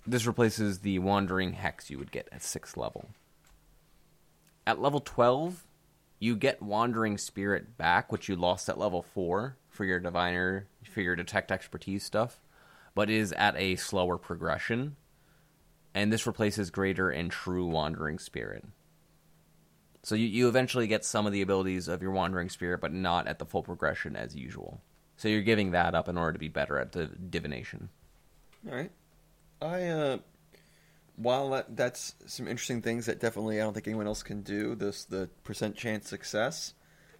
This 0.05 0.27
replaces 0.27 0.79
the 0.79 0.99
wandering 0.99 1.53
hex 1.53 1.89
you 1.89 1.97
would 1.97 2.11
get 2.11 2.27
at 2.33 2.43
sixth 2.43 2.75
level. 2.75 3.07
At 4.65 4.81
level 4.81 4.99
twelve, 4.99 5.65
you 6.19 6.35
get 6.35 6.61
wandering 6.61 7.17
spirit 7.17 7.77
back, 7.77 8.11
which 8.11 8.29
you 8.29 8.35
lost 8.35 8.69
at 8.69 8.77
level 8.77 9.01
four 9.01 9.57
for 9.67 9.85
your 9.85 9.99
diviner 9.99 10.67
for 10.89 11.01
your 11.01 11.15
detect 11.15 11.51
expertise 11.51 12.03
stuff, 12.03 12.39
but 12.95 13.09
is 13.09 13.33
at 13.33 13.55
a 13.57 13.75
slower 13.75 14.17
progression. 14.17 14.95
And 15.93 16.11
this 16.11 16.25
replaces 16.25 16.69
greater 16.69 17.09
and 17.09 17.29
true 17.29 17.65
wandering 17.65 18.19
spirit. 18.19 18.65
So 20.01 20.15
you, 20.15 20.27
you 20.27 20.47
eventually 20.47 20.87
get 20.87 21.05
some 21.05 21.25
of 21.25 21.33
the 21.33 21.41
abilities 21.41 21.87
of 21.87 22.01
your 22.01 22.11
wandering 22.11 22.49
spirit, 22.49 22.81
but 22.81 22.93
not 22.93 23.27
at 23.27 23.39
the 23.39 23.45
full 23.45 23.63
progression 23.63 24.15
as 24.15 24.35
usual. 24.35 24.81
So 25.17 25.27
you're 25.27 25.41
giving 25.41 25.71
that 25.71 25.95
up 25.95 26.09
in 26.09 26.17
order 26.17 26.33
to 26.33 26.39
be 26.39 26.49
better 26.49 26.79
at 26.79 26.91
the 26.91 27.05
divination. 27.05 27.89
All 28.67 28.75
right. 28.75 28.91
I 29.61 29.83
uh, 29.83 30.17
while 31.15 31.49
that, 31.51 31.75
that's 31.75 32.15
some 32.25 32.47
interesting 32.47 32.81
things 32.81 33.05
that 33.05 33.19
definitely 33.19 33.59
I 33.59 33.63
don't 33.63 33.73
think 33.73 33.87
anyone 33.87 34.07
else 34.07 34.23
can 34.23 34.41
do, 34.41 34.75
this 34.75 35.05
the 35.05 35.29
percent 35.43 35.75
chance 35.75 36.09
success, 36.09 36.73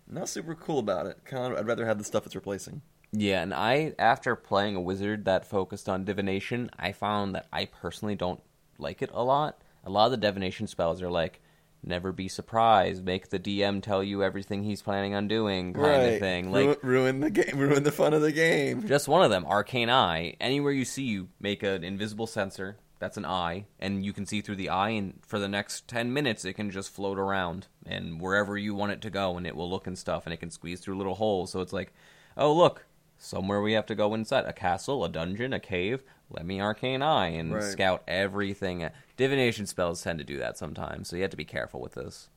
not 0.09 0.29
super 0.29 0.55
cool 0.55 0.79
about 0.79 1.05
it. 1.05 1.23
Kind 1.25 1.53
of, 1.53 1.59
I'd 1.59 1.67
rather 1.67 1.85
have 1.85 1.97
the 1.97 2.03
stuff 2.03 2.25
it's 2.25 2.35
replacing. 2.35 2.81
Yeah, 3.11 3.43
and 3.43 3.53
I 3.53 3.93
after 3.99 4.35
playing 4.35 4.75
a 4.75 4.81
wizard 4.81 5.25
that 5.25 5.45
focused 5.45 5.87
on 5.87 6.03
divination, 6.03 6.71
I 6.77 6.91
found 6.91 7.35
that 7.35 7.47
I 7.53 7.65
personally 7.65 8.15
don't 8.15 8.41
like 8.77 9.01
it 9.01 9.11
a 9.13 9.23
lot. 9.23 9.61
A 9.83 9.89
lot 9.89 10.05
of 10.05 10.11
the 10.11 10.17
divination 10.17 10.67
spells 10.67 11.01
are 11.01 11.11
like 11.11 11.39
never 11.85 12.11
be 12.11 12.27
surprised, 12.27 13.03
make 13.03 13.29
the 13.29 13.39
DM 13.39 13.83
tell 13.83 14.03
you 14.03 14.23
everything 14.23 14.63
he's 14.63 14.81
planning 14.81 15.13
on 15.13 15.27
doing 15.27 15.73
kind 15.73 16.13
of 16.13 16.19
thing. 16.19 16.51
Like 16.51 16.81
ruin, 16.83 17.19
ruin 17.19 17.19
the 17.19 17.29
game, 17.29 17.59
ruin 17.59 17.83
the 17.83 17.91
fun 17.91 18.13
of 18.13 18.21
the 18.21 18.31
game. 18.31 18.87
just 18.87 19.07
one 19.07 19.21
of 19.21 19.29
them, 19.29 19.45
arcane 19.45 19.89
eye. 19.89 20.35
Anywhere 20.39 20.71
you 20.71 20.85
see 20.85 21.03
you 21.03 21.27
make 21.39 21.61
an 21.61 21.83
invisible 21.83 22.25
sensor, 22.25 22.77
that's 23.03 23.17
an 23.17 23.25
eye, 23.25 23.65
and 23.81 24.05
you 24.05 24.13
can 24.13 24.25
see 24.25 24.39
through 24.39 24.55
the 24.55 24.69
eye 24.69 24.91
and 24.91 25.19
for 25.27 25.37
the 25.37 25.49
next 25.49 25.89
10 25.89 26.13
minutes 26.13 26.45
it 26.45 26.53
can 26.53 26.71
just 26.71 26.89
float 26.89 27.19
around 27.19 27.67
and 27.85 28.21
wherever 28.21 28.57
you 28.57 28.73
want 28.73 28.93
it 28.93 29.01
to 29.01 29.09
go 29.09 29.35
and 29.35 29.45
it 29.45 29.57
will 29.57 29.69
look 29.69 29.87
and 29.87 29.97
stuff 29.97 30.25
and 30.25 30.33
it 30.33 30.37
can 30.37 30.49
squeeze 30.49 30.79
through 30.79 30.95
little 30.97 31.15
holes. 31.15 31.51
So 31.51 31.59
it's 31.59 31.73
like, 31.73 31.91
"Oh, 32.37 32.53
look, 32.53 32.85
somewhere 33.17 33.61
we 33.61 33.73
have 33.73 33.85
to 33.87 33.93
go 33.95 34.13
inside 34.13 34.45
a 34.45 34.53
castle, 34.53 35.03
a 35.03 35.09
dungeon, 35.09 35.51
a 35.51 35.59
cave. 35.59 36.01
Let 36.29 36.45
me 36.45 36.61
arcane 36.61 37.01
eye 37.01 37.27
and 37.27 37.53
Right. 37.53 37.63
scout 37.63 38.03
everything. 38.07 38.89
Divination 39.17 39.65
spells 39.65 40.01
tend 40.01 40.19
to 40.19 40.23
do 40.25 40.37
that 40.37 40.57
sometimes, 40.57 41.09
so 41.09 41.17
you 41.17 41.23
have 41.23 41.31
to 41.31 41.37
be 41.37 41.43
careful 41.43 41.81
with 41.81 41.95
this. 41.95 42.29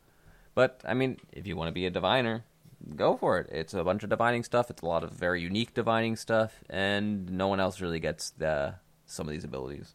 But 0.56 0.80
I 0.84 0.94
mean, 0.94 1.18
if 1.30 1.46
you 1.46 1.54
want 1.54 1.68
to 1.68 1.72
be 1.72 1.86
a 1.86 1.90
diviner, 1.90 2.42
go 2.96 3.16
for 3.16 3.38
it. 3.38 3.48
It's 3.52 3.72
a 3.72 3.84
bunch 3.84 4.02
of 4.02 4.10
divining 4.10 4.42
stuff. 4.42 4.68
It's 4.68 4.82
a 4.82 4.86
lot 4.86 5.04
of 5.04 5.12
very 5.12 5.40
unique 5.40 5.74
divining 5.74 6.16
stuff, 6.16 6.64
and 6.68 7.30
no 7.30 7.46
one 7.46 7.60
else 7.60 7.80
really 7.80 8.00
gets 8.00 8.30
the 8.30 8.74
some 9.06 9.28
of 9.28 9.32
these 9.32 9.44
abilities. 9.44 9.94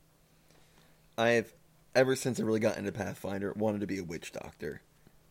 I've 1.18 1.54
ever 1.96 2.16
since 2.16 2.40
I 2.40 2.44
really 2.44 2.60
got 2.60 2.78
into 2.78 2.92
Pathfinder 2.92 3.54
wanted 3.56 3.82
to 3.82 3.88
be 3.88 4.00
a 4.00 4.04
witch 4.04 4.32
doctor. 4.32 4.82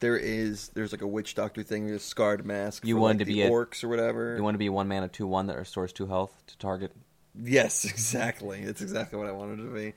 There 0.00 0.16
is 0.16 0.68
there's 0.70 0.92
like 0.92 1.02
a 1.02 1.06
witch 1.06 1.34
doctor 1.34 1.62
thing. 1.62 1.86
There's 1.86 2.04
scarred 2.04 2.46
mask. 2.46 2.86
You 2.86 2.96
want 2.96 3.18
like, 3.18 3.26
to 3.26 3.32
be 3.32 3.42
a- 3.42 3.50
orcs 3.50 3.84
or 3.84 3.88
whatever. 3.88 4.36
You 4.36 4.42
want 4.42 4.54
to 4.54 4.58
be 4.58 4.68
one 4.68 4.88
mana 4.88 5.08
two 5.08 5.26
one 5.26 5.46
that 5.48 5.56
restores 5.56 5.92
two 5.92 6.06
health 6.06 6.34
to 6.46 6.58
target. 6.58 6.92
Yes, 7.38 7.84
exactly. 7.90 8.64
That's 8.64 8.80
exactly 8.80 9.18
what 9.18 9.28
I 9.28 9.32
wanted 9.32 9.56
to 9.58 9.74
be. 9.74 9.94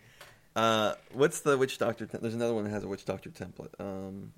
Uh, 0.55 0.93
what's 1.13 1.41
the 1.41 1.57
witch 1.57 1.77
doctor? 1.77 2.05
Tem- 2.05 2.21
there's 2.21 2.35
another 2.35 2.53
one 2.53 2.65
that 2.65 2.69
has 2.71 2.83
a 2.83 2.87
witch 2.87 3.05
doctor 3.05 3.29
template. 3.29 3.79
Um, 3.79 4.33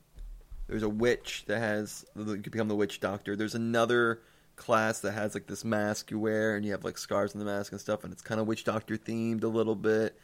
there's 0.68 0.84
a 0.84 0.90
witch 0.90 1.44
that 1.48 1.60
has 1.60 2.06
you 2.16 2.26
can 2.26 2.52
become 2.52 2.68
the 2.68 2.76
witch 2.76 3.00
doctor. 3.00 3.36
There's 3.36 3.56
another 3.56 4.22
class 4.56 5.00
that 5.02 5.12
has 5.12 5.34
like 5.34 5.48
this 5.48 5.66
mask 5.66 6.12
you 6.12 6.20
wear, 6.20 6.56
and 6.56 6.66
you 6.66 6.72
have 6.72 6.84
like 6.84 6.98
scars 6.98 7.34
on 7.34 7.40
the 7.40 7.46
mask 7.46 7.72
and 7.72 7.82
stuff, 7.82 8.04
and 8.04 8.14
it's 8.14 8.22
kind 8.22 8.40
of 8.40 8.48
witch 8.48 8.64
doctor 8.64 8.98
themed 8.98 9.44
a 9.44 9.48
little 9.48 9.76
bit. 9.76 10.18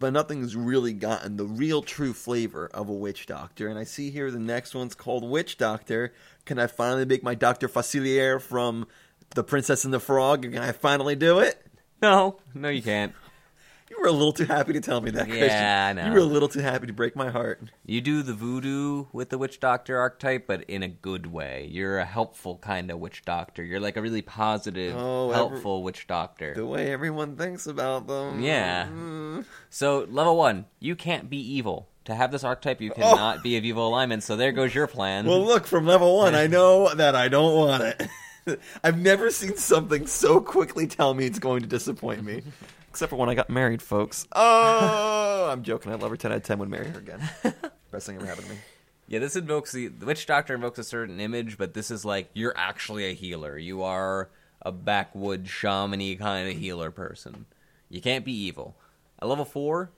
But 0.00 0.12
nothing's 0.12 0.54
really 0.54 0.92
gotten 0.92 1.36
the 1.36 1.44
real 1.44 1.82
true 1.82 2.12
flavor 2.12 2.70
of 2.72 2.88
a 2.88 2.92
witch 2.92 3.26
doctor. 3.26 3.66
And 3.68 3.78
I 3.78 3.84
see 3.84 4.10
here 4.10 4.30
the 4.30 4.38
next 4.38 4.74
one's 4.74 4.94
called 4.94 5.28
Witch 5.28 5.58
Doctor. 5.58 6.12
Can 6.44 6.58
I 6.58 6.68
finally 6.68 7.04
make 7.04 7.24
my 7.24 7.34
Doctor 7.34 7.68
Facilier 7.68 8.40
from 8.40 8.86
The 9.34 9.42
Princess 9.42 9.84
and 9.84 9.92
the 9.92 9.98
Frog? 9.98 10.42
Can 10.42 10.58
I 10.58 10.70
finally 10.70 11.16
do 11.16 11.40
it? 11.40 11.66
No, 12.00 12.38
no, 12.54 12.68
you 12.68 12.80
can't. 12.80 13.12
A 14.08 14.12
little 14.12 14.32
too 14.32 14.44
happy 14.46 14.72
to 14.72 14.80
tell 14.80 15.00
me 15.00 15.10
that, 15.12 15.26
Christian. 15.26 15.48
Yeah, 15.48 15.86
I 15.90 15.92
know. 15.92 16.06
You 16.06 16.12
were 16.12 16.18
a 16.18 16.24
little 16.24 16.48
too 16.48 16.60
happy 16.60 16.86
to 16.86 16.92
break 16.92 17.14
my 17.14 17.28
heart. 17.30 17.60
You 17.84 18.00
do 18.00 18.22
the 18.22 18.32
voodoo 18.32 19.06
with 19.12 19.28
the 19.30 19.38
witch 19.38 19.60
doctor 19.60 19.98
archetype, 19.98 20.46
but 20.46 20.62
in 20.64 20.82
a 20.82 20.88
good 20.88 21.26
way. 21.26 21.68
You're 21.70 21.98
a 21.98 22.04
helpful 22.04 22.56
kind 22.58 22.90
of 22.90 22.98
witch 22.98 23.22
doctor. 23.24 23.62
You're 23.62 23.80
like 23.80 23.96
a 23.96 24.02
really 24.02 24.22
positive, 24.22 24.94
Oh, 24.96 25.24
every- 25.30 25.34
helpful 25.36 25.82
witch 25.82 26.06
doctor. 26.06 26.54
The 26.54 26.66
way 26.66 26.90
everyone 26.92 27.36
thinks 27.36 27.66
about 27.66 28.06
them. 28.06 28.40
Yeah. 28.42 28.86
Mm. 28.86 29.44
So 29.70 30.06
level 30.10 30.36
one, 30.36 30.66
you 30.80 30.96
can't 30.96 31.28
be 31.30 31.38
evil. 31.38 31.88
To 32.06 32.14
have 32.14 32.32
this 32.32 32.42
archetype, 32.42 32.80
you 32.80 32.90
cannot 32.90 33.42
be 33.42 33.58
of 33.58 33.64
evil 33.66 33.86
alignment. 33.86 34.22
So 34.22 34.34
there 34.34 34.50
goes 34.52 34.74
your 34.74 34.86
plan. 34.86 35.26
Well, 35.26 35.44
look, 35.44 35.66
from 35.66 35.84
level 35.86 36.16
one, 36.16 36.34
I 36.34 36.46
know 36.56 36.94
that 36.94 37.14
I 37.14 37.28
don't 37.28 37.54
want 37.54 37.82
it. 37.82 38.60
I've 38.82 38.98
never 38.98 39.30
seen 39.30 39.58
something 39.58 40.06
so 40.06 40.40
quickly 40.40 40.86
tell 40.86 41.12
me 41.12 41.26
it's 41.26 41.38
going 41.38 41.60
to 41.60 41.66
disappoint 41.68 42.24
me. 42.24 42.44
Except 42.90 43.10
for 43.10 43.16
when 43.16 43.28
I 43.28 43.34
got 43.34 43.50
married, 43.50 43.82
folks. 43.82 44.26
Oh, 44.32 45.48
I'm 45.52 45.62
joking. 45.62 45.92
I'd 45.92 46.00
love 46.00 46.10
her 46.10 46.16
10 46.16 46.32
out 46.32 46.36
of 46.38 46.42
10 46.42 46.58
would 46.58 46.68
marry 46.68 46.88
her 46.88 46.98
again. 46.98 47.20
Best 47.90 48.06
thing 48.06 48.16
ever 48.16 48.26
happened 48.26 48.46
to 48.46 48.52
me. 48.54 48.58
yeah, 49.06 49.18
this 49.18 49.36
invokes 49.36 49.72
the, 49.72 49.88
the 49.88 50.06
witch 50.06 50.26
doctor 50.26 50.54
invokes 50.54 50.78
a 50.78 50.84
certain 50.84 51.20
image, 51.20 51.56
but 51.58 51.74
this 51.74 51.90
is 51.90 52.04
like 52.04 52.28
you're 52.34 52.54
actually 52.56 53.04
a 53.06 53.14
healer. 53.14 53.56
You 53.56 53.82
are 53.82 54.30
a 54.62 54.72
backwood 54.72 55.44
shamany 55.44 56.18
kind 56.18 56.50
of 56.50 56.56
healer 56.56 56.90
person. 56.90 57.46
You 57.88 58.00
can't 58.00 58.24
be 58.24 58.32
evil. 58.32 58.76
At 59.20 59.28
level 59.28 59.44
four, 59.44 59.90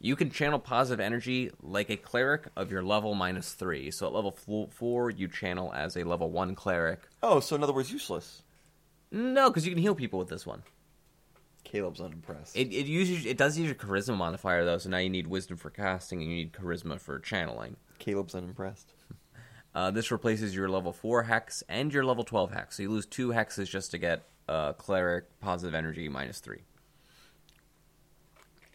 you 0.00 0.16
can 0.16 0.30
channel 0.30 0.58
positive 0.58 1.00
energy 1.04 1.50
like 1.62 1.90
a 1.90 1.96
cleric 1.96 2.46
of 2.56 2.70
your 2.70 2.82
level 2.82 3.14
minus 3.14 3.52
three. 3.52 3.90
So 3.90 4.06
at 4.06 4.12
level 4.12 4.36
four, 4.70 5.10
you 5.10 5.28
channel 5.28 5.72
as 5.74 5.96
a 5.96 6.04
level 6.04 6.30
one 6.30 6.54
cleric. 6.54 7.00
Oh, 7.22 7.40
so 7.40 7.56
in 7.56 7.62
other 7.62 7.72
words, 7.72 7.92
useless. 7.92 8.42
No, 9.10 9.50
because 9.50 9.66
you 9.66 9.72
can 9.72 9.82
heal 9.82 9.94
people 9.94 10.18
with 10.18 10.28
this 10.28 10.46
one. 10.46 10.62
Caleb's 11.68 12.00
unimpressed. 12.00 12.56
It 12.56 12.72
it 12.72 12.86
uses 12.86 13.26
it 13.26 13.36
does 13.36 13.58
use 13.58 13.70
a 13.70 13.74
charisma 13.74 14.16
modifier 14.16 14.64
though, 14.64 14.78
so 14.78 14.88
now 14.88 14.98
you 14.98 15.10
need 15.10 15.26
wisdom 15.26 15.56
for 15.56 15.70
casting 15.70 16.22
and 16.22 16.30
you 16.30 16.36
need 16.36 16.52
charisma 16.52 16.98
for 17.00 17.18
channeling. 17.18 17.76
Caleb's 17.98 18.34
unimpressed. 18.34 18.92
Uh, 19.74 19.90
this 19.92 20.10
replaces 20.10 20.56
your 20.56 20.68
level 20.68 20.92
four 20.92 21.24
hex 21.24 21.62
and 21.68 21.92
your 21.92 22.02
level 22.02 22.24
twelve 22.24 22.50
hex, 22.50 22.76
so 22.76 22.82
you 22.82 22.90
lose 22.90 23.04
two 23.06 23.28
hexes 23.28 23.68
just 23.68 23.90
to 23.90 23.98
get 23.98 24.24
uh, 24.48 24.72
cleric 24.72 25.26
positive 25.40 25.74
energy 25.74 26.08
minus 26.08 26.40
three. 26.40 26.62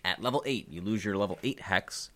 At 0.06 0.22
level 0.22 0.44
eight, 0.46 0.70
you 0.70 0.82
lose 0.82 1.04
your 1.04 1.18
level 1.18 1.40
eight 1.44 1.62
hex. 1.62 2.12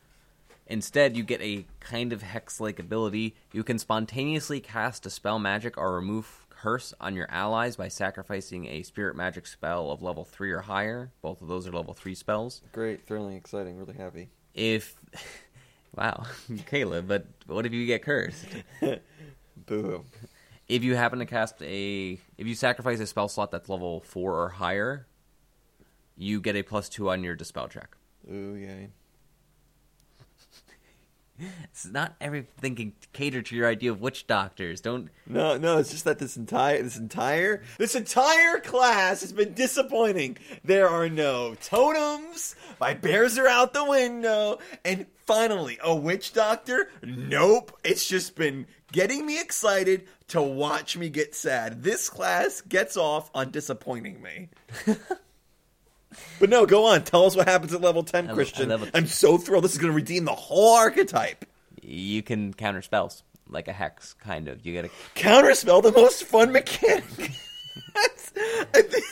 Instead, 0.68 1.18
you 1.18 1.24
get 1.24 1.42
a 1.42 1.66
kind 1.82 2.14
of 2.14 2.22
hex-like 2.22 2.78
ability. 2.80 3.36
You 3.52 3.64
can 3.64 3.80
spontaneously 3.80 4.60
cast 4.60 5.06
a 5.06 5.10
spell 5.10 5.40
magic 5.40 5.78
or 5.78 5.96
remove 5.96 6.46
curse 6.62 6.94
on 7.00 7.16
your 7.16 7.28
allies 7.30 7.76
by 7.76 7.88
sacrificing 7.88 8.66
a 8.68 8.84
spirit 8.84 9.16
magic 9.16 9.46
spell 9.48 9.92
of 9.92 10.02
level 10.02 10.24
three 10.26 10.52
or 10.52 10.62
higher. 10.62 11.12
Both 11.22 11.42
of 11.42 11.48
those 11.48 11.68
are 11.68 11.72
level 11.72 11.94
three 11.94 12.16
spells. 12.16 12.62
Great, 12.72 13.06
thrilling, 13.06 13.36
exciting, 13.36 13.78
really 13.78 13.94
happy. 13.96 14.30
if 14.54 14.96
wow 15.96 16.26
caleb 16.68 17.08
but 17.08 17.26
what 17.48 17.66
if 17.66 17.74
you 17.74 17.86
get 17.86 18.04
cursed 18.04 18.46
Boo. 19.66 20.04
if 20.68 20.84
you 20.84 20.96
happen 20.96 21.18
to 21.20 21.26
cast 21.26 21.62
a 21.64 22.20
if 22.38 22.46
you 22.46 22.54
sacrifice 22.56 23.00
a 23.00 23.08
spell 23.08 23.28
slot 23.30 23.52
that's 23.52 23.70
level 23.70 24.02
4 24.02 24.34
or 24.44 24.50
higher 24.50 25.08
you 26.18 26.40
get 26.42 26.56
a 26.56 26.62
plus 26.64 26.90
2 26.90 27.10
on 27.10 27.24
your 27.24 27.36
dispel 27.36 27.68
check 27.68 27.96
Ooh, 28.30 28.56
yay. 28.56 28.90
It's 31.64 31.86
not 31.86 32.16
everything 32.20 32.76
can 32.76 32.94
cater 33.14 33.42
to 33.42 33.56
your 33.56 33.68
idea 33.68 33.92
of 33.92 34.02
witch 34.02 34.28
doctors 34.28 34.82
don't 34.82 35.10
No, 35.26 35.58
no, 35.58 35.78
it's 35.78 35.92
just 35.92 36.06
that 36.06 36.20
this 36.20 36.38
entire 36.38 36.82
this 36.82 36.98
entire 36.98 37.64
this 37.78 37.96
entire 37.96 38.60
class 38.60 39.22
has 39.22 39.34
been 39.34 39.54
disappointing. 39.54 40.38
There 40.64 40.88
are 40.90 41.10
no 41.10 41.56
totems. 41.56 42.56
My 42.80 42.94
bears 42.94 43.38
are 43.38 43.48
out 43.48 43.74
the 43.74 43.86
window, 43.86 44.60
and 44.86 45.06
finally, 45.26 45.78
a 45.84 45.96
witch 45.96 46.34
doctor. 46.34 46.90
Nope, 47.04 47.78
it's 47.84 48.08
just 48.08 48.36
been 48.36 48.68
getting 48.92 49.26
me 49.26 49.40
excited 49.40 50.08
to 50.30 50.42
watch 50.42 50.98
me 50.98 51.10
get 51.10 51.36
sad. 51.36 51.84
This 51.84 52.10
class 52.10 52.62
gets 52.62 52.98
off 52.98 53.30
on 53.34 53.52
disappointing 53.52 54.22
me. 54.22 54.50
but 56.40 56.50
no, 56.50 56.66
go 56.66 56.86
on. 56.86 57.04
Tell 57.04 57.26
us 57.26 57.36
what 57.36 57.48
happens 57.48 57.74
at 57.74 57.82
level 57.82 58.04
ten, 58.04 58.30
I 58.30 58.34
Christian. 58.34 58.70
Level 58.70 58.88
I'm 58.94 59.08
so 59.08 59.38
thrilled. 59.38 59.64
This 59.64 59.74
is 59.74 59.78
going 59.78 59.92
to 59.92 59.96
redeem 59.96 60.26
the 60.26 60.36
whole 60.36 60.76
archetype. 60.76 61.46
you 61.82 62.22
can 62.24 62.54
counter 62.54 62.82
spells 62.82 63.24
like 63.50 63.68
a 63.68 63.74
hex 63.74 64.14
kind 64.14 64.50
of 64.50 64.66
you 64.66 64.74
get 64.74 64.84
a 64.84 64.90
counterspell 65.16 65.82
the 65.82 65.92
most 65.92 66.24
fun 66.26 66.52
mechanic. 66.52 67.04
I, 67.96 68.82
think, 68.82 69.06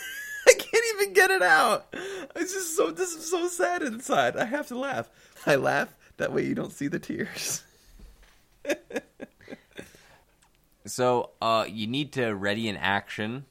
I 0.48 0.54
can't 0.54 0.86
even 0.96 1.13
get 1.13 1.32
it 1.32 1.41
out. 1.41 1.88
It's 2.36 2.54
just 2.54 2.76
so 2.76 2.91
this 2.91 3.13
is 3.13 3.30
so 3.30 3.48
sad 3.48 3.82
inside. 3.82 4.36
I 4.36 4.46
have 4.46 4.68
to 4.68 4.78
laugh. 4.78 5.10
I 5.46 5.56
laugh 5.56 5.96
that 6.18 6.34
way 6.34 6.46
you 6.46 6.56
don't 6.56 6.72
see 6.72 6.88
the 6.88 7.00
tears. 7.00 7.63
So 10.86 11.32
uh, 11.41 11.66
you 11.68 11.88
need 11.88 12.14
to 12.14 12.30
ready 12.30 12.70
an 12.70 12.78
action 12.78 13.45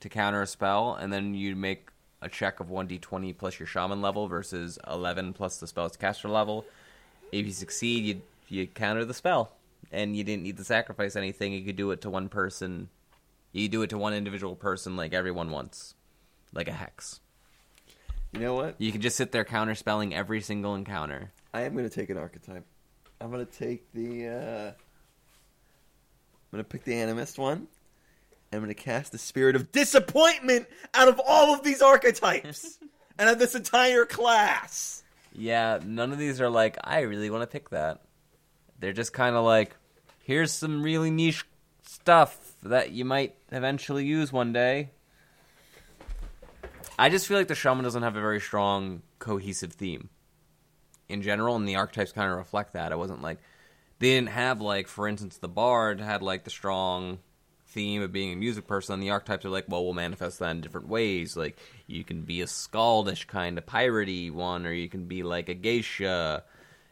to 0.00 0.08
counter 0.08 0.42
a 0.42 0.46
spell, 0.46 0.94
and 0.94 1.12
then 1.12 1.34
you 1.34 1.54
make 1.54 1.87
a 2.20 2.28
check 2.28 2.60
of 2.60 2.68
1d20 2.68 3.36
plus 3.36 3.58
your 3.58 3.66
shaman 3.66 4.02
level 4.02 4.28
versus 4.28 4.78
11 4.88 5.32
plus 5.32 5.58
the 5.58 5.66
spell's 5.66 5.96
caster 5.96 6.28
level. 6.28 6.64
If 7.32 7.46
you 7.46 7.52
succeed, 7.52 8.04
you 8.04 8.22
you 8.48 8.66
counter 8.66 9.04
the 9.04 9.14
spell, 9.14 9.52
and 9.92 10.16
you 10.16 10.24
didn't 10.24 10.42
need 10.42 10.56
to 10.56 10.64
sacrifice 10.64 11.16
anything. 11.16 11.52
You 11.52 11.64
could 11.64 11.76
do 11.76 11.90
it 11.90 12.00
to 12.02 12.10
one 12.10 12.28
person. 12.28 12.88
You 13.52 13.68
do 13.68 13.82
it 13.82 13.90
to 13.90 13.98
one 13.98 14.14
individual 14.14 14.56
person, 14.56 14.96
like 14.96 15.12
everyone 15.12 15.50
once, 15.50 15.94
like 16.52 16.68
a 16.68 16.72
hex. 16.72 17.20
You 18.32 18.40
know 18.40 18.54
what? 18.54 18.74
You 18.78 18.92
can 18.92 19.00
just 19.00 19.16
sit 19.16 19.32
there 19.32 19.44
counter 19.44 19.74
spelling 19.74 20.14
every 20.14 20.40
single 20.40 20.74
encounter. 20.74 21.32
I 21.54 21.62
am 21.62 21.72
going 21.72 21.88
to 21.88 21.94
take 21.94 22.10
an 22.10 22.18
archetype. 22.18 22.64
I'm 23.20 23.30
going 23.30 23.44
to 23.44 23.52
take 23.52 23.90
the. 23.92 24.28
Uh, 24.28 24.66
I'm 24.70 26.56
going 26.56 26.64
to 26.64 26.68
pick 26.68 26.84
the 26.84 26.92
animist 26.92 27.38
one. 27.38 27.68
I'm 28.52 28.60
going 28.60 28.68
to 28.68 28.74
cast 28.74 29.12
the 29.12 29.18
spirit 29.18 29.56
of 29.56 29.72
disappointment 29.72 30.66
out 30.94 31.08
of 31.08 31.20
all 31.26 31.54
of 31.54 31.62
these 31.62 31.82
archetypes 31.82 32.78
and 33.18 33.28
of 33.28 33.38
this 33.38 33.54
entire 33.54 34.06
class. 34.06 35.02
Yeah, 35.32 35.80
none 35.84 36.12
of 36.12 36.18
these 36.18 36.40
are 36.40 36.48
like, 36.48 36.78
I 36.82 37.00
really 37.00 37.30
want 37.30 37.42
to 37.42 37.46
pick 37.46 37.70
that. 37.70 38.02
They're 38.80 38.92
just 38.92 39.12
kind 39.12 39.36
of 39.36 39.44
like, 39.44 39.76
here's 40.22 40.52
some 40.52 40.82
really 40.82 41.10
niche 41.10 41.44
stuff 41.82 42.54
that 42.62 42.92
you 42.92 43.04
might 43.04 43.34
eventually 43.52 44.04
use 44.04 44.32
one 44.32 44.52
day. 44.52 44.90
I 46.98 47.10
just 47.10 47.26
feel 47.28 47.36
like 47.36 47.48
the 47.48 47.54
shaman 47.54 47.84
doesn't 47.84 48.02
have 48.02 48.16
a 48.16 48.20
very 48.20 48.40
strong, 48.40 49.02
cohesive 49.18 49.72
theme 49.72 50.08
in 51.08 51.22
general, 51.22 51.54
and 51.56 51.68
the 51.68 51.76
archetypes 51.76 52.12
kind 52.12 52.30
of 52.30 52.36
reflect 52.36 52.72
that. 52.72 52.92
It 52.92 52.98
wasn't 52.98 53.22
like 53.22 53.38
they 53.98 54.10
didn't 54.10 54.30
have 54.30 54.60
like, 54.60 54.88
for 54.88 55.06
instance, 55.06 55.38
the 55.38 55.48
bard 55.48 56.00
had 56.00 56.22
like 56.22 56.44
the 56.44 56.50
strong 56.50 57.18
theme 57.68 58.02
of 58.02 58.12
being 58.12 58.32
a 58.32 58.36
music 58.36 58.66
person, 58.66 59.00
the 59.00 59.10
archetypes 59.10 59.44
are 59.44 59.50
like, 59.50 59.66
well, 59.68 59.84
we'll 59.84 59.94
manifest 59.94 60.38
that 60.38 60.50
in 60.50 60.60
different 60.60 60.88
ways. 60.88 61.36
Like 61.36 61.58
you 61.86 62.04
can 62.04 62.22
be 62.22 62.40
a 62.40 62.46
scaldish 62.46 63.26
kind 63.26 63.58
of 63.58 63.66
piratey 63.66 64.32
one, 64.32 64.66
or 64.66 64.72
you 64.72 64.88
can 64.88 65.04
be 65.04 65.22
like 65.22 65.48
a 65.48 65.54
geisha, 65.54 66.44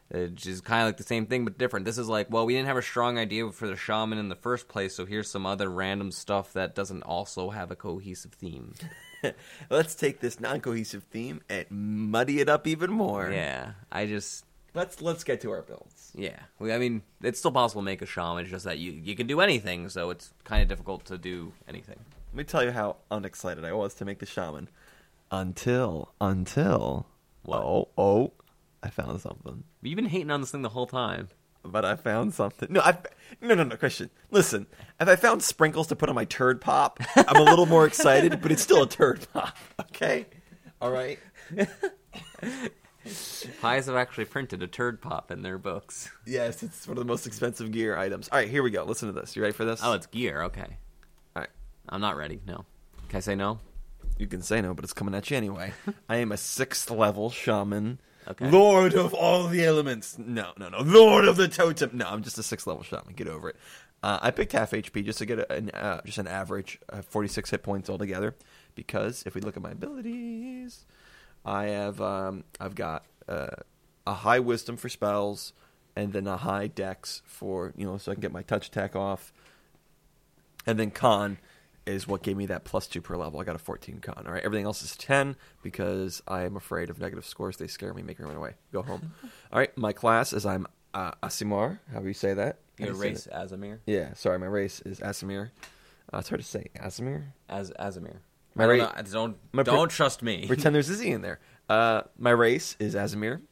which 0.09 0.47
is 0.47 0.61
kind 0.61 0.83
of 0.83 0.89
like 0.89 0.97
the 0.97 1.03
same 1.03 1.27
thing 1.27 1.45
but 1.45 1.59
different. 1.59 1.85
This 1.85 1.99
is 1.99 2.09
like, 2.09 2.31
well, 2.31 2.47
we 2.47 2.55
didn't 2.55 2.69
have 2.69 2.77
a 2.77 2.83
strong 2.83 3.19
idea 3.19 3.51
for 3.51 3.67
the 3.67 3.77
shaman 3.77 4.19
in 4.19 4.29
the 4.29 4.37
first 4.37 4.69
place, 4.69 4.95
so 4.95 5.05
here's 5.05 5.31
some 5.31 5.47
other 5.47 5.69
random 5.69 6.11
stuff 6.13 6.53
that 6.53 6.75
doesn't 6.75 7.03
also 7.03 7.51
have 7.51 7.71
a 7.71 7.77
cohesive 7.77 8.33
theme. 8.33 8.75
Let's 9.71 9.95
take 9.95 10.21
this 10.21 10.39
non-cohesive 10.41 11.05
theme 11.05 11.41
and 11.49 11.67
muddy 11.71 12.41
it 12.41 12.49
up 12.49 12.67
even 12.67 12.93
more. 12.93 13.31
yeah, 13.31 13.73
I 13.91 14.07
just 14.07 14.46
Let's 14.77 15.01
let's 15.01 15.25
get 15.25 15.41
to 15.41 15.51
our 15.53 15.63
builds. 15.63 16.13
Yeah, 16.15 16.39
we, 16.59 16.71
I 16.71 16.77
mean, 16.79 17.01
it's 17.23 17.39
still 17.39 17.51
possible 17.51 17.81
to 17.81 17.85
make 17.87 18.03
a 18.03 18.07
shaman. 18.07 18.43
It's 18.43 18.51
just 18.51 18.67
that 18.67 18.79
you 18.79 18.93
you 18.93 19.17
can 19.17 19.27
do 19.27 19.41
anything, 19.41 19.89
so 19.89 20.11
it's 20.11 20.35
kind 20.45 20.63
of 20.63 20.69
difficult 20.69 21.07
to 21.07 21.17
do 21.17 21.55
anything. 21.67 21.99
Let 22.33 22.37
me 22.37 22.45
tell 22.45 22.63
you 22.63 22.73
how 22.73 22.97
unexcited 23.11 23.65
I 23.65 23.73
was 23.73 23.95
to 23.95 24.05
make 24.05 24.19
the 24.19 24.27
shaman. 24.27 24.69
Until 25.31 26.13
until 26.21 27.07
What? 27.43 27.63
oh 27.63 27.89
oh, 27.97 28.33
I 28.83 28.91
found 28.91 29.19
something. 29.23 29.65
But 29.81 29.89
you've 29.89 29.97
been 29.97 30.05
hating 30.07 30.31
on 30.31 30.43
this 30.43 30.51
thing 30.51 30.61
the 30.61 30.69
whole 30.69 30.87
time. 30.87 31.29
But 31.65 31.85
I 31.87 31.97
found 31.97 32.35
something. 32.35 32.69
No, 32.71 32.81
I 32.83 32.99
no 33.41 33.55
no 33.55 33.65
no 33.65 33.77
Christian. 33.77 34.11
Listen, 34.31 34.67
if 35.01 35.09
I 35.09 35.17
found 35.17 35.43
sprinkles 35.43 35.87
to 35.87 35.97
put 35.97 36.11
on 36.11 36.15
my 36.15 36.27
turd 36.27 36.61
pop, 36.61 37.01
I'm 37.17 37.37
a 37.37 37.43
little 37.45 37.67
more 37.67 37.87
excited. 37.87 38.43
But 38.43 38.53
it's 38.53 38.63
still 38.63 38.83
a 38.83 38.89
turd 38.89 39.27
pop. 39.33 39.57
Okay, 39.81 40.27
all 40.83 40.91
right. 40.91 41.19
Paizo 43.63 43.87
have 43.87 43.97
actually 43.97 44.25
printed 44.25 44.63
a 44.63 44.67
turd 44.67 45.01
pop 45.01 45.31
in 45.31 45.43
their 45.43 45.59
books. 45.59 46.11
Yes, 46.27 46.63
it's 46.63 46.87
one 46.87 46.97
of 46.97 47.03
the 47.03 47.09
most 47.09 47.27
expensive 47.27 47.71
gear 47.71 47.97
items. 47.97 48.29
All 48.29 48.39
right, 48.39 48.49
here 48.49 48.63
we 48.63 48.71
go. 48.71 48.85
Listen 48.85 49.13
to 49.13 49.19
this. 49.19 49.37
You 49.37 49.43
ready 49.43 49.55
for 49.55 49.65
this? 49.65 49.81
Oh, 49.83 49.93
it's 49.93 50.07
gear. 50.07 50.43
Okay, 50.43 50.79
all 51.35 51.43
right. 51.43 51.51
I'm 51.89 52.01
not 52.01 52.17
ready. 52.17 52.41
No, 52.47 52.65
can 53.09 53.19
I 53.19 53.21
say 53.21 53.35
no? 53.35 53.61
You 54.19 54.27
can 54.27 54.43
say 54.43 54.61
no, 54.61 54.75
but 54.75 54.85
it's 54.85 54.93
coming 54.93 55.15
at 55.15 55.31
you 55.31 55.37
anyway. 55.37 55.73
I 56.09 56.17
am 56.17 56.33
a 56.33 56.37
sixth 56.37 56.91
level 56.91 57.31
shaman. 57.31 58.01
Okay. 58.29 58.51
Lord 58.51 58.95
of 58.95 59.15
all 59.15 59.47
the 59.47 59.65
elements. 59.65 60.19
No, 60.19 60.53
no, 60.59 60.69
no. 60.69 60.81
Lord 60.81 61.27
of 61.27 61.37
the 61.37 61.47
totem. 61.47 61.91
No, 61.95 62.07
I'm 62.09 62.23
just 62.23 62.39
a 62.39 62.43
sixth 62.43 62.67
level 62.67 62.83
shaman. 62.83 63.15
Get 63.15 63.29
over 63.29 63.51
it. 63.51 63.57
Uh, 64.03 64.19
I 64.21 64.31
picked 64.31 64.53
half 64.53 64.73
HP 64.73 65.05
just 65.05 65.19
to 65.19 65.27
get 65.27 65.39
a, 65.39 65.53
an, 65.53 65.71
uh, 65.71 66.01
just 66.05 66.19
an 66.19 66.27
average 66.27 66.79
uh, 66.93 67.03
46 67.03 67.51
hit 67.51 67.63
points 67.63 67.89
altogether. 67.89 68.35
Because 68.75 69.23
if 69.27 69.35
we 69.35 69.41
look 69.41 69.57
at 69.57 69.63
my 69.63 69.71
abilities, 69.71 70.85
I 71.47 71.67
have 71.67 72.01
um, 72.01 72.45
I've 72.61 72.75
got 72.75 73.05
uh, 73.29 73.47
a 74.07 74.15
high 74.15 74.41
wisdom 74.41 74.77
for 74.77 74.89
spells, 74.89 75.53
and 75.95 76.13
then 76.13 76.27
a 76.27 76.37
high 76.37 76.67
dex 76.67 77.23
for 77.25 77.73
you 77.77 77.87
know 77.87 77.97
so 77.97 78.13
I 78.13 78.17
can 78.17 78.23
get 78.23 78.33
my 78.33 78.43
touch 78.43 78.67
attack 78.67 78.97
off. 78.97 79.33
And 80.67 80.79
then 80.79 80.91
con 80.91 81.39
is 81.87 82.09
what 82.09 82.25
gave 82.25 82.37
me 82.37 82.47
that 82.47 82.65
plus 82.65 82.89
two 82.89 83.01
per 83.01 83.17
level. 83.17 83.39
I 83.41 83.45
got 83.45 83.55
a 83.55 83.61
14 83.61 84.01
con. 84.01 84.25
All 84.27 84.33
right, 84.33 84.43
everything 84.43 84.67
else 84.67 84.83
is 84.83 84.97
10 84.97 85.37
because 85.63 86.21
I 86.27 86.43
am 86.43 86.57
afraid 86.57 86.91
of 86.91 86.99
negative 86.99 87.25
scores. 87.25 87.57
They 87.59 87.69
scare 87.69 87.95
me, 87.95 88.03
make 88.03 88.19
me 88.19 88.27
run 88.27 88.35
away. 88.35 88.55
Go 88.73 88.83
home. 88.83 89.13
All 89.53 89.59
right, 89.61 89.77
my 89.79 89.93
class 89.93 90.33
is 90.33 90.45
I'm 90.45 90.67
uh, 90.93 91.13
Aasimar. 91.23 91.79
How 91.93 92.01
do 92.01 92.09
you 92.09 92.15
say 92.15 92.35
that? 92.35 92.59
Your 92.79 92.89
you 92.89 92.95
race, 92.95 93.25
that? 93.25 93.49
Azamir, 93.49 93.79
Yeah, 93.87 94.15
sorry, 94.15 94.39
my 94.39 94.47
race 94.47 94.81
is 94.81 95.01
Asimir. 95.01 95.51
Uh, 96.13 96.19
it's 96.19 96.29
hard 96.29 96.41
to 96.41 96.47
say. 96.47 96.67
Asimir? 96.77 97.27
as 97.49 97.71
Azamir. 97.79 98.19
My 98.57 98.65
I 98.65 98.67
don't, 98.67 98.79
ra- 98.79 98.85
know, 98.87 98.93
I 98.97 99.03
don't, 99.03 99.37
my 99.53 99.63
pre- 99.63 99.73
don't 99.73 99.91
trust 99.91 100.23
me. 100.23 100.47
Pretend 100.49 100.75
there's 100.75 100.89
a 100.89 100.95
Z 100.95 101.09
in 101.09 101.21
there. 101.23 101.39
Uh, 101.69 102.03
my 102.19 102.31
race 102.31 102.75
is 102.79 102.95
Asimir. 102.95 103.43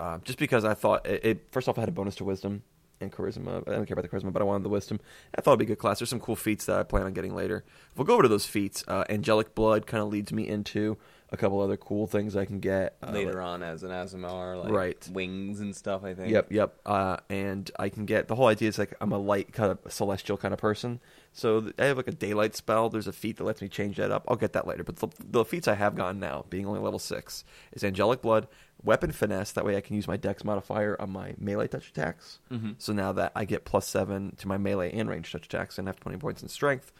Uh, 0.00 0.18
just 0.24 0.38
because 0.38 0.64
I 0.64 0.74
thought 0.74 1.06
it, 1.06 1.24
it, 1.24 1.46
first 1.50 1.68
off, 1.68 1.76
I 1.78 1.82
had 1.82 1.88
a 1.88 1.92
bonus 1.92 2.14
to 2.16 2.24
wisdom 2.24 2.62
and 3.00 3.12
charisma. 3.12 3.66
I 3.68 3.72
don't 3.72 3.86
care 3.86 3.94
about 3.98 4.02
the 4.02 4.08
charisma, 4.08 4.32
but 4.32 4.42
I 4.42 4.44
wanted 4.44 4.62
the 4.64 4.68
wisdom. 4.68 5.00
I 5.36 5.40
thought 5.40 5.52
it'd 5.52 5.60
be 5.60 5.64
a 5.64 5.68
good 5.68 5.78
class. 5.78 5.98
There's 5.98 6.08
some 6.10 6.20
cool 6.20 6.36
feats 6.36 6.66
that 6.66 6.78
I 6.78 6.82
plan 6.84 7.04
on 7.04 7.12
getting 7.12 7.34
later. 7.34 7.64
We'll 7.96 8.04
go 8.04 8.14
over 8.14 8.22
to 8.22 8.28
those 8.28 8.46
feats. 8.46 8.84
Uh, 8.86 9.04
Angelic 9.08 9.54
blood 9.54 9.86
kind 9.86 10.02
of 10.02 10.08
leads 10.08 10.32
me 10.32 10.46
into 10.48 10.96
a 11.34 11.36
couple 11.36 11.60
other 11.60 11.76
cool 11.76 12.06
things 12.06 12.34
I 12.36 12.44
can 12.46 12.60
get 12.60 12.96
uh, 13.06 13.10
Later 13.10 13.40
on, 13.42 13.62
as 13.62 13.82
an 13.82 13.90
Azamar, 13.90 14.62
like 14.62 14.72
Right. 14.72 15.08
wings 15.12 15.60
and 15.60 15.74
stuff. 15.76 16.04
I 16.04 16.14
think. 16.14 16.30
Yep, 16.32 16.50
yep. 16.52 16.74
Uh, 16.86 17.18
and 17.28 17.70
I 17.78 17.88
can 17.90 18.06
get 18.06 18.28
the 18.28 18.34
whole 18.34 18.46
idea 18.46 18.68
is 18.68 18.78
like 18.78 18.94
I'm 19.00 19.12
a 19.12 19.18
light 19.18 19.52
kind 19.52 19.70
of 19.70 19.92
celestial 19.92 20.36
kind 20.38 20.54
of 20.54 20.60
person. 20.60 21.00
So 21.32 21.60
th- 21.60 21.74
I 21.78 21.84
have 21.86 21.96
like 21.96 22.08
a 22.08 22.12
daylight 22.12 22.54
spell. 22.54 22.88
There's 22.88 23.06
a 23.08 23.12
feat 23.12 23.36
that 23.38 23.44
lets 23.44 23.60
me 23.60 23.68
change 23.68 23.96
that 23.96 24.10
up. 24.10 24.24
I'll 24.28 24.36
get 24.36 24.52
that 24.54 24.66
later. 24.66 24.84
But 24.84 24.96
the, 24.96 25.08
the 25.18 25.44
feats 25.44 25.66
I 25.68 25.74
have 25.74 25.94
gotten 25.96 26.20
now, 26.20 26.44
being 26.48 26.64
only 26.66 26.80
level 26.80 26.98
six, 27.00 27.44
is 27.72 27.82
angelic 27.82 28.22
blood, 28.22 28.46
weapon 28.82 29.10
finesse. 29.10 29.50
That 29.52 29.64
way 29.64 29.76
I 29.76 29.80
can 29.80 29.96
use 29.96 30.06
my 30.06 30.16
dex 30.16 30.44
modifier 30.44 30.96
on 31.00 31.10
my 31.10 31.34
melee 31.38 31.66
touch 31.68 31.88
attacks. 31.88 32.38
Mhm. 32.52 32.76
So 32.78 32.92
now 32.92 33.10
that 33.12 33.32
I 33.34 33.44
get 33.44 33.64
plus 33.64 33.86
seven 33.88 34.36
to 34.36 34.46
my 34.48 34.56
melee 34.58 34.92
and 34.92 35.08
range 35.10 35.32
touch 35.32 35.46
attacks, 35.46 35.78
and 35.78 35.88
have 35.88 35.98
20 35.98 36.18
points 36.18 36.42
in 36.42 36.48
strength. 36.48 36.92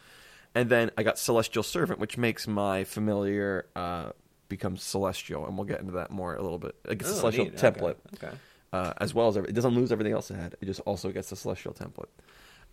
And 0.57 0.69
then 0.69 0.89
I 0.97 1.03
got 1.03 1.19
celestial 1.19 1.63
servant, 1.63 1.99
which 1.99 2.17
makes 2.17 2.47
my 2.47 2.85
familiar 2.85 3.65
uh, 3.75 4.11
become 4.49 4.77
celestial, 4.77 5.45
and 5.45 5.57
we'll 5.57 5.65
get 5.65 5.79
into 5.79 5.93
that 5.93 6.11
more 6.11 6.35
a 6.35 6.41
little 6.41 6.59
bit. 6.59 6.75
It 6.89 6.97
gets 6.99 7.11
a 7.11 7.13
Oh, 7.13 7.17
celestial 7.17 7.45
neat. 7.45 7.55
Template 7.57 7.95
Okay. 8.15 8.35
uh, 8.73 8.93
as 8.97 9.13
well 9.13 9.27
as 9.27 9.37
every, 9.37 9.49
it 9.49 9.53
doesn't 9.53 9.73
lose 9.75 9.91
everything 9.91 10.13
else 10.13 10.29
it 10.31 10.35
had. 10.35 10.55
It 10.61 10.65
just 10.65 10.79
also 10.81 11.11
gets 11.11 11.29
the 11.29 11.35
celestial 11.35 11.73
template. 11.73 12.09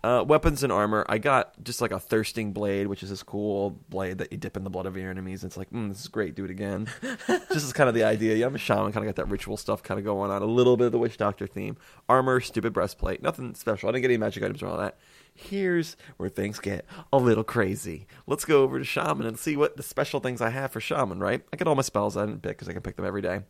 Uh, 0.04 0.24
weapons 0.26 0.64
and 0.64 0.72
armor. 0.72 1.06
I 1.08 1.18
got 1.18 1.62
just 1.62 1.80
like 1.80 1.92
a 1.92 2.00
thirsting 2.00 2.52
blade, 2.52 2.88
which 2.88 3.04
is 3.04 3.10
this 3.10 3.22
cool 3.22 3.78
blade 3.88 4.18
that 4.18 4.32
you 4.32 4.36
dip 4.38 4.56
in 4.56 4.64
the 4.64 4.70
blood 4.70 4.84
of 4.84 4.96
your 4.96 5.08
enemies. 5.08 5.44
It's 5.44 5.56
like, 5.56 5.70
mm, 5.70 5.88
this 5.90 6.00
is 6.00 6.08
great. 6.08 6.34
Do 6.34 6.44
it 6.44 6.50
again. 6.50 6.88
this 7.28 7.62
is 7.62 7.72
kind 7.72 7.88
of 7.88 7.94
the 7.94 8.02
idea. 8.02 8.34
Yeah, 8.34 8.46
I'm 8.46 8.54
a 8.56 8.58
shaman. 8.58 8.90
Kind 8.90 9.06
of 9.06 9.14
got 9.14 9.24
that 9.24 9.30
ritual 9.30 9.56
stuff 9.56 9.84
kind 9.84 10.00
of 10.00 10.04
going 10.04 10.32
on. 10.32 10.42
A 10.42 10.44
little 10.44 10.76
bit 10.76 10.86
of 10.86 10.92
the 10.92 10.98
witch 10.98 11.18
doctor 11.18 11.46
theme. 11.46 11.76
Armor, 12.08 12.40
stupid 12.40 12.72
breastplate. 12.72 13.22
Nothing 13.22 13.54
special. 13.54 13.88
I 13.88 13.92
didn't 13.92 14.02
get 14.02 14.10
any 14.10 14.18
magic 14.18 14.42
items 14.42 14.60
or 14.60 14.66
all 14.66 14.78
that. 14.78 14.98
Here's 15.34 15.96
where 16.18 16.28
things 16.28 16.58
get 16.58 16.84
a 17.12 17.18
little 17.18 17.44
crazy. 17.44 18.06
Let's 18.26 18.44
go 18.44 18.62
over 18.62 18.78
to 18.78 18.84
shaman 18.84 19.26
and 19.26 19.38
see 19.38 19.56
what 19.56 19.76
the 19.76 19.82
special 19.82 20.20
things 20.20 20.40
I 20.40 20.50
have 20.50 20.72
for 20.72 20.80
shaman. 20.80 21.20
Right? 21.20 21.42
I 21.52 21.56
got 21.56 21.68
all 21.68 21.74
my 21.74 21.82
spells 21.82 22.16
I 22.16 22.26
didn't 22.26 22.42
pick 22.42 22.58
because 22.58 22.68
I 22.68 22.72
can 22.72 22.82
pick 22.82 22.96
them 22.96 23.06
every 23.06 23.22
day. 23.22 23.42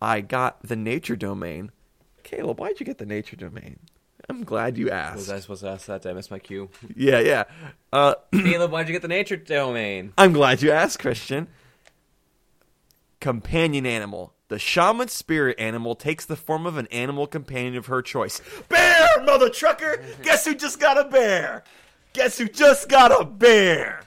I 0.00 0.20
got 0.20 0.62
the 0.62 0.76
nature 0.76 1.16
domain. 1.16 1.70
Caleb, 2.22 2.58
why'd 2.58 2.80
you 2.80 2.86
get 2.86 2.98
the 2.98 3.06
nature 3.06 3.36
domain? 3.36 3.78
I'm 4.28 4.44
glad 4.44 4.78
you 4.78 4.90
asked. 4.90 5.16
Was 5.16 5.30
I 5.30 5.40
supposed 5.40 5.62
to 5.62 5.68
ask 5.70 5.86
that? 5.86 6.02
Did 6.02 6.10
I 6.10 6.14
miss 6.14 6.30
my 6.30 6.38
cue? 6.38 6.70
Yeah, 6.96 7.20
yeah. 7.20 7.44
Uh, 7.92 8.14
Caleb, 8.32 8.70
why'd 8.70 8.88
you 8.88 8.92
get 8.92 9.02
the 9.02 9.08
nature 9.08 9.36
domain? 9.36 10.12
I'm 10.16 10.32
glad 10.32 10.62
you 10.62 10.70
asked, 10.70 10.98
Christian. 10.98 11.48
Companion 13.20 13.86
animal. 13.86 14.33
The 14.48 14.58
shaman 14.58 15.08
spirit 15.08 15.58
animal 15.58 15.94
takes 15.94 16.24
the 16.26 16.36
form 16.36 16.66
of 16.66 16.76
an 16.76 16.86
animal 16.88 17.26
companion 17.26 17.76
of 17.76 17.86
her 17.86 18.02
choice. 18.02 18.40
Bear, 18.68 19.06
mother 19.24 19.48
trucker! 19.48 20.02
Guess 20.22 20.44
who 20.44 20.54
just 20.54 20.78
got 20.78 20.98
a 20.98 21.04
bear? 21.08 21.64
Guess 22.12 22.38
who 22.38 22.48
just 22.48 22.88
got 22.88 23.18
a 23.18 23.24
bear? 23.24 24.02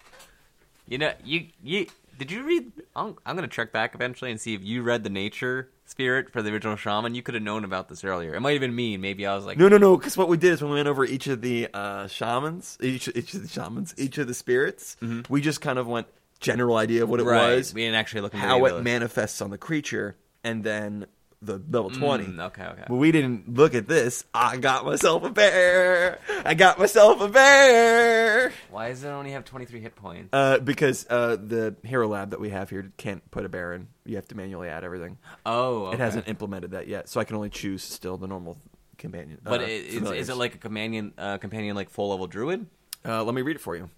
You 0.87 0.99
know, 0.99 1.13
you 1.23 1.47
you 1.63 1.87
did 2.17 2.31
you 2.31 2.43
read? 2.43 2.71
I'm, 2.95 3.15
I'm 3.25 3.35
gonna 3.35 3.47
check 3.47 3.71
back 3.71 3.95
eventually 3.95 4.31
and 4.31 4.39
see 4.39 4.53
if 4.53 4.63
you 4.63 4.83
read 4.83 5.03
the 5.03 5.09
nature 5.09 5.69
spirit 5.85 6.31
for 6.31 6.41
the 6.41 6.51
original 6.51 6.75
shaman. 6.75 7.15
You 7.15 7.23
could 7.23 7.33
have 7.33 7.43
known 7.43 7.63
about 7.63 7.89
this 7.89 8.03
earlier. 8.03 8.33
It 8.35 8.39
might 8.41 8.51
have 8.53 8.61
been 8.61 8.75
me. 8.75 8.95
Maybe 8.97 9.25
I 9.25 9.35
was 9.35 9.45
like, 9.45 9.57
No, 9.57 9.67
no, 9.69 9.77
no. 9.77 9.97
Because 9.97 10.15
what 10.17 10.27
we 10.29 10.37
did 10.37 10.53
is 10.53 10.61
when 10.61 10.69
we 10.71 10.75
went 10.77 10.87
over 10.87 11.03
each 11.03 11.27
of 11.27 11.41
the 11.41 11.67
uh, 11.73 12.07
shamans, 12.07 12.77
each, 12.81 13.07
each 13.15 13.33
of 13.33 13.41
the 13.41 13.47
shamans, 13.47 13.93
each 13.97 14.17
of 14.17 14.27
the 14.27 14.33
spirits, 14.33 14.97
we 15.29 15.41
just 15.41 15.61
kind 15.61 15.79
of 15.79 15.87
went 15.87 16.07
general 16.39 16.77
idea 16.77 17.03
of 17.03 17.09
what 17.09 17.19
it 17.19 17.23
Mm-hmm. 17.23 17.31
right. 17.31 17.55
was, 17.55 17.73
We 17.73 17.81
didn't 17.81 17.95
actually 17.95 18.21
look 18.21 18.33
how 18.33 18.63
it 18.65 18.69
those. 18.69 18.83
manifests 18.83 19.41
on 19.41 19.49
the 19.49 19.57
creature, 19.57 20.15
and 20.47 20.63
then 20.63 21.05
the 21.41 21.61
level 21.69 21.89
20. 21.91 22.25
Mm, 22.25 22.45
okay, 22.47 22.63
okay. 22.63 22.83
But 22.87 22.95
we 22.95 23.11
didn't 23.11 23.53
look 23.53 23.75
at 23.75 23.87
this. 23.87 24.23
I 24.33 24.57
got 24.57 24.85
myself 24.85 25.23
a 25.23 25.29
bear. 25.29 26.19
I 26.43 26.53
got 26.55 26.79
myself 26.79 27.21
a 27.21 27.27
bear. 27.27 28.51
Why 28.71 28.89
does 28.89 29.03
it 29.03 29.09
only 29.09 29.31
have 29.31 29.45
23 29.45 29.79
hit 29.79 29.95
points? 29.95 30.29
Uh, 30.33 30.57
because 30.59 31.05
uh, 31.09 31.35
the 31.35 31.75
hero 31.83 32.07
lab 32.07 32.31
that 32.31 32.39
we 32.39 32.49
have 32.49 32.69
here 32.69 32.91
can't 32.97 33.29
put 33.29 33.45
a 33.45 33.49
bear 33.49 33.73
in. 33.73 33.87
You 34.05 34.15
have 34.15 34.27
to 34.29 34.35
manually 34.35 34.69
add 34.69 34.83
everything. 34.83 35.17
oh, 35.45 35.87
okay. 35.87 35.95
It 35.95 35.99
hasn't 35.99 36.27
implemented 36.27 36.71
that 36.71 36.87
yet, 36.87 37.09
so 37.09 37.19
I 37.19 37.23
can 37.23 37.35
only 37.35 37.49
choose 37.49 37.83
still 37.83 38.17
the 38.17 38.27
normal 38.27 38.57
companion. 38.97 39.39
But 39.43 39.61
uh, 39.61 39.65
it, 39.65 39.85
is, 39.85 40.11
is 40.11 40.29
it 40.29 40.37
like 40.37 40.55
a 40.55 40.57
companion, 40.57 41.13
uh, 41.17 41.37
companion 41.37 41.75
like 41.75 41.89
full 41.89 42.09
level 42.09 42.27
druid? 42.27 42.65
Uh, 43.05 43.23
let 43.23 43.35
me 43.35 43.41
read 43.43 43.57
it 43.57 43.61
for 43.61 43.75
you. 43.75 43.89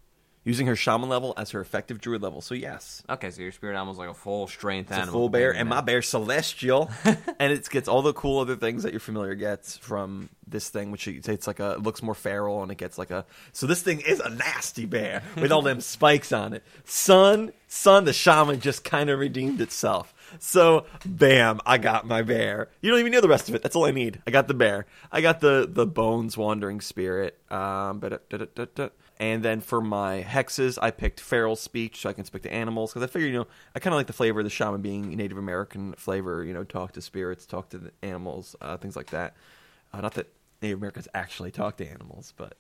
Using 0.50 0.66
her 0.68 0.76
shaman 0.76 1.10
level 1.10 1.34
as 1.38 1.52
her 1.52 1.62
effective 1.62 2.02
druid 2.02 2.22
level. 2.24 2.42
So 2.42 2.56
yes, 2.56 3.04
Okay, 3.08 3.30
so 3.30 3.42
your 3.42 3.52
spirit 3.52 3.76
animal 3.76 3.94
is 3.94 4.00
like 4.00 4.10
a 4.10 4.14
full 4.16 4.48
strength 4.48 4.88
it's 4.90 4.98
a 4.98 5.02
animal. 5.02 5.14
full 5.14 5.30
bear, 5.30 5.54
and 5.54 5.70
my 5.70 5.82
bear 5.82 6.02
celestial, 6.02 6.90
and 7.40 7.54
it 7.54 7.70
gets 7.70 7.88
all 7.88 8.02
the 8.02 8.14
cool 8.14 8.40
other 8.40 8.56
things 8.56 8.82
that 8.84 8.92
your 8.92 9.00
familiar 9.00 9.36
gets 9.36 9.78
from 9.78 10.30
this 10.48 10.70
thing, 10.70 10.90
which 10.90 11.08
it's 11.08 11.46
like 11.46 11.60
a 11.60 11.72
it 11.74 11.84
looks 11.84 12.02
more 12.02 12.16
feral, 12.16 12.64
and 12.64 12.72
it 12.72 12.80
gets 12.80 12.98
like 12.98 13.12
a. 13.12 13.26
So 13.52 13.68
this 13.68 13.82
thing 13.84 14.02
is 14.02 14.20
a 14.20 14.30
nasty 14.30 14.86
bear 14.86 15.22
with 15.40 15.52
all 15.52 15.62
them 15.62 15.82
spikes 15.82 16.32
on 16.32 16.54
it. 16.54 16.64
Son, 16.86 17.54
son, 17.68 18.06
the 18.06 18.14
shaman 18.14 18.60
just 18.60 18.84
kind 18.84 19.10
of 19.12 19.20
redeemed 19.20 19.62
itself. 19.62 20.14
So, 20.40 20.86
bam, 21.06 21.60
I 21.66 21.78
got 21.80 22.06
my 22.08 22.22
bear. 22.22 22.70
You 22.82 22.92
don't 22.92 23.00
even 23.00 23.12
know 23.12 23.22
the 23.22 23.28
rest 23.28 23.50
of 23.50 23.56
it. 23.56 23.62
That's 23.64 23.76
all 23.76 23.86
I 23.86 23.92
need. 23.92 24.22
I 24.28 24.32
got 24.32 24.48
the 24.48 24.54
bear. 24.54 24.86
I 25.12 25.22
got 25.22 25.40
the 25.42 25.68
the 25.70 25.86
bones 25.86 26.38
wandering 26.38 26.82
spirit. 26.82 27.38
Um, 27.52 28.00
ba-da-da-da-da-da. 28.00 28.90
And 29.20 29.44
then 29.44 29.60
for 29.60 29.82
my 29.82 30.24
hexes, 30.24 30.78
I 30.82 30.92
picked 30.92 31.20
feral 31.20 31.56
speech, 31.56 32.02
so 32.02 32.10
I 32.10 32.14
can 32.14 32.24
speak 32.24 32.44
to 32.44 32.54
animals. 32.54 32.92
Because 32.92 33.04
I 33.04 33.12
figured, 33.12 33.32
you 33.32 33.40
know, 33.40 33.48
I 33.76 33.80
kind 33.80 33.94
of 33.94 33.98
like 33.98 34.08
the 34.08 34.14
flavor 34.14 34.40
of 34.40 34.46
the 34.46 34.50
shaman 34.50 34.82
being 34.82 35.10
Native 35.16 35.38
American 35.38 35.94
flavor. 35.94 36.44
You 36.44 36.54
know, 36.54 36.64
talk 36.64 36.94
to 36.94 37.02
spirits, 37.02 37.46
talk 37.46 37.70
to 37.70 37.78
the 37.78 37.92
animals, 38.02 38.56
uh, 38.62 38.78
things 38.78 38.96
like 38.96 39.10
that. 39.10 39.36
Uh, 39.94 40.02
not 40.02 40.14
that 40.14 40.28
Native 40.62 40.78
Americans 40.78 41.08
actually 41.14 41.52
talk 41.52 41.78
to 41.78 41.88
animals, 41.88 42.34
but. 42.38 42.58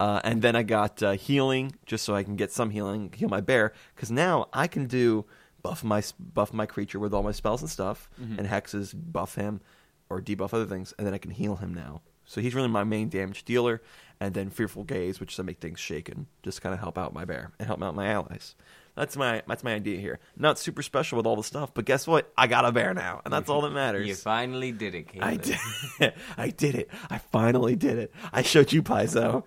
Uh, 0.00 0.20
and 0.22 0.42
then 0.42 0.54
I 0.54 0.62
got 0.62 1.02
uh, 1.02 1.12
healing, 1.12 1.72
just 1.84 2.04
so 2.04 2.14
I 2.14 2.22
can 2.22 2.36
get 2.36 2.52
some 2.52 2.70
healing, 2.70 3.12
heal 3.16 3.28
my 3.28 3.40
bear. 3.40 3.72
Because 3.94 4.12
now 4.12 4.48
I 4.52 4.68
can 4.68 4.86
do 4.86 5.24
buff 5.60 5.82
my 5.82 6.02
buff 6.20 6.52
my 6.52 6.66
creature 6.66 7.00
with 7.00 7.12
all 7.12 7.24
my 7.24 7.32
spells 7.32 7.62
and 7.62 7.70
stuff, 7.70 8.08
and 8.38 8.46
hexes 8.46 8.94
buff 8.94 9.34
him 9.34 9.60
or 10.08 10.22
debuff 10.22 10.54
other 10.54 10.66
things, 10.66 10.94
and 10.96 11.06
then 11.06 11.14
I 11.14 11.18
can 11.18 11.32
heal 11.32 11.56
him 11.56 11.74
now. 11.74 12.02
So 12.24 12.40
he's 12.40 12.54
really 12.54 12.68
my 12.68 12.84
main 12.84 13.08
damage 13.08 13.44
dealer. 13.44 13.82
And 14.20 14.34
then 14.34 14.50
fearful 14.50 14.82
gaze, 14.82 15.20
which 15.20 15.32
is 15.32 15.36
to 15.36 15.44
make 15.44 15.60
things 15.60 15.78
shaken, 15.78 16.26
just 16.42 16.60
kind 16.60 16.74
of 16.74 16.80
help 16.80 16.98
out 16.98 17.14
my 17.14 17.24
bear 17.24 17.52
and 17.58 17.68
help 17.68 17.82
out 17.82 17.94
my 17.94 18.08
allies. 18.08 18.56
That's 18.96 19.16
my 19.16 19.42
that's 19.46 19.62
my 19.62 19.74
idea 19.74 20.00
here. 20.00 20.18
Not 20.36 20.58
super 20.58 20.82
special 20.82 21.18
with 21.18 21.26
all 21.26 21.36
the 21.36 21.44
stuff, 21.44 21.72
but 21.72 21.84
guess 21.84 22.04
what? 22.04 22.32
I 22.36 22.48
got 22.48 22.64
a 22.64 22.72
bear 22.72 22.94
now, 22.94 23.20
and 23.24 23.32
that's 23.32 23.48
all 23.48 23.60
that 23.60 23.70
matters. 23.70 24.08
You 24.08 24.16
finally 24.16 24.72
did 24.72 24.96
it, 24.96 25.06
Caleb. 25.06 25.28
I 25.28 25.36
did. 25.36 26.14
I 26.36 26.48
did 26.50 26.74
it. 26.74 26.90
I 27.08 27.18
finally 27.18 27.76
did 27.76 27.96
it. 27.98 28.12
I 28.32 28.42
showed 28.42 28.72
you 28.72 28.82
Paizo. 28.82 29.44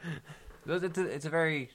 It's 0.65 0.97
a, 0.97 1.05
it's 1.05 1.26
a 1.26 1.30
very 1.30 1.69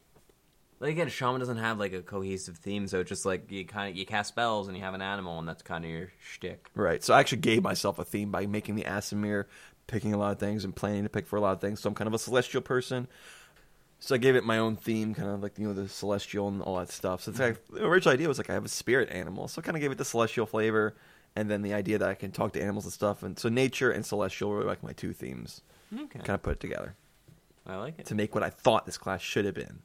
like 0.80 0.90
again, 0.90 1.08
shaman 1.08 1.40
doesn't 1.40 1.56
have 1.58 1.78
like 1.78 1.92
a 1.92 2.02
cohesive 2.02 2.56
theme, 2.58 2.86
so 2.86 3.00
it's 3.00 3.08
just 3.08 3.24
like 3.24 3.50
you 3.50 3.64
kind 3.64 3.90
of 3.90 3.96
you 3.96 4.04
cast 4.06 4.28
spells 4.28 4.68
and 4.68 4.76
you 4.76 4.82
have 4.82 4.94
an 4.94 5.02
animal, 5.02 5.38
and 5.38 5.48
that's 5.48 5.62
kind 5.62 5.84
of 5.84 5.90
your 5.90 6.08
shtick. 6.20 6.68
Right. 6.74 7.02
So 7.02 7.14
I 7.14 7.20
actually 7.20 7.38
gave 7.38 7.62
myself 7.62 7.98
a 7.98 8.04
theme 8.04 8.30
by 8.30 8.46
making 8.46 8.74
the 8.74 8.84
Asimir, 8.84 9.44
picking 9.86 10.12
a 10.12 10.18
lot 10.18 10.32
of 10.32 10.38
things 10.38 10.64
and 10.64 10.74
planning 10.74 11.04
to 11.04 11.08
pick 11.08 11.26
for 11.26 11.36
a 11.36 11.40
lot 11.40 11.52
of 11.52 11.60
things. 11.60 11.80
So 11.80 11.88
I'm 11.88 11.94
kind 11.94 12.08
of 12.08 12.14
a 12.14 12.18
celestial 12.18 12.60
person. 12.60 13.08
So 13.98 14.14
I 14.14 14.18
gave 14.18 14.36
it 14.36 14.44
my 14.44 14.58
own 14.58 14.76
theme, 14.76 15.14
kind 15.14 15.30
of 15.30 15.42
like 15.42 15.58
you 15.58 15.66
know 15.66 15.72
the 15.72 15.88
celestial 15.88 16.48
and 16.48 16.60
all 16.60 16.78
that 16.78 16.90
stuff. 16.90 17.22
So 17.22 17.30
it's 17.30 17.40
like, 17.40 17.66
the 17.68 17.86
original 17.86 18.12
idea 18.12 18.28
was 18.28 18.36
like 18.38 18.50
I 18.50 18.54
have 18.54 18.64
a 18.64 18.68
spirit 18.68 19.08
animal, 19.10 19.48
so 19.48 19.60
I 19.60 19.64
kind 19.64 19.76
of 19.76 19.80
gave 19.80 19.90
it 19.90 19.98
the 19.98 20.04
celestial 20.04 20.44
flavor, 20.44 20.94
and 21.34 21.50
then 21.50 21.62
the 21.62 21.72
idea 21.72 21.96
that 21.98 22.08
I 22.08 22.14
can 22.14 22.30
talk 22.30 22.52
to 22.52 22.60
animals 22.60 22.84
and 22.84 22.92
stuff. 22.92 23.22
And 23.22 23.38
so 23.38 23.48
nature 23.48 23.90
and 23.90 24.04
celestial 24.04 24.50
were 24.50 24.64
like 24.64 24.82
my 24.82 24.92
two 24.92 25.14
themes. 25.14 25.62
Okay, 25.94 26.18
Kind 26.18 26.30
of 26.30 26.42
put 26.42 26.54
it 26.54 26.60
together 26.60 26.94
I 27.64 27.76
like 27.76 27.98
it. 27.98 28.06
to 28.06 28.14
make 28.16 28.34
what 28.34 28.42
I 28.42 28.50
thought 28.50 28.84
this 28.86 28.98
class 28.98 29.22
should 29.22 29.44
have 29.46 29.54
been. 29.54 29.78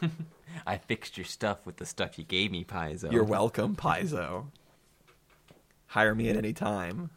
I 0.66 0.78
fixed 0.78 1.16
your 1.16 1.24
stuff 1.24 1.64
with 1.64 1.76
the 1.76 1.86
stuff 1.86 2.18
you 2.18 2.24
gave 2.24 2.50
me, 2.50 2.64
Paizo. 2.64 3.12
You're 3.12 3.24
welcome, 3.24 3.76
Paizo. 3.76 4.46
Hire 5.88 6.14
me 6.14 6.28
at 6.28 6.36
any 6.36 6.52
time. 6.52 7.10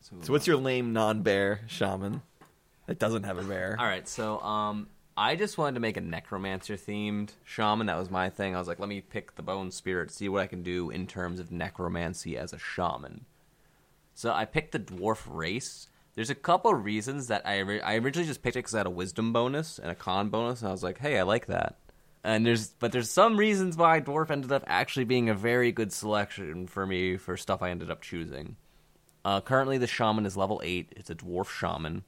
So 0.00 0.32
what's 0.32 0.46
your 0.46 0.56
lame 0.56 0.92
non-bear 0.92 1.62
shaman 1.66 2.22
that 2.86 2.98
doesn't 2.98 3.24
have 3.24 3.38
a 3.38 3.42
bear? 3.42 3.76
All 3.78 3.86
right, 3.86 4.06
so 4.06 4.38
um, 4.40 4.86
I 5.16 5.34
just 5.34 5.58
wanted 5.58 5.74
to 5.74 5.80
make 5.80 5.96
a 5.96 6.00
necromancer 6.00 6.74
themed 6.76 7.30
shaman. 7.44 7.88
That 7.88 7.98
was 7.98 8.10
my 8.10 8.30
thing. 8.30 8.54
I 8.54 8.58
was 8.58 8.68
like, 8.68 8.78
let 8.78 8.88
me 8.88 9.00
pick 9.00 9.34
the 9.34 9.42
bone 9.42 9.72
spirit, 9.72 10.12
see 10.12 10.28
what 10.28 10.42
I 10.42 10.46
can 10.46 10.62
do 10.62 10.90
in 10.90 11.06
terms 11.06 11.40
of 11.40 11.50
necromancy 11.50 12.36
as 12.36 12.52
a 12.52 12.58
shaman. 12.58 13.24
So 14.14 14.32
I 14.32 14.44
picked 14.44 14.72
the 14.72 14.78
dwarf 14.78 15.22
race. 15.28 15.88
There's 16.16 16.30
a 16.30 16.34
couple 16.34 16.74
reasons 16.74 17.28
that 17.28 17.46
I 17.46 17.60
I 17.60 17.96
originally 17.96 18.26
just 18.26 18.42
picked 18.42 18.56
it 18.56 18.60
because 18.60 18.74
I 18.74 18.78
had 18.78 18.86
a 18.86 18.90
wisdom 18.90 19.32
bonus 19.32 19.78
and 19.78 19.90
a 19.90 19.94
con 19.94 20.28
bonus, 20.28 20.60
and 20.60 20.68
I 20.68 20.72
was 20.72 20.82
like, 20.82 20.98
hey, 20.98 21.18
I 21.18 21.22
like 21.22 21.46
that. 21.46 21.76
And 22.24 22.44
there's 22.44 22.68
but 22.68 22.90
there's 22.90 23.10
some 23.10 23.36
reasons 23.36 23.76
why 23.76 24.00
dwarf 24.00 24.30
ended 24.30 24.50
up 24.50 24.64
actually 24.66 25.04
being 25.04 25.28
a 25.28 25.34
very 25.34 25.70
good 25.70 25.92
selection 25.92 26.66
for 26.66 26.84
me 26.84 27.16
for 27.16 27.36
stuff 27.36 27.62
I 27.62 27.70
ended 27.70 27.90
up 27.90 28.02
choosing. 28.02 28.56
Uh, 29.24 29.40
currently, 29.40 29.78
the 29.78 29.86
shaman 29.86 30.26
is 30.26 30.36
level 30.36 30.60
eight. 30.64 30.92
It's 30.96 31.10
a 31.10 31.14
dwarf 31.14 31.48
shaman 31.48 32.02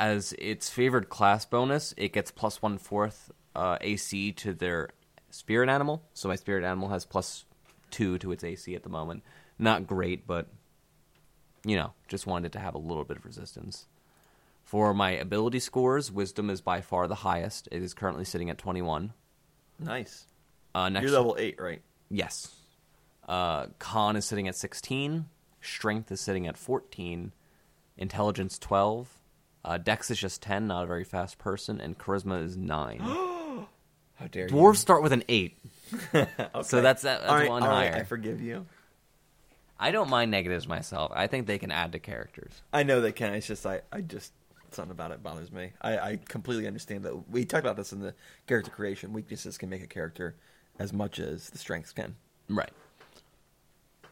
as 0.00 0.32
its 0.38 0.70
favored 0.70 1.10
class 1.10 1.44
bonus, 1.44 1.92
it 1.98 2.14
gets 2.14 2.30
plus 2.30 2.62
one 2.62 2.78
fourth 2.78 3.30
uh, 3.54 3.76
AC 3.82 4.32
to 4.32 4.54
their 4.54 4.88
spirit 5.30 5.68
animal. 5.68 6.02
So 6.14 6.28
my 6.28 6.36
spirit 6.36 6.64
animal 6.64 6.88
has 6.88 7.04
plus 7.04 7.44
two 7.90 8.16
to 8.18 8.32
its 8.32 8.42
AC 8.42 8.74
at 8.74 8.82
the 8.82 8.88
moment. 8.88 9.22
Not 9.58 9.86
great, 9.86 10.26
but 10.26 10.48
you 11.64 11.76
know, 11.76 11.92
just 12.08 12.26
wanted 12.26 12.52
to 12.52 12.58
have 12.58 12.74
a 12.74 12.78
little 12.78 13.04
bit 13.04 13.16
of 13.16 13.24
resistance. 13.24 13.86
For 14.64 14.94
my 14.94 15.10
ability 15.10 15.60
scores, 15.60 16.12
wisdom 16.12 16.50
is 16.50 16.60
by 16.60 16.80
far 16.80 17.08
the 17.08 17.16
highest. 17.16 17.68
It 17.72 17.82
is 17.82 17.94
currently 17.94 18.24
sitting 18.24 18.50
at 18.50 18.58
twenty 18.58 18.82
one. 18.82 19.12
Nice. 19.78 20.26
Uh, 20.74 20.88
next, 20.88 21.04
You're 21.04 21.12
level 21.12 21.36
eight, 21.38 21.60
right? 21.60 21.82
Yes. 22.10 22.54
Uh, 23.28 23.66
con 23.78 24.16
is 24.16 24.24
sitting 24.24 24.48
at 24.48 24.56
16. 24.56 25.26
Strength 25.60 26.10
is 26.10 26.20
sitting 26.20 26.46
at 26.46 26.56
14. 26.56 27.32
Intelligence 27.96 28.58
12. 28.58 29.08
Uh, 29.64 29.78
Dex 29.78 30.10
is 30.10 30.18
just 30.18 30.42
10, 30.42 30.66
not 30.66 30.84
a 30.84 30.86
very 30.86 31.04
fast 31.04 31.38
person. 31.38 31.80
And 31.80 31.96
Charisma 31.96 32.42
is 32.42 32.56
9. 32.56 32.98
How 33.00 34.26
dare 34.30 34.48
Dwarves 34.48 34.76
start 34.76 35.02
with 35.02 35.12
an 35.12 35.22
8. 35.28 35.56
you? 36.12 36.26
So 36.62 36.80
that's, 36.80 37.02
that, 37.02 37.20
that's 37.20 37.24
All 37.24 37.36
right, 37.36 37.48
one 37.48 37.62
all 37.62 37.68
right, 37.68 37.92
higher. 37.92 38.00
I 38.00 38.04
forgive 38.04 38.40
you. 38.40 38.66
I 39.80 39.90
don't 39.92 40.10
mind 40.10 40.30
negatives 40.30 40.68
myself. 40.68 41.10
I 41.14 41.26
think 41.26 41.46
they 41.46 41.58
can 41.58 41.70
add 41.70 41.92
to 41.92 41.98
characters. 41.98 42.60
I 42.70 42.82
know 42.82 43.00
they 43.00 43.12
can. 43.12 43.32
It's 43.32 43.46
just 43.46 43.64
I, 43.64 43.80
I 43.90 44.02
just 44.02 44.32
something 44.70 44.92
about 44.92 45.10
it 45.10 45.22
bothers 45.22 45.50
me. 45.50 45.72
I, 45.80 45.98
I 45.98 46.18
completely 46.28 46.66
understand 46.66 47.04
that. 47.04 47.30
We 47.30 47.46
talked 47.46 47.64
about 47.64 47.76
this 47.76 47.92
in 47.92 48.00
the 48.00 48.14
character 48.46 48.70
creation. 48.70 49.14
Weaknesses 49.14 49.56
can 49.56 49.70
make 49.70 49.82
a 49.82 49.86
character 49.86 50.36
as 50.78 50.92
much 50.92 51.18
as 51.18 51.48
the 51.48 51.58
strengths 51.58 51.92
can. 51.92 52.14
Right. 52.48 52.70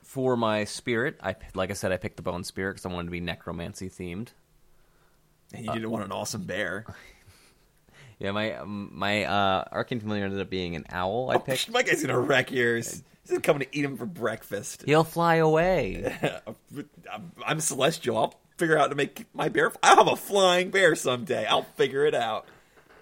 For 0.03 0.37
my 0.39 0.65
spirit, 0.65 1.21
I 1.23 1.37
like 1.55 1.71
I 1.71 1.75
said, 1.75 1.93
I 1.93 1.99
picked 1.99 2.17
the 2.17 2.23
bone 2.23 2.45
spirit 2.45 2.73
because 2.75 2.87
I 2.87 2.89
wanted 2.89 3.09
to 3.09 3.13
be 3.13 3.21
necromancy 3.21 3.91
themed. 3.91 4.29
And 5.53 5.67
you 5.67 5.73
didn't 5.73 5.91
want 5.91 6.05
an 6.05 6.13
awesome 6.13 6.45
bear. 6.45 6.87
Yeah, 8.19 8.33
my 8.33 8.59
my 8.65 9.25
uh, 9.25 9.65
arcane 9.73 10.01
familiar 10.01 10.25
ended 10.25 10.41
up 10.41 10.51
being 10.51 10.75
an 10.77 10.85
owl. 10.91 11.31
I 11.31 11.37
Oh, 11.37 11.39
picked. 11.39 11.71
my 11.73 11.83
guy's 11.83 12.03
gonna 12.03 12.19
wreck 12.19 12.51
yours. 12.51 13.03
He's 13.29 13.39
coming 13.41 13.61
to 13.61 13.79
eat 13.79 13.85
him 13.85 13.97
for 13.97 14.07
breakfast. 14.07 14.85
He'll 14.87 15.05
fly 15.05 15.37
away. 15.37 16.17
I'm, 17.13 17.33
I'm 17.47 17.61
celestial. 17.61 18.17
I'll 18.17 18.35
figure 18.57 18.77
out 18.77 18.83
how 18.83 18.87
to 18.89 18.95
make 18.95 19.27
my 19.35 19.49
bear. 19.49 19.71
I'll 19.83 19.97
have 19.97 20.09
a 20.09 20.17
flying 20.17 20.71
bear 20.71 20.95
someday. 20.97 21.45
I'll 21.47 21.65
figure 21.77 22.07
it 22.07 22.15
out. 22.15 22.47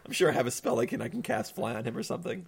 I'm 0.04 0.12
sure 0.12 0.28
I 0.28 0.32
have 0.32 0.46
a 0.46 0.50
spell 0.50 0.78
I 0.80 0.86
can 0.86 1.00
I 1.00 1.08
can 1.08 1.22
cast 1.22 1.54
fly 1.54 1.74
on 1.74 1.84
him 1.84 1.96
or 1.96 2.02
something. 2.02 2.46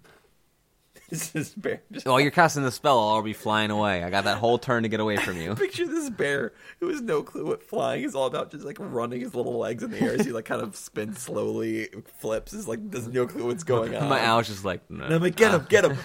This 1.08 1.34
is 1.34 1.54
bear. 1.54 1.80
Just 1.90 2.06
While 2.06 2.20
you're 2.20 2.30
casting 2.30 2.62
the 2.64 2.70
spell, 2.70 2.98
I'll 2.98 3.22
be 3.22 3.32
flying 3.32 3.70
away. 3.70 4.04
I 4.04 4.10
got 4.10 4.24
that 4.24 4.36
whole 4.38 4.58
turn 4.58 4.82
to 4.82 4.88
get 4.90 5.00
away 5.00 5.16
from 5.16 5.40
you. 5.40 5.54
picture 5.56 5.86
this 5.86 6.10
bear 6.10 6.52
who 6.80 6.88
has 6.88 7.00
no 7.00 7.22
clue 7.22 7.46
what 7.46 7.62
flying 7.62 8.04
is 8.04 8.14
all 8.14 8.26
about. 8.26 8.50
Just 8.50 8.64
like 8.64 8.76
running 8.78 9.20
his 9.22 9.34
little 9.34 9.56
legs 9.58 9.82
in 9.82 9.90
the 9.90 10.00
air 10.02 10.14
as 10.14 10.26
he 10.26 10.32
like 10.32 10.44
kind 10.44 10.60
of 10.60 10.76
spins 10.76 11.18
slowly, 11.20 11.88
flips. 12.18 12.52
Is 12.52 12.68
like 12.68 12.90
doesn't 12.90 13.14
no 13.14 13.26
clue 13.26 13.46
what's 13.46 13.64
going 13.64 13.96
on. 13.96 14.08
My 14.08 14.24
owl's 14.26 14.48
just 14.48 14.64
like, 14.66 14.88
no. 14.90 15.04
And 15.04 15.14
I'm 15.14 15.22
like, 15.22 15.36
get 15.36 15.54
him, 15.54 15.66
get 15.68 15.84
him. 15.86 15.96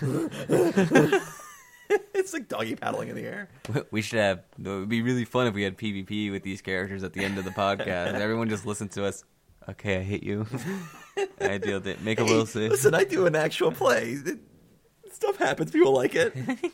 it's 2.13 2.33
like 2.33 2.47
doggy 2.47 2.75
paddling 2.75 3.09
in 3.09 3.15
the 3.15 3.23
air. 3.25 3.49
We 3.91 4.01
should 4.01 4.19
have. 4.19 4.39
It 4.57 4.67
would 4.67 4.89
be 4.89 5.01
really 5.01 5.25
fun 5.25 5.47
if 5.47 5.53
we 5.53 5.63
had 5.63 5.77
PvP 5.77 6.31
with 6.31 6.43
these 6.43 6.61
characters 6.61 7.03
at 7.03 7.13
the 7.13 7.23
end 7.23 7.37
of 7.37 7.43
the 7.43 7.51
podcast. 7.51 8.13
Everyone 8.13 8.49
just 8.49 8.65
listen 8.65 8.87
to 8.89 9.05
us. 9.05 9.23
Okay, 9.69 9.97
I 9.97 10.01
hit 10.01 10.23
you. 10.23 10.45
I 11.39 11.57
deal 11.57 11.75
with 11.75 11.87
it. 11.87 12.01
Make 12.01 12.19
a 12.19 12.23
little 12.23 12.45
Hey, 12.45 12.51
save. 12.51 12.71
listen, 12.71 12.93
I 12.93 13.05
do 13.05 13.25
an 13.27 13.35
actual 13.35 13.71
play. 13.71 14.17
It- 15.23 15.35
stuff 15.35 15.47
happens. 15.47 15.71
People 15.71 15.93
like 15.93 16.15
it. 16.15 16.33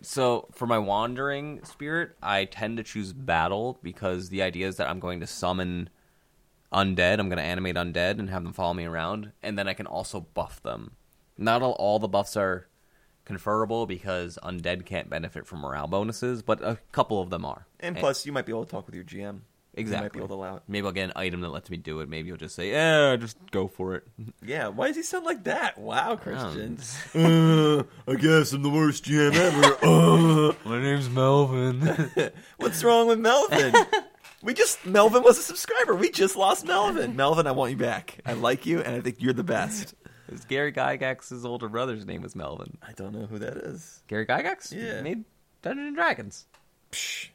So 0.00 0.48
for 0.52 0.66
my 0.66 0.78
wandering 0.78 1.64
spirit, 1.64 2.12
I 2.22 2.44
tend 2.44 2.76
to 2.76 2.84
choose 2.84 3.12
battle 3.12 3.80
because 3.82 4.28
the 4.28 4.42
idea 4.42 4.68
is 4.68 4.76
that 4.76 4.88
I'm 4.88 5.00
going 5.00 5.20
to 5.20 5.26
summon 5.26 5.90
undead. 6.72 7.18
I'm 7.18 7.28
going 7.28 7.38
to 7.38 7.42
animate 7.42 7.76
undead 7.76 8.18
and 8.18 8.30
have 8.30 8.44
them 8.44 8.52
follow 8.52 8.74
me 8.74 8.84
around, 8.84 9.32
and 9.42 9.58
then 9.58 9.66
I 9.66 9.74
can 9.74 9.86
also 9.86 10.20
buff 10.20 10.62
them. 10.62 10.92
Not 11.36 11.62
all, 11.62 11.72
all 11.72 11.98
the 11.98 12.08
buffs 12.08 12.36
are 12.36 12.68
conferable 13.24 13.86
because 13.86 14.38
undead 14.42 14.86
can't 14.86 15.10
benefit 15.10 15.46
from 15.46 15.60
morale 15.60 15.88
bonuses, 15.88 16.42
but 16.42 16.62
a 16.62 16.78
couple 16.92 17.20
of 17.20 17.30
them 17.30 17.44
are. 17.44 17.66
And 17.80 17.96
eh. 17.96 18.00
plus, 18.00 18.24
you 18.24 18.32
might 18.32 18.46
be 18.46 18.52
able 18.52 18.64
to 18.64 18.70
talk 18.70 18.86
with 18.86 18.94
your 18.94 19.04
GM. 19.04 19.40
You 19.78 19.84
might 19.86 19.96
exactly. 19.96 20.18
be 20.18 20.24
able 20.24 20.28
to 20.28 20.34
allow 20.34 20.56
it. 20.56 20.62
Maybe 20.68 20.86
I'll 20.86 20.92
get 20.92 21.04
an 21.04 21.12
item 21.16 21.40
that 21.42 21.48
lets 21.50 21.70
me 21.70 21.76
do 21.76 22.00
it. 22.00 22.08
Maybe 22.08 22.28
he'll 22.28 22.36
just 22.36 22.54
say, 22.54 22.70
"Yeah, 22.72 23.16
just 23.16 23.36
go 23.50 23.68
for 23.68 23.94
it." 23.94 24.04
Yeah, 24.44 24.68
why 24.68 24.86
does 24.88 24.96
he 24.96 25.02
sound 25.02 25.26
like 25.26 25.44
that? 25.44 25.76
Wow, 25.78 26.16
Christian. 26.16 26.78
uh, 27.14 27.82
I 28.10 28.14
guess 28.14 28.52
I'm 28.52 28.62
the 28.62 28.70
worst 28.70 29.04
GM 29.04 29.34
ever. 29.34 29.76
Uh, 29.82 30.52
My 30.68 30.80
name's 30.80 31.08
Melvin. 31.10 31.80
what's 32.56 32.82
wrong 32.82 33.06
with 33.08 33.18
Melvin? 33.18 33.74
we 34.42 34.54
just 34.54 34.84
Melvin 34.86 35.22
was 35.22 35.38
a 35.38 35.42
subscriber. 35.42 35.94
We 35.94 36.10
just 36.10 36.36
lost 36.36 36.64
Melvin. 36.66 37.16
Melvin, 37.16 37.46
I 37.46 37.52
want 37.52 37.70
you 37.72 37.76
back. 37.76 38.18
I 38.24 38.32
like 38.34 38.64
you, 38.66 38.80
and 38.80 38.94
I 38.96 39.00
think 39.00 39.16
you're 39.20 39.32
the 39.34 39.44
best. 39.44 39.94
Is 40.32 40.44
Gary 40.44 40.72
Gygax's 40.72 41.44
older 41.44 41.68
brother's 41.68 42.04
name 42.06 42.22
was 42.22 42.36
Melvin. 42.36 42.76
I 42.86 42.92
don't 42.92 43.12
know 43.14 43.26
who 43.26 43.38
that 43.38 43.56
is. 43.56 44.02
Gary 44.08 44.26
Gygax? 44.26 44.72
Yeah. 44.72 44.98
He 44.98 45.02
made 45.02 45.24
Dungeons 45.62 45.88
and 45.88 45.96
Dragons. 45.96 46.46
Psh, 46.92 47.28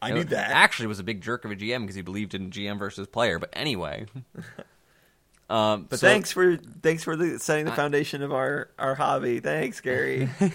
I 0.00 0.12
need 0.12 0.28
that. 0.28 0.50
Actually, 0.50 0.86
was 0.86 0.98
a 1.00 1.04
big 1.04 1.20
jerk 1.20 1.44
of 1.44 1.50
a 1.50 1.56
GM 1.56 1.80
because 1.80 1.96
he 1.96 2.02
believed 2.02 2.34
in 2.34 2.50
GM 2.50 2.78
versus 2.78 3.06
player. 3.08 3.38
But 3.38 3.50
anyway, 3.52 4.06
um, 5.50 5.86
But 5.88 5.98
so- 6.00 6.06
thanks 6.06 6.32
for 6.32 6.56
thanks 6.56 7.04
for 7.04 7.16
the, 7.16 7.38
setting 7.38 7.64
the 7.66 7.72
I- 7.72 7.76
foundation 7.76 8.22
of 8.22 8.32
our 8.32 8.70
our 8.78 8.94
hobby. 8.94 9.40
Thanks, 9.40 9.80
Gary. 9.80 10.28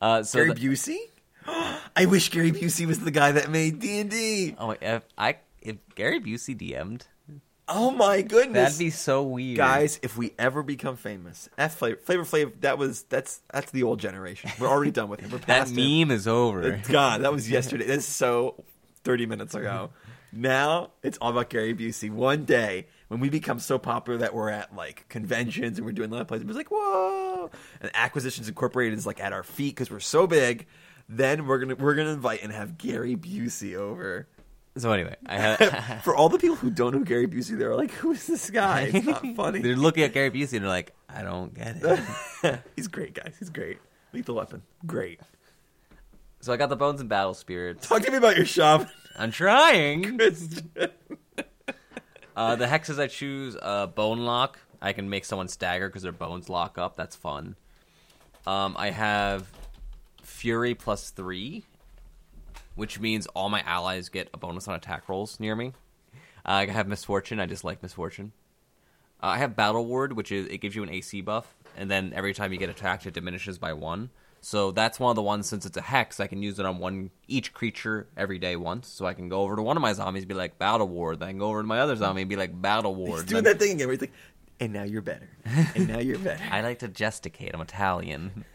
Uh, 0.00 0.24
so 0.24 0.40
Gary 0.40 0.54
the- 0.54 0.66
Busey. 0.68 0.98
I 1.96 2.06
wish 2.06 2.30
Gary 2.30 2.50
Busey 2.50 2.84
was 2.86 2.98
the 2.98 3.12
guy 3.12 3.30
that 3.30 3.48
made 3.48 3.78
D 3.78 4.00
and 4.00 4.10
D. 4.10 4.56
oh, 4.58 4.74
if 4.80 5.04
I 5.16 5.36
if 5.60 5.76
Gary 5.94 6.18
Busey 6.20 6.58
DM'd, 6.58 7.06
Oh 7.74 7.90
my 7.90 8.22
goodness, 8.22 8.72
that'd 8.72 8.78
be 8.78 8.90
so 8.90 9.22
weird, 9.22 9.56
guys. 9.56 9.98
If 10.02 10.16
we 10.16 10.32
ever 10.38 10.62
become 10.62 10.96
famous, 10.96 11.48
F 11.56 11.76
Flavor 11.76 11.96
Flavor 12.04 12.24
Flav, 12.24 12.60
that 12.60 12.76
was 12.78 13.04
that's 13.04 13.40
that's 13.52 13.70
the 13.72 13.82
old 13.82 13.98
generation. 13.98 14.50
We're 14.58 14.68
already 14.68 14.90
done 14.90 15.08
with 15.08 15.20
him. 15.20 15.30
We're 15.30 15.38
That 15.46 15.46
past 15.46 15.76
him. 15.76 16.08
meme 16.08 16.10
is 16.10 16.28
over. 16.28 16.80
God, 16.88 17.22
that 17.22 17.32
was 17.32 17.50
yesterday. 17.50 17.86
That's 17.86 18.04
so 18.04 18.62
30 19.04 19.26
minutes 19.26 19.54
ago. 19.54 19.90
Now 20.32 20.90
it's 21.02 21.18
all 21.18 21.30
about 21.30 21.50
Gary 21.50 21.74
Busey. 21.74 22.10
One 22.10 22.44
day, 22.44 22.86
when 23.08 23.20
we 23.20 23.28
become 23.28 23.58
so 23.58 23.78
popular 23.78 24.18
that 24.20 24.34
we're 24.34 24.48
at 24.50 24.74
like 24.74 25.06
conventions 25.08 25.78
and 25.78 25.86
we're 25.86 25.92
doing 25.92 26.10
live 26.10 26.28
plays, 26.28 26.42
it's 26.42 26.52
like, 26.54 26.70
whoa! 26.70 27.50
And 27.80 27.90
Acquisitions 27.94 28.48
Incorporated 28.48 28.98
is 28.98 29.06
like 29.06 29.20
at 29.20 29.32
our 29.32 29.42
feet 29.42 29.74
because 29.74 29.90
we're 29.90 30.00
so 30.00 30.26
big. 30.26 30.66
Then 31.08 31.46
we're 31.46 31.58
gonna 31.58 31.74
we're 31.74 31.94
gonna 31.94 32.10
invite 32.12 32.42
and 32.42 32.52
have 32.52 32.78
Gary 32.78 33.16
Busey 33.16 33.74
over. 33.76 34.26
So 34.76 34.90
anyway, 34.92 35.16
I 35.26 35.36
have, 35.36 36.00
For 36.04 36.14
all 36.16 36.28
the 36.30 36.38
people 36.38 36.56
who 36.56 36.70
don't 36.70 36.94
know 36.94 37.04
Gary 37.04 37.26
Busey, 37.26 37.58
they're 37.58 37.76
like, 37.76 37.90
"Who 37.92 38.12
is 38.12 38.26
this 38.26 38.48
guy?" 38.48 38.90
It's 38.92 39.06
not 39.06 39.22
funny. 39.36 39.60
they're 39.60 39.76
looking 39.76 40.02
at 40.04 40.12
Gary 40.14 40.30
Busey 40.30 40.54
and 40.54 40.62
they're 40.64 40.68
like, 40.70 40.94
I 41.10 41.22
don't 41.22 41.52
get 41.52 41.76
it. 41.82 42.60
He's 42.76 42.88
great, 42.88 43.12
guys. 43.14 43.34
He's 43.38 43.50
great. 43.50 43.78
Lethal 44.14 44.34
Weapon, 44.36 44.62
great. 44.86 45.20
so 46.40 46.52
I 46.52 46.56
got 46.56 46.68
the 46.70 46.76
Bones 46.76 47.00
and 47.00 47.08
Battle 47.08 47.34
Spirits. 47.34 47.86
Talk 47.86 48.02
to 48.02 48.10
me 48.10 48.16
about 48.16 48.36
your 48.36 48.46
shop. 48.46 48.88
I'm 49.18 49.30
trying. 49.30 50.18
Uh, 52.34 52.56
the 52.56 52.64
hexes 52.66 52.98
I 52.98 53.08
choose, 53.08 53.56
uh, 53.60 53.86
Bone 53.88 54.20
Lock. 54.24 54.58
I 54.80 54.92
can 54.94 55.10
make 55.10 55.24
someone 55.26 55.48
stagger 55.48 55.88
because 55.88 56.02
their 56.02 56.12
bones 56.12 56.48
lock 56.48 56.78
up. 56.78 56.96
That's 56.96 57.14
fun. 57.14 57.56
Um, 58.46 58.74
I 58.78 58.90
have 58.90 59.50
Fury 60.22 60.74
plus 60.74 61.10
three, 61.10 61.64
which 62.74 63.00
means 63.00 63.26
all 63.28 63.48
my 63.48 63.60
allies 63.62 64.08
get 64.08 64.28
a 64.34 64.36
bonus 64.38 64.68
on 64.68 64.74
attack 64.74 65.08
rolls 65.08 65.38
near 65.40 65.54
me. 65.56 65.72
Uh, 66.44 66.50
I 66.50 66.66
have 66.66 66.88
Misfortune. 66.88 67.38
I 67.40 67.46
just 67.46 67.64
like 67.64 67.82
Misfortune. 67.82 68.32
Uh, 69.22 69.26
I 69.26 69.38
have 69.38 69.54
Battle 69.54 69.86
Ward, 69.86 70.14
which 70.14 70.32
is 70.32 70.46
it 70.48 70.58
gives 70.58 70.74
you 70.74 70.82
an 70.82 70.90
AC 70.90 71.20
buff, 71.20 71.54
and 71.76 71.90
then 71.90 72.12
every 72.14 72.34
time 72.34 72.52
you 72.52 72.58
get 72.58 72.70
attacked, 72.70 73.06
it 73.06 73.14
diminishes 73.14 73.58
by 73.58 73.72
one. 73.72 74.10
So 74.44 74.72
that's 74.72 74.98
one 74.98 75.10
of 75.10 75.14
the 75.16 75.22
ones 75.22 75.48
since 75.48 75.64
it's 75.66 75.76
a 75.76 75.80
hex, 75.82 76.18
I 76.18 76.26
can 76.26 76.42
use 76.42 76.58
it 76.58 76.66
on 76.66 76.78
one 76.78 77.10
each 77.28 77.52
creature 77.52 78.08
every 78.16 78.40
day 78.40 78.56
once. 78.56 78.88
So 78.88 79.06
I 79.06 79.14
can 79.14 79.28
go 79.28 79.42
over 79.42 79.54
to 79.54 79.62
one 79.62 79.76
of 79.76 79.82
my 79.82 79.92
zombies, 79.92 80.24
and 80.24 80.28
be 80.28 80.34
like 80.34 80.58
Battle 80.58 80.88
Ward, 80.88 81.20
then 81.20 81.28
I 81.28 81.30
can 81.30 81.38
go 81.38 81.50
over 81.50 81.62
to 81.62 81.66
my 81.68 81.78
other 81.78 81.94
zombie 81.94 82.22
and 82.22 82.28
be 82.28 82.34
like 82.34 82.60
Battle 82.60 82.92
Ward. 82.94 83.20
He's 83.20 83.30
doing 83.30 83.44
then- 83.44 83.52
that 83.56 83.64
thing 83.64 83.76
again 83.76 83.86
where 83.86 83.92
he's 83.94 84.00
like, 84.00 84.12
and 84.58 84.72
now 84.72 84.82
you're 84.82 85.02
better. 85.02 85.28
And 85.74 85.88
now 85.88 85.98
you're 85.98 86.18
better. 86.18 86.42
I 86.50 86.60
like 86.60 86.80
to 86.80 86.88
gesticate. 86.88 87.50
I'm 87.54 87.60
Italian. 87.60 88.44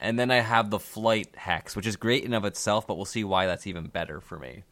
and 0.00 0.18
then 0.18 0.30
I 0.30 0.36
have 0.36 0.70
the 0.70 0.78
flight 0.78 1.28
hex, 1.36 1.74
which 1.74 1.86
is 1.86 1.96
great 1.96 2.24
in 2.24 2.34
of 2.34 2.44
itself, 2.44 2.86
but 2.86 2.96
we'll 2.96 3.04
see 3.04 3.24
why 3.24 3.46
that's 3.46 3.66
even 3.66 3.86
better 3.86 4.20
for 4.20 4.38
me. 4.38 4.64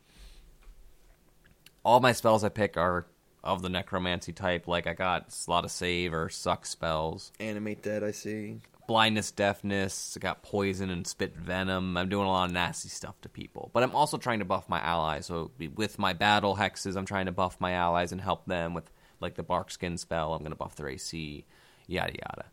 All 1.84 2.00
my 2.00 2.12
spells 2.12 2.44
I 2.44 2.48
pick 2.48 2.76
are 2.76 3.06
of 3.46 3.62
the 3.62 3.68
necromancy 3.68 4.32
type. 4.32 4.68
Like 4.68 4.86
I 4.86 4.94
got 4.94 5.34
a 5.46 5.50
lot 5.50 5.64
of 5.64 5.70
save 5.70 6.12
or 6.12 6.28
suck 6.28 6.66
spells. 6.66 7.32
Animate 7.40 7.82
dead. 7.82 8.02
I 8.02 8.10
see. 8.10 8.60
Blindness, 8.88 9.32
deafness, 9.32 10.16
I 10.16 10.20
got 10.20 10.44
poison 10.44 10.90
and 10.90 11.04
spit 11.04 11.36
venom. 11.36 11.96
I'm 11.96 12.08
doing 12.08 12.26
a 12.26 12.30
lot 12.30 12.46
of 12.48 12.52
nasty 12.52 12.88
stuff 12.88 13.20
to 13.22 13.28
people. 13.28 13.70
But 13.72 13.82
I'm 13.82 13.96
also 13.96 14.16
trying 14.16 14.38
to 14.38 14.44
buff 14.44 14.68
my 14.68 14.80
allies. 14.80 15.26
So 15.26 15.50
with 15.74 15.98
my 15.98 16.12
battle 16.12 16.54
hexes, 16.56 16.96
I'm 16.96 17.04
trying 17.04 17.26
to 17.26 17.32
buff 17.32 17.56
my 17.60 17.72
allies 17.72 18.12
and 18.12 18.20
help 18.20 18.46
them 18.46 18.74
with 18.74 18.92
like 19.20 19.34
the 19.34 19.42
bark 19.42 19.72
skin 19.72 19.96
spell. 19.96 20.34
I'm 20.34 20.40
going 20.40 20.52
to 20.52 20.56
buff 20.56 20.76
their 20.76 20.88
AC, 20.88 21.44
yada 21.88 22.12
yada. 22.12 22.44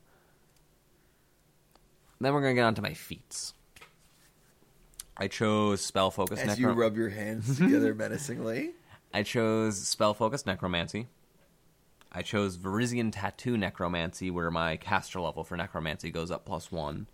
Then 2.23 2.33
we're 2.33 2.41
going 2.41 2.55
to 2.55 2.59
get 2.59 2.65
on 2.65 2.75
to 2.75 2.81
my 2.81 2.93
feats. 2.93 3.53
I 5.17 5.27
chose 5.27 5.81
spell 5.81 6.09
focus. 6.09 6.39
As 6.39 6.59
you 6.59 6.69
rub 6.69 6.95
your 6.97 7.09
hands 7.09 7.57
together 7.59 7.93
menacingly. 7.93 8.71
I 9.13 9.23
chose 9.23 9.77
spell 9.77 10.13
focus 10.13 10.45
necromancy. 10.45 11.07
I 12.11 12.21
chose 12.21 12.57
Varisian 12.57 13.11
tattoo 13.11 13.57
necromancy, 13.57 14.31
where 14.31 14.51
my 14.51 14.77
caster 14.77 15.19
level 15.19 15.43
for 15.43 15.57
necromancy 15.57 16.11
goes 16.11 16.31
up 16.31 16.45
plus 16.45 16.71
one. 16.71 17.07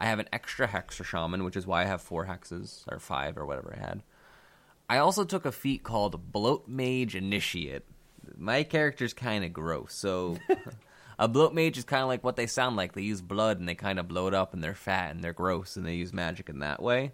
I 0.00 0.06
have 0.06 0.18
an 0.18 0.28
extra 0.32 0.66
hex 0.66 0.96
for 0.96 1.04
shaman, 1.04 1.44
which 1.44 1.56
is 1.56 1.66
why 1.66 1.82
I 1.82 1.86
have 1.86 2.02
four 2.02 2.26
hexes 2.26 2.84
or 2.90 2.98
five 2.98 3.38
or 3.38 3.46
whatever 3.46 3.76
I 3.76 3.80
had. 3.80 4.02
I 4.90 4.98
also 4.98 5.24
took 5.24 5.46
a 5.46 5.52
feat 5.52 5.84
called 5.84 6.32
bloat 6.32 6.66
mage 6.66 7.14
initiate. 7.14 7.84
My 8.36 8.62
character's 8.62 9.14
kind 9.14 9.44
of 9.44 9.52
gross, 9.52 9.94
so 9.94 10.38
a 11.18 11.28
bloat 11.28 11.54
mage 11.54 11.78
is 11.78 11.84
kind 11.84 12.02
of 12.02 12.08
like 12.08 12.24
what 12.24 12.36
they 12.36 12.46
sound 12.46 12.76
like. 12.76 12.92
They 12.92 13.02
use 13.02 13.20
blood 13.20 13.58
and 13.58 13.68
they 13.68 13.74
kind 13.74 13.98
of 13.98 14.08
bloat 14.08 14.34
up 14.34 14.52
and 14.54 14.62
they're 14.62 14.74
fat 14.74 15.10
and 15.14 15.22
they're 15.22 15.32
gross 15.32 15.76
and 15.76 15.86
they 15.86 15.94
use 15.94 16.12
magic 16.12 16.48
in 16.48 16.58
that 16.60 16.82
way. 16.82 17.12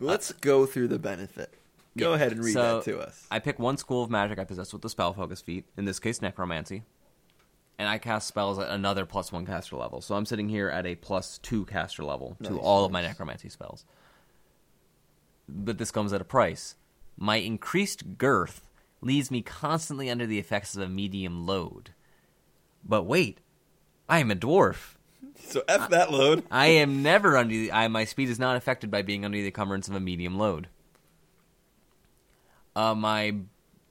Let's 0.00 0.32
go 0.32 0.66
through 0.66 0.88
the 0.88 0.98
benefit. 0.98 1.54
Go 1.96 2.10
Yeah. 2.10 2.14
ahead 2.16 2.32
and 2.32 2.44
read 2.44 2.52
So, 2.52 2.76
that 2.76 2.84
to 2.84 3.00
us. 3.00 3.26
I 3.30 3.38
pick 3.40 3.58
one 3.58 3.76
school 3.76 4.02
of 4.04 4.10
magic 4.10 4.38
I 4.38 4.44
possess 4.44 4.72
with 4.72 4.82
the 4.82 4.88
spell 4.90 5.12
focus 5.12 5.40
feat, 5.40 5.64
in 5.76 5.84
this 5.84 5.98
case 5.98 6.22
necromancy. 6.22 6.84
And 7.80 7.88
I 7.88 7.98
cast 7.98 8.26
spells 8.28 8.58
at 8.58 8.68
another 8.70 9.06
plus 9.06 9.30
one 9.32 9.46
caster 9.46 9.76
level. 9.76 10.00
So 10.00 10.14
I'm 10.16 10.26
sitting 10.26 10.48
here 10.48 10.68
at 10.68 10.84
a 10.86 10.96
plus 10.96 11.38
two 11.38 11.64
caster 11.66 12.02
level 12.04 12.36
to 12.42 12.52
Nice, 12.54 12.60
all 12.62 12.84
of 12.84 12.92
my 12.92 13.02
necromancy 13.02 13.48
spells. 13.48 13.84
But 15.48 15.78
this 15.78 15.90
comes 15.90 16.12
at 16.12 16.20
a 16.20 16.24
price. 16.24 16.74
My 17.16 17.36
increased 17.36 18.18
girth 18.18 18.62
leaves 19.00 19.30
me 19.30 19.42
constantly 19.42 20.10
under 20.10 20.26
the 20.26 20.38
effects 20.38 20.76
of 20.76 20.82
a 20.82 20.88
medium 20.88 21.46
load. 21.46 21.90
But 22.84 23.04
wait, 23.04 23.40
I 24.08 24.18
am 24.20 24.30
a 24.30 24.36
dwarf. 24.36 24.94
So 25.36 25.62
F 25.68 25.90
that 25.90 26.10
load. 26.10 26.44
I 26.50 26.66
am 26.66 27.02
never 27.02 27.36
under 27.36 27.54
the. 27.54 27.72
I, 27.72 27.88
my 27.88 28.04
speed 28.04 28.28
is 28.28 28.38
not 28.38 28.56
affected 28.56 28.90
by 28.90 29.02
being 29.02 29.24
under 29.24 29.38
the 29.38 29.46
encumbrance 29.46 29.88
of 29.88 29.94
a 29.94 30.00
medium 30.00 30.36
load. 30.36 30.68
Uh, 32.76 32.94
my, 32.94 33.34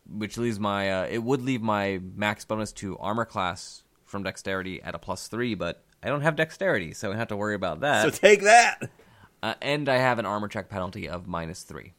which 0.10 0.38
leaves 0.38 0.60
my. 0.60 0.92
Uh, 0.92 1.08
it 1.10 1.24
would 1.24 1.42
leave 1.42 1.62
my 1.62 2.00
max 2.16 2.46
bonus 2.46 2.72
to 2.74 2.98
armor 3.00 3.26
class 3.26 3.84
from 4.06 4.24
dexterity 4.24 4.82
at 4.82 4.96
a 4.96 5.00
plus 5.00 5.28
three, 5.28 5.56
but 5.56 5.84
I 6.02 6.08
don't 6.08 6.22
have 6.22 6.36
dexterity, 6.36 6.94
so 6.94 7.08
I 7.08 7.12
don't 7.12 7.20
have 7.20 7.28
to 7.30 7.38
worry 7.38 7.56
about 7.56 7.82
that. 7.82 8.04
So 8.04 8.10
take 8.10 8.44
that. 8.44 8.90
Uh, 9.44 9.54
and 9.62 9.88
I 9.90 9.98
have 9.98 10.20
an 10.20 10.26
armor 10.26 10.48
check 10.48 10.70
penalty 10.70 11.08
of 11.08 11.28
minus 11.28 11.64
three, 11.64 11.94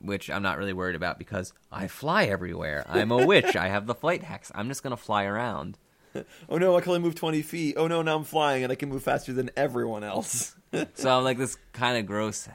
which 0.00 0.30
I'm 0.30 0.42
not 0.42 0.58
really 0.58 0.72
worried 0.72 0.96
about 0.96 1.18
because 1.18 1.52
I 1.72 1.86
fly 1.88 2.24
everywhere. 2.24 2.84
I'm 2.88 3.10
a 3.10 3.26
witch. 3.26 3.56
I 3.56 3.68
have 3.68 3.86
the 3.86 3.94
flight 3.94 4.22
hex. 4.22 4.50
I'm 4.54 4.68
just 4.68 4.82
gonna 4.82 4.96
fly 4.96 5.24
around. 5.24 5.78
Oh 6.48 6.56
no, 6.56 6.76
I 6.76 6.80
can 6.80 6.90
only 6.90 7.02
move 7.02 7.14
20 7.14 7.42
feet. 7.42 7.74
Oh 7.76 7.86
no, 7.86 8.00
now 8.02 8.16
I'm 8.16 8.24
flying 8.24 8.64
and 8.64 8.72
I 8.72 8.76
can 8.76 8.88
move 8.88 9.02
faster 9.02 9.32
than 9.32 9.50
everyone 9.56 10.02
else. 10.02 10.54
So 10.94 11.16
I'm 11.16 11.22
like 11.22 11.38
this 11.38 11.56
kind 11.72 11.96
of 11.98 12.06
gross, 12.06 12.48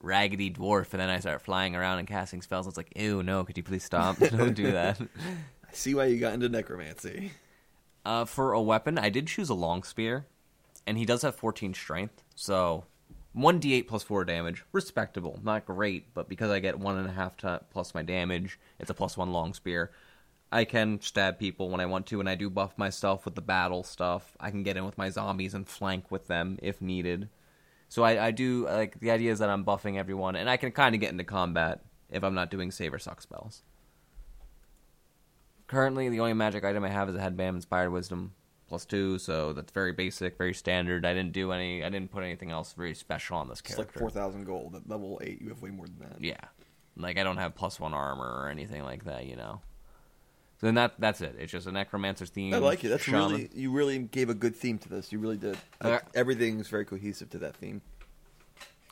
raggedy 0.00 0.50
dwarf, 0.50 0.92
and 0.92 1.00
then 1.00 1.08
I 1.10 1.18
start 1.20 1.42
flying 1.42 1.74
around 1.74 1.98
and 1.98 2.06
casting 2.08 2.40
spells. 2.42 2.66
It's 2.66 2.76
like, 2.76 2.92
ew, 2.96 3.22
no, 3.22 3.44
could 3.44 3.56
you 3.56 3.62
please 3.62 3.82
stop? 3.84 4.16
Don't 4.30 4.54
do 4.54 4.72
that. 4.72 5.00
I 5.00 5.72
see 5.72 5.94
why 5.94 6.06
you 6.06 6.18
got 6.18 6.32
into 6.34 6.48
necromancy. 6.48 7.32
Uh, 8.06 8.24
for 8.24 8.52
a 8.52 8.62
weapon, 8.62 8.98
I 8.98 9.10
did 9.10 9.26
choose 9.26 9.50
a 9.50 9.54
long 9.54 9.82
spear, 9.82 10.26
and 10.86 10.96
he 10.96 11.04
does 11.04 11.22
have 11.22 11.34
14 11.34 11.74
strength, 11.74 12.22
so 12.34 12.84
1d8 13.36 13.86
plus 13.86 14.02
4 14.02 14.24
damage. 14.24 14.64
Respectable. 14.72 15.38
Not 15.42 15.66
great, 15.66 16.12
but 16.14 16.28
because 16.28 16.50
I 16.50 16.60
get 16.60 16.80
1.5 16.80 17.36
ti 17.36 17.64
plus 17.70 17.94
my 17.94 18.02
damage, 18.02 18.58
it's 18.78 18.90
a 18.90 18.94
plus 18.94 19.16
1 19.16 19.32
long 19.32 19.54
spear. 19.54 19.90
I 20.50 20.64
can 20.64 21.00
stab 21.00 21.38
people 21.38 21.68
when 21.68 21.80
I 21.80 21.86
want 21.86 22.06
to, 22.06 22.20
and 22.20 22.28
I 22.28 22.34
do 22.34 22.48
buff 22.48 22.78
myself 22.78 23.24
with 23.24 23.34
the 23.34 23.42
battle 23.42 23.82
stuff. 23.82 24.36
I 24.40 24.50
can 24.50 24.62
get 24.62 24.78
in 24.78 24.86
with 24.86 24.96
my 24.96 25.10
zombies 25.10 25.52
and 25.52 25.68
flank 25.68 26.10
with 26.10 26.26
them 26.26 26.58
if 26.62 26.80
needed. 26.80 27.28
So 27.90 28.02
I, 28.02 28.26
I 28.26 28.30
do, 28.30 28.64
like, 28.64 28.98
the 29.00 29.10
idea 29.10 29.30
is 29.32 29.38
that 29.40 29.50
I'm 29.50 29.64
buffing 29.64 29.98
everyone, 29.98 30.36
and 30.36 30.48
I 30.48 30.56
can 30.56 30.72
kind 30.72 30.94
of 30.94 31.00
get 31.00 31.12
into 31.12 31.24
combat 31.24 31.84
if 32.10 32.24
I'm 32.24 32.34
not 32.34 32.50
doing 32.50 32.70
save 32.70 32.94
or 32.94 32.98
suck 32.98 33.20
spells. 33.20 33.62
Currently, 35.66 36.08
the 36.08 36.20
only 36.20 36.32
magic 36.32 36.64
item 36.64 36.84
I 36.84 36.88
have 36.88 37.10
is 37.10 37.14
a 37.14 37.20
headband, 37.20 37.56
inspired 37.56 37.90
wisdom, 37.90 38.32
plus 38.68 38.84
two. 38.84 39.18
So 39.18 39.52
that's 39.52 39.72
very 39.72 39.92
basic, 39.92 40.38
very 40.38 40.54
standard. 40.54 41.04
I 41.04 41.14
didn't 41.14 41.32
do 41.32 41.52
any. 41.52 41.82
I 41.82 41.88
didn't 41.88 42.10
put 42.10 42.22
anything 42.22 42.50
else 42.50 42.72
very 42.72 42.94
special 42.94 43.36
on 43.38 43.48
this 43.48 43.60
character. 43.60 43.82
It's 43.82 43.94
like 43.94 44.00
4,000 44.00 44.44
gold. 44.44 44.74
At 44.76 44.88
level 44.88 45.20
8, 45.22 45.40
you 45.40 45.48
have 45.48 45.62
way 45.62 45.70
more 45.70 45.86
than 45.86 45.98
that. 46.00 46.20
Yeah, 46.20 46.40
like 46.96 47.18
I 47.18 47.22
don't 47.22 47.38
have 47.38 47.54
plus 47.54 47.80
one 47.80 47.94
armor 47.94 48.42
or 48.42 48.48
anything 48.48 48.84
like 48.84 49.04
that. 49.04 49.26
You 49.26 49.36
know. 49.36 49.60
So 50.60 50.66
then 50.66 50.74
that 50.74 50.94
that's 50.98 51.20
it. 51.20 51.36
It's 51.38 51.52
just 51.52 51.66
a 51.66 51.72
necromancer's 51.72 52.30
theme. 52.30 52.52
I 52.52 52.58
like 52.58 52.84
it. 52.84 52.88
That's 52.88 53.04
shaman. 53.04 53.30
really 53.30 53.50
you 53.54 53.70
really 53.70 53.98
gave 53.98 54.28
a 54.28 54.34
good 54.34 54.56
theme 54.56 54.78
to 54.78 54.88
this. 54.88 55.12
You 55.12 55.18
really 55.20 55.36
did. 55.36 55.56
Uh, 55.80 55.90
Like, 55.90 56.04
everything's 56.14 56.68
very 56.68 56.84
cohesive 56.84 57.30
to 57.30 57.38
that 57.38 57.56
theme. 57.56 57.80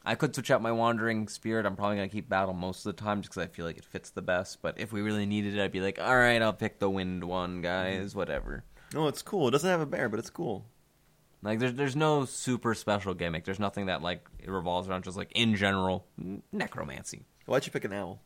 I 0.04 0.14
could 0.14 0.32
switch 0.32 0.52
out 0.52 0.62
my 0.62 0.70
wandering 0.70 1.26
spirit. 1.26 1.66
I'm 1.66 1.74
probably 1.74 1.96
gonna 1.96 2.08
keep 2.08 2.28
battle 2.28 2.54
most 2.54 2.86
of 2.86 2.94
the 2.94 3.02
time 3.02 3.20
just 3.20 3.32
because 3.32 3.42
I 3.42 3.52
feel 3.52 3.64
like 3.66 3.76
it 3.76 3.84
fits 3.84 4.10
the 4.10 4.22
best. 4.22 4.62
But 4.62 4.78
if 4.78 4.92
we 4.92 5.02
really 5.02 5.26
needed 5.26 5.56
it, 5.56 5.60
I'd 5.60 5.72
be 5.72 5.80
like, 5.80 5.98
all 6.00 6.16
right, 6.16 6.40
I'll 6.40 6.52
pick 6.52 6.78
the 6.78 6.88
wind 6.88 7.24
one, 7.24 7.60
guys. 7.60 8.10
Mm-hmm. 8.10 8.18
Whatever. 8.18 8.62
No, 8.94 9.08
it's 9.08 9.22
cool. 9.22 9.48
It 9.48 9.52
doesn't 9.52 9.68
have 9.68 9.80
a 9.80 9.86
bear, 9.86 10.08
but 10.08 10.18
it's 10.18 10.30
cool. 10.30 10.64
Like 11.42 11.58
there's 11.58 11.74
there's 11.74 11.96
no 11.96 12.24
super 12.24 12.74
special 12.74 13.14
gimmick. 13.14 13.44
There's 13.44 13.60
nothing 13.60 13.86
that 13.86 14.02
like 14.02 14.26
it 14.38 14.50
revolves 14.50 14.88
around 14.88 15.04
just 15.04 15.16
like 15.16 15.32
in 15.32 15.54
general 15.54 16.06
necromancy. 16.52 17.26
Why'd 17.46 17.66
you 17.66 17.72
pick 17.72 17.84
an 17.84 17.92
owl? 17.92 18.20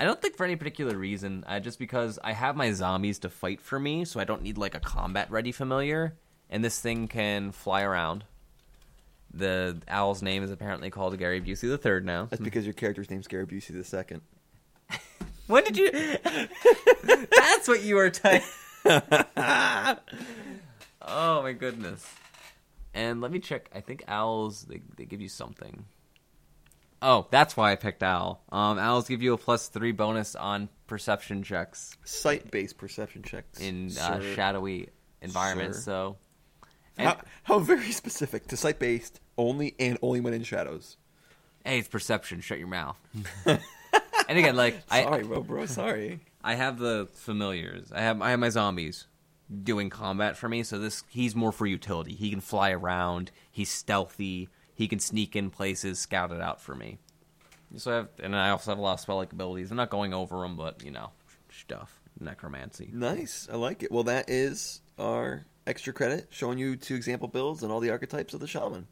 I 0.00 0.04
don't 0.04 0.20
think 0.20 0.36
for 0.36 0.44
any 0.44 0.56
particular 0.56 0.96
reason. 0.96 1.44
Uh, 1.46 1.60
just 1.60 1.78
because 1.78 2.18
I 2.24 2.32
have 2.32 2.56
my 2.56 2.72
zombies 2.72 3.20
to 3.20 3.28
fight 3.28 3.60
for 3.60 3.78
me, 3.78 4.04
so 4.04 4.18
I 4.18 4.24
don't 4.24 4.42
need 4.42 4.58
like 4.58 4.74
a 4.74 4.80
combat 4.80 5.30
ready 5.30 5.52
familiar. 5.52 6.16
And 6.50 6.64
this 6.64 6.80
thing 6.80 7.08
can 7.08 7.52
fly 7.52 7.82
around. 7.82 8.24
The 9.32 9.80
owl's 9.88 10.22
name 10.22 10.42
is 10.42 10.50
apparently 10.50 10.90
called 10.90 11.16
Gary 11.18 11.40
Busey 11.40 11.68
the 11.68 11.78
third 11.78 12.04
now. 12.04 12.26
That's 12.26 12.42
because 12.42 12.66
your 12.66 12.74
character's 12.74 13.08
name's 13.10 13.28
Gary 13.28 13.46
Busey 13.46 13.72
the 13.72 13.84
second. 13.84 14.22
When 15.48 15.64
did 15.64 15.76
you? 15.76 15.90
That's 17.04 17.66
what 17.66 17.82
you 17.82 17.96
were 17.96 18.10
typing. 18.10 18.46
oh 18.84 19.96
my 21.42 21.52
goodness! 21.52 22.06
And 22.94 23.20
let 23.20 23.30
me 23.30 23.38
check. 23.38 23.70
I 23.74 23.80
think 23.80 24.04
owls 24.08 24.64
they 24.64 24.80
they 24.96 25.04
give 25.04 25.20
you 25.20 25.28
something. 25.28 25.84
Oh, 27.04 27.26
that's 27.30 27.56
why 27.56 27.72
I 27.72 27.76
picked 27.76 28.02
owl. 28.04 28.44
Um, 28.52 28.78
owls 28.78 29.08
give 29.08 29.22
you 29.22 29.32
a 29.32 29.38
plus 29.38 29.66
three 29.66 29.90
bonus 29.90 30.36
on 30.36 30.68
perception 30.86 31.42
checks 31.42 31.96
Sight-based 32.04 32.78
perception 32.78 33.24
checks 33.24 33.58
in 33.60 33.90
uh, 34.00 34.20
shadowy 34.36 34.88
environments. 35.20 35.78
Sir. 35.78 35.84
So, 35.84 36.16
and, 36.96 37.08
How, 37.08 37.20
how 37.42 37.58
very 37.58 37.90
specific 37.90 38.46
to 38.48 38.56
sight-based 38.56 39.20
only 39.36 39.74
and 39.80 39.98
only 40.00 40.20
when 40.20 40.32
in 40.32 40.44
shadows. 40.44 40.96
hey, 41.64 41.80
it's 41.80 41.88
perception. 41.88 42.40
Shut 42.40 42.58
your 42.58 42.68
mouth. 42.68 42.96
and 43.46 43.58
again, 44.28 44.54
like 44.54 44.80
I, 44.88 45.02
Sorry, 45.02 45.24
bro, 45.24 45.42
bro. 45.42 45.66
Sorry. 45.66 46.20
I 46.44 46.54
have 46.54 46.78
the 46.78 47.08
familiars. 47.12 47.92
I 47.92 48.00
have 48.00 48.20
I 48.20 48.30
have 48.30 48.40
my 48.40 48.48
zombies 48.48 49.06
doing 49.62 49.90
combat 49.90 50.36
for 50.36 50.48
me. 50.48 50.62
So 50.62 50.78
this 50.78 51.04
he's 51.08 51.34
more 51.34 51.52
for 51.52 51.66
utility. 51.66 52.14
He 52.14 52.30
can 52.30 52.40
fly 52.40 52.70
around. 52.70 53.30
He's 53.50 53.70
stealthy. 53.70 54.48
He 54.74 54.88
can 54.88 54.98
sneak 54.98 55.36
in 55.36 55.50
places, 55.50 55.98
scout 55.98 56.32
it 56.32 56.40
out 56.40 56.60
for 56.60 56.74
me. 56.74 56.98
So 57.76 57.92
I 57.92 57.96
have, 57.96 58.08
and 58.22 58.36
I 58.36 58.50
also 58.50 58.70
have 58.70 58.78
a 58.78 58.82
lot 58.82 58.94
of 58.94 59.00
spell 59.00 59.16
like 59.16 59.32
abilities. 59.32 59.70
I'm 59.70 59.76
not 59.76 59.90
going 59.90 60.12
over 60.12 60.40
them, 60.40 60.56
but 60.56 60.84
you 60.84 60.90
know, 60.90 61.10
stuff 61.50 62.00
necromancy. 62.20 62.90
Nice. 62.92 63.48
I 63.50 63.56
like 63.56 63.82
it. 63.82 63.92
Well, 63.92 64.04
that 64.04 64.28
is 64.28 64.80
our 64.98 65.46
extra 65.66 65.92
credit 65.92 66.28
showing 66.30 66.58
you 66.58 66.76
two 66.76 66.94
example 66.94 67.28
builds 67.28 67.62
and 67.62 67.72
all 67.72 67.80
the 67.80 67.90
archetypes 67.90 68.34
of 68.34 68.40
the 68.40 68.46
shaman. 68.46 68.86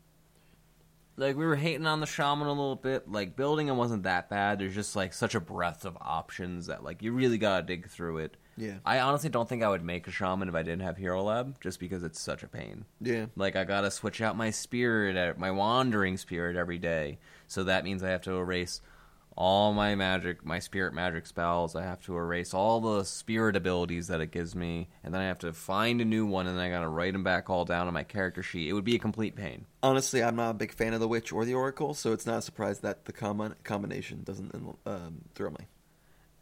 Like 1.20 1.36
we 1.36 1.44
were 1.44 1.56
hating 1.56 1.86
on 1.86 2.00
the 2.00 2.06
shaman 2.06 2.46
a 2.46 2.52
little 2.52 2.76
bit. 2.76 3.10
Like 3.10 3.36
building 3.36 3.68
him 3.68 3.76
wasn't 3.76 4.04
that 4.04 4.30
bad. 4.30 4.58
There's 4.58 4.74
just 4.74 4.96
like 4.96 5.12
such 5.12 5.34
a 5.34 5.40
breadth 5.40 5.84
of 5.84 5.98
options 6.00 6.66
that 6.66 6.82
like 6.82 7.02
you 7.02 7.12
really 7.12 7.36
gotta 7.36 7.66
dig 7.66 7.88
through 7.88 8.18
it. 8.18 8.38
Yeah. 8.56 8.78
I 8.86 9.00
honestly 9.00 9.28
don't 9.28 9.48
think 9.48 9.62
I 9.62 9.68
would 9.68 9.84
make 9.84 10.08
a 10.08 10.10
shaman 10.10 10.48
if 10.48 10.54
I 10.54 10.62
didn't 10.62 10.80
have 10.80 10.96
Hero 10.96 11.22
Lab, 11.22 11.60
just 11.60 11.78
because 11.78 12.02
it's 12.02 12.18
such 12.18 12.42
a 12.42 12.48
pain. 12.48 12.86
Yeah. 13.02 13.26
Like 13.36 13.54
I 13.54 13.64
gotta 13.64 13.90
switch 13.90 14.22
out 14.22 14.34
my 14.34 14.50
spirit, 14.50 15.38
my 15.38 15.50
wandering 15.50 16.16
spirit 16.16 16.56
every 16.56 16.78
day. 16.78 17.18
So 17.46 17.64
that 17.64 17.84
means 17.84 18.02
I 18.02 18.08
have 18.08 18.22
to 18.22 18.32
erase 18.32 18.80
all 19.36 19.72
my 19.72 19.94
magic, 19.94 20.44
my 20.44 20.58
spirit 20.58 20.92
magic 20.92 21.26
spells. 21.26 21.74
I 21.74 21.82
have 21.82 22.00
to 22.02 22.16
erase 22.16 22.52
all 22.52 22.80
the 22.80 23.04
spirit 23.04 23.56
abilities 23.56 24.08
that 24.08 24.20
it 24.20 24.30
gives 24.30 24.54
me, 24.54 24.88
and 25.02 25.14
then 25.14 25.20
I 25.20 25.26
have 25.26 25.38
to 25.38 25.52
find 25.52 26.00
a 26.00 26.04
new 26.04 26.26
one, 26.26 26.46
and 26.46 26.58
then 26.58 26.64
I 26.64 26.70
gotta 26.70 26.88
write 26.88 27.12
them 27.12 27.24
back 27.24 27.48
all 27.48 27.64
down 27.64 27.86
on 27.86 27.94
my 27.94 28.04
character 28.04 28.42
sheet. 28.42 28.68
It 28.68 28.72
would 28.72 28.84
be 28.84 28.96
a 28.96 28.98
complete 28.98 29.36
pain. 29.36 29.66
Honestly, 29.82 30.22
I'm 30.22 30.36
not 30.36 30.50
a 30.50 30.54
big 30.54 30.72
fan 30.72 30.94
of 30.94 31.00
the 31.00 31.08
witch 31.08 31.32
or 31.32 31.44
the 31.44 31.54
oracle, 31.54 31.94
so 31.94 32.12
it's 32.12 32.26
not 32.26 32.38
a 32.38 32.42
surprise 32.42 32.80
that 32.80 33.06
the 33.06 33.12
common 33.12 33.54
combination 33.64 34.22
doesn't 34.24 34.54
um, 34.86 35.22
thrill 35.34 35.52
me. 35.52 35.66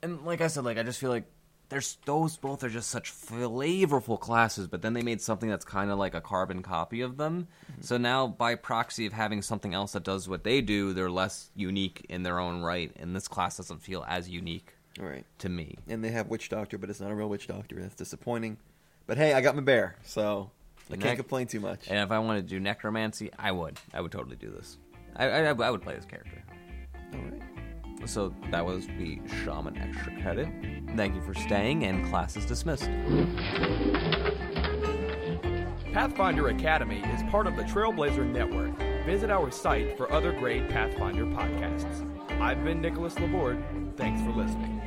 And 0.02 0.24
like 0.24 0.40
I 0.40 0.46
said, 0.46 0.64
like 0.64 0.78
I 0.78 0.82
just 0.82 1.00
feel 1.00 1.10
like 1.10 1.24
there's 1.68 1.98
those 2.04 2.36
both 2.36 2.64
are 2.64 2.68
just 2.68 2.88
such 2.88 3.12
flavorful 3.12 4.18
classes, 4.18 4.66
but 4.66 4.82
then 4.82 4.94
they 4.94 5.02
made 5.02 5.20
something 5.20 5.48
that's 5.48 5.64
kind 5.64 5.90
of 5.90 5.98
like 5.98 6.14
a 6.14 6.20
carbon 6.20 6.62
copy 6.62 7.02
of 7.02 7.16
them. 7.16 7.48
Mm-hmm. 7.70 7.82
So 7.82 7.98
now, 7.98 8.26
by 8.26 8.54
proxy 8.54 9.06
of 9.06 9.12
having 9.12 9.42
something 9.42 9.74
else 9.74 9.92
that 9.92 10.04
does 10.04 10.28
what 10.28 10.44
they 10.44 10.60
do, 10.60 10.92
they're 10.92 11.10
less 11.10 11.50
unique 11.54 12.06
in 12.08 12.22
their 12.22 12.38
own 12.38 12.62
right, 12.62 12.90
and 12.98 13.14
this 13.14 13.28
class 13.28 13.58
doesn't 13.58 13.82
feel 13.82 14.04
as 14.08 14.28
unique 14.28 14.74
right. 14.98 15.24
to 15.38 15.48
me. 15.48 15.76
And 15.88 16.02
they 16.02 16.10
have 16.10 16.28
witch 16.28 16.48
doctor, 16.48 16.78
but 16.78 16.90
it's 16.90 17.00
not 17.00 17.10
a 17.10 17.14
real 17.14 17.28
witch 17.28 17.46
doctor. 17.46 17.80
That's 17.80 17.94
disappointing. 17.94 18.56
But 19.06 19.18
hey, 19.18 19.34
I 19.34 19.40
got 19.40 19.54
my 19.54 19.62
bear, 19.62 19.96
so 20.04 20.50
I 20.90 20.96
can't 20.96 21.16
complain 21.16 21.46
too 21.46 21.60
much. 21.60 21.88
And 21.88 21.98
if 21.98 22.10
I 22.10 22.18
wanted 22.18 22.42
to 22.42 22.48
do 22.48 22.60
necromancy, 22.60 23.30
I 23.38 23.52
would. 23.52 23.78
I 23.92 24.00
would 24.00 24.12
totally 24.12 24.36
do 24.36 24.50
this. 24.50 24.78
I, 25.16 25.28
I, 25.28 25.40
I 25.48 25.70
would 25.70 25.82
play 25.82 25.94
this 25.94 26.04
character. 26.04 26.42
All 27.12 27.20
right. 27.20 27.57
So 28.06 28.34
that 28.50 28.64
was 28.64 28.86
the 28.98 29.20
Shaman 29.44 29.76
Extra 29.76 30.20
Credit. 30.22 30.48
Thank 30.96 31.14
you 31.14 31.20
for 31.20 31.34
staying, 31.34 31.84
and 31.84 32.08
class 32.08 32.36
is 32.36 32.46
dismissed. 32.46 32.88
Pathfinder 35.92 36.48
Academy 36.48 37.02
is 37.14 37.22
part 37.30 37.46
of 37.46 37.56
the 37.56 37.64
Trailblazer 37.64 38.26
Network. 38.30 38.76
Visit 39.04 39.30
our 39.30 39.50
site 39.50 39.96
for 39.96 40.10
other 40.12 40.32
great 40.32 40.68
Pathfinder 40.68 41.24
podcasts. 41.24 42.08
I've 42.40 42.62
been 42.62 42.80
Nicholas 42.80 43.18
Laborde. 43.18 43.62
Thanks 43.96 44.22
for 44.22 44.30
listening. 44.30 44.77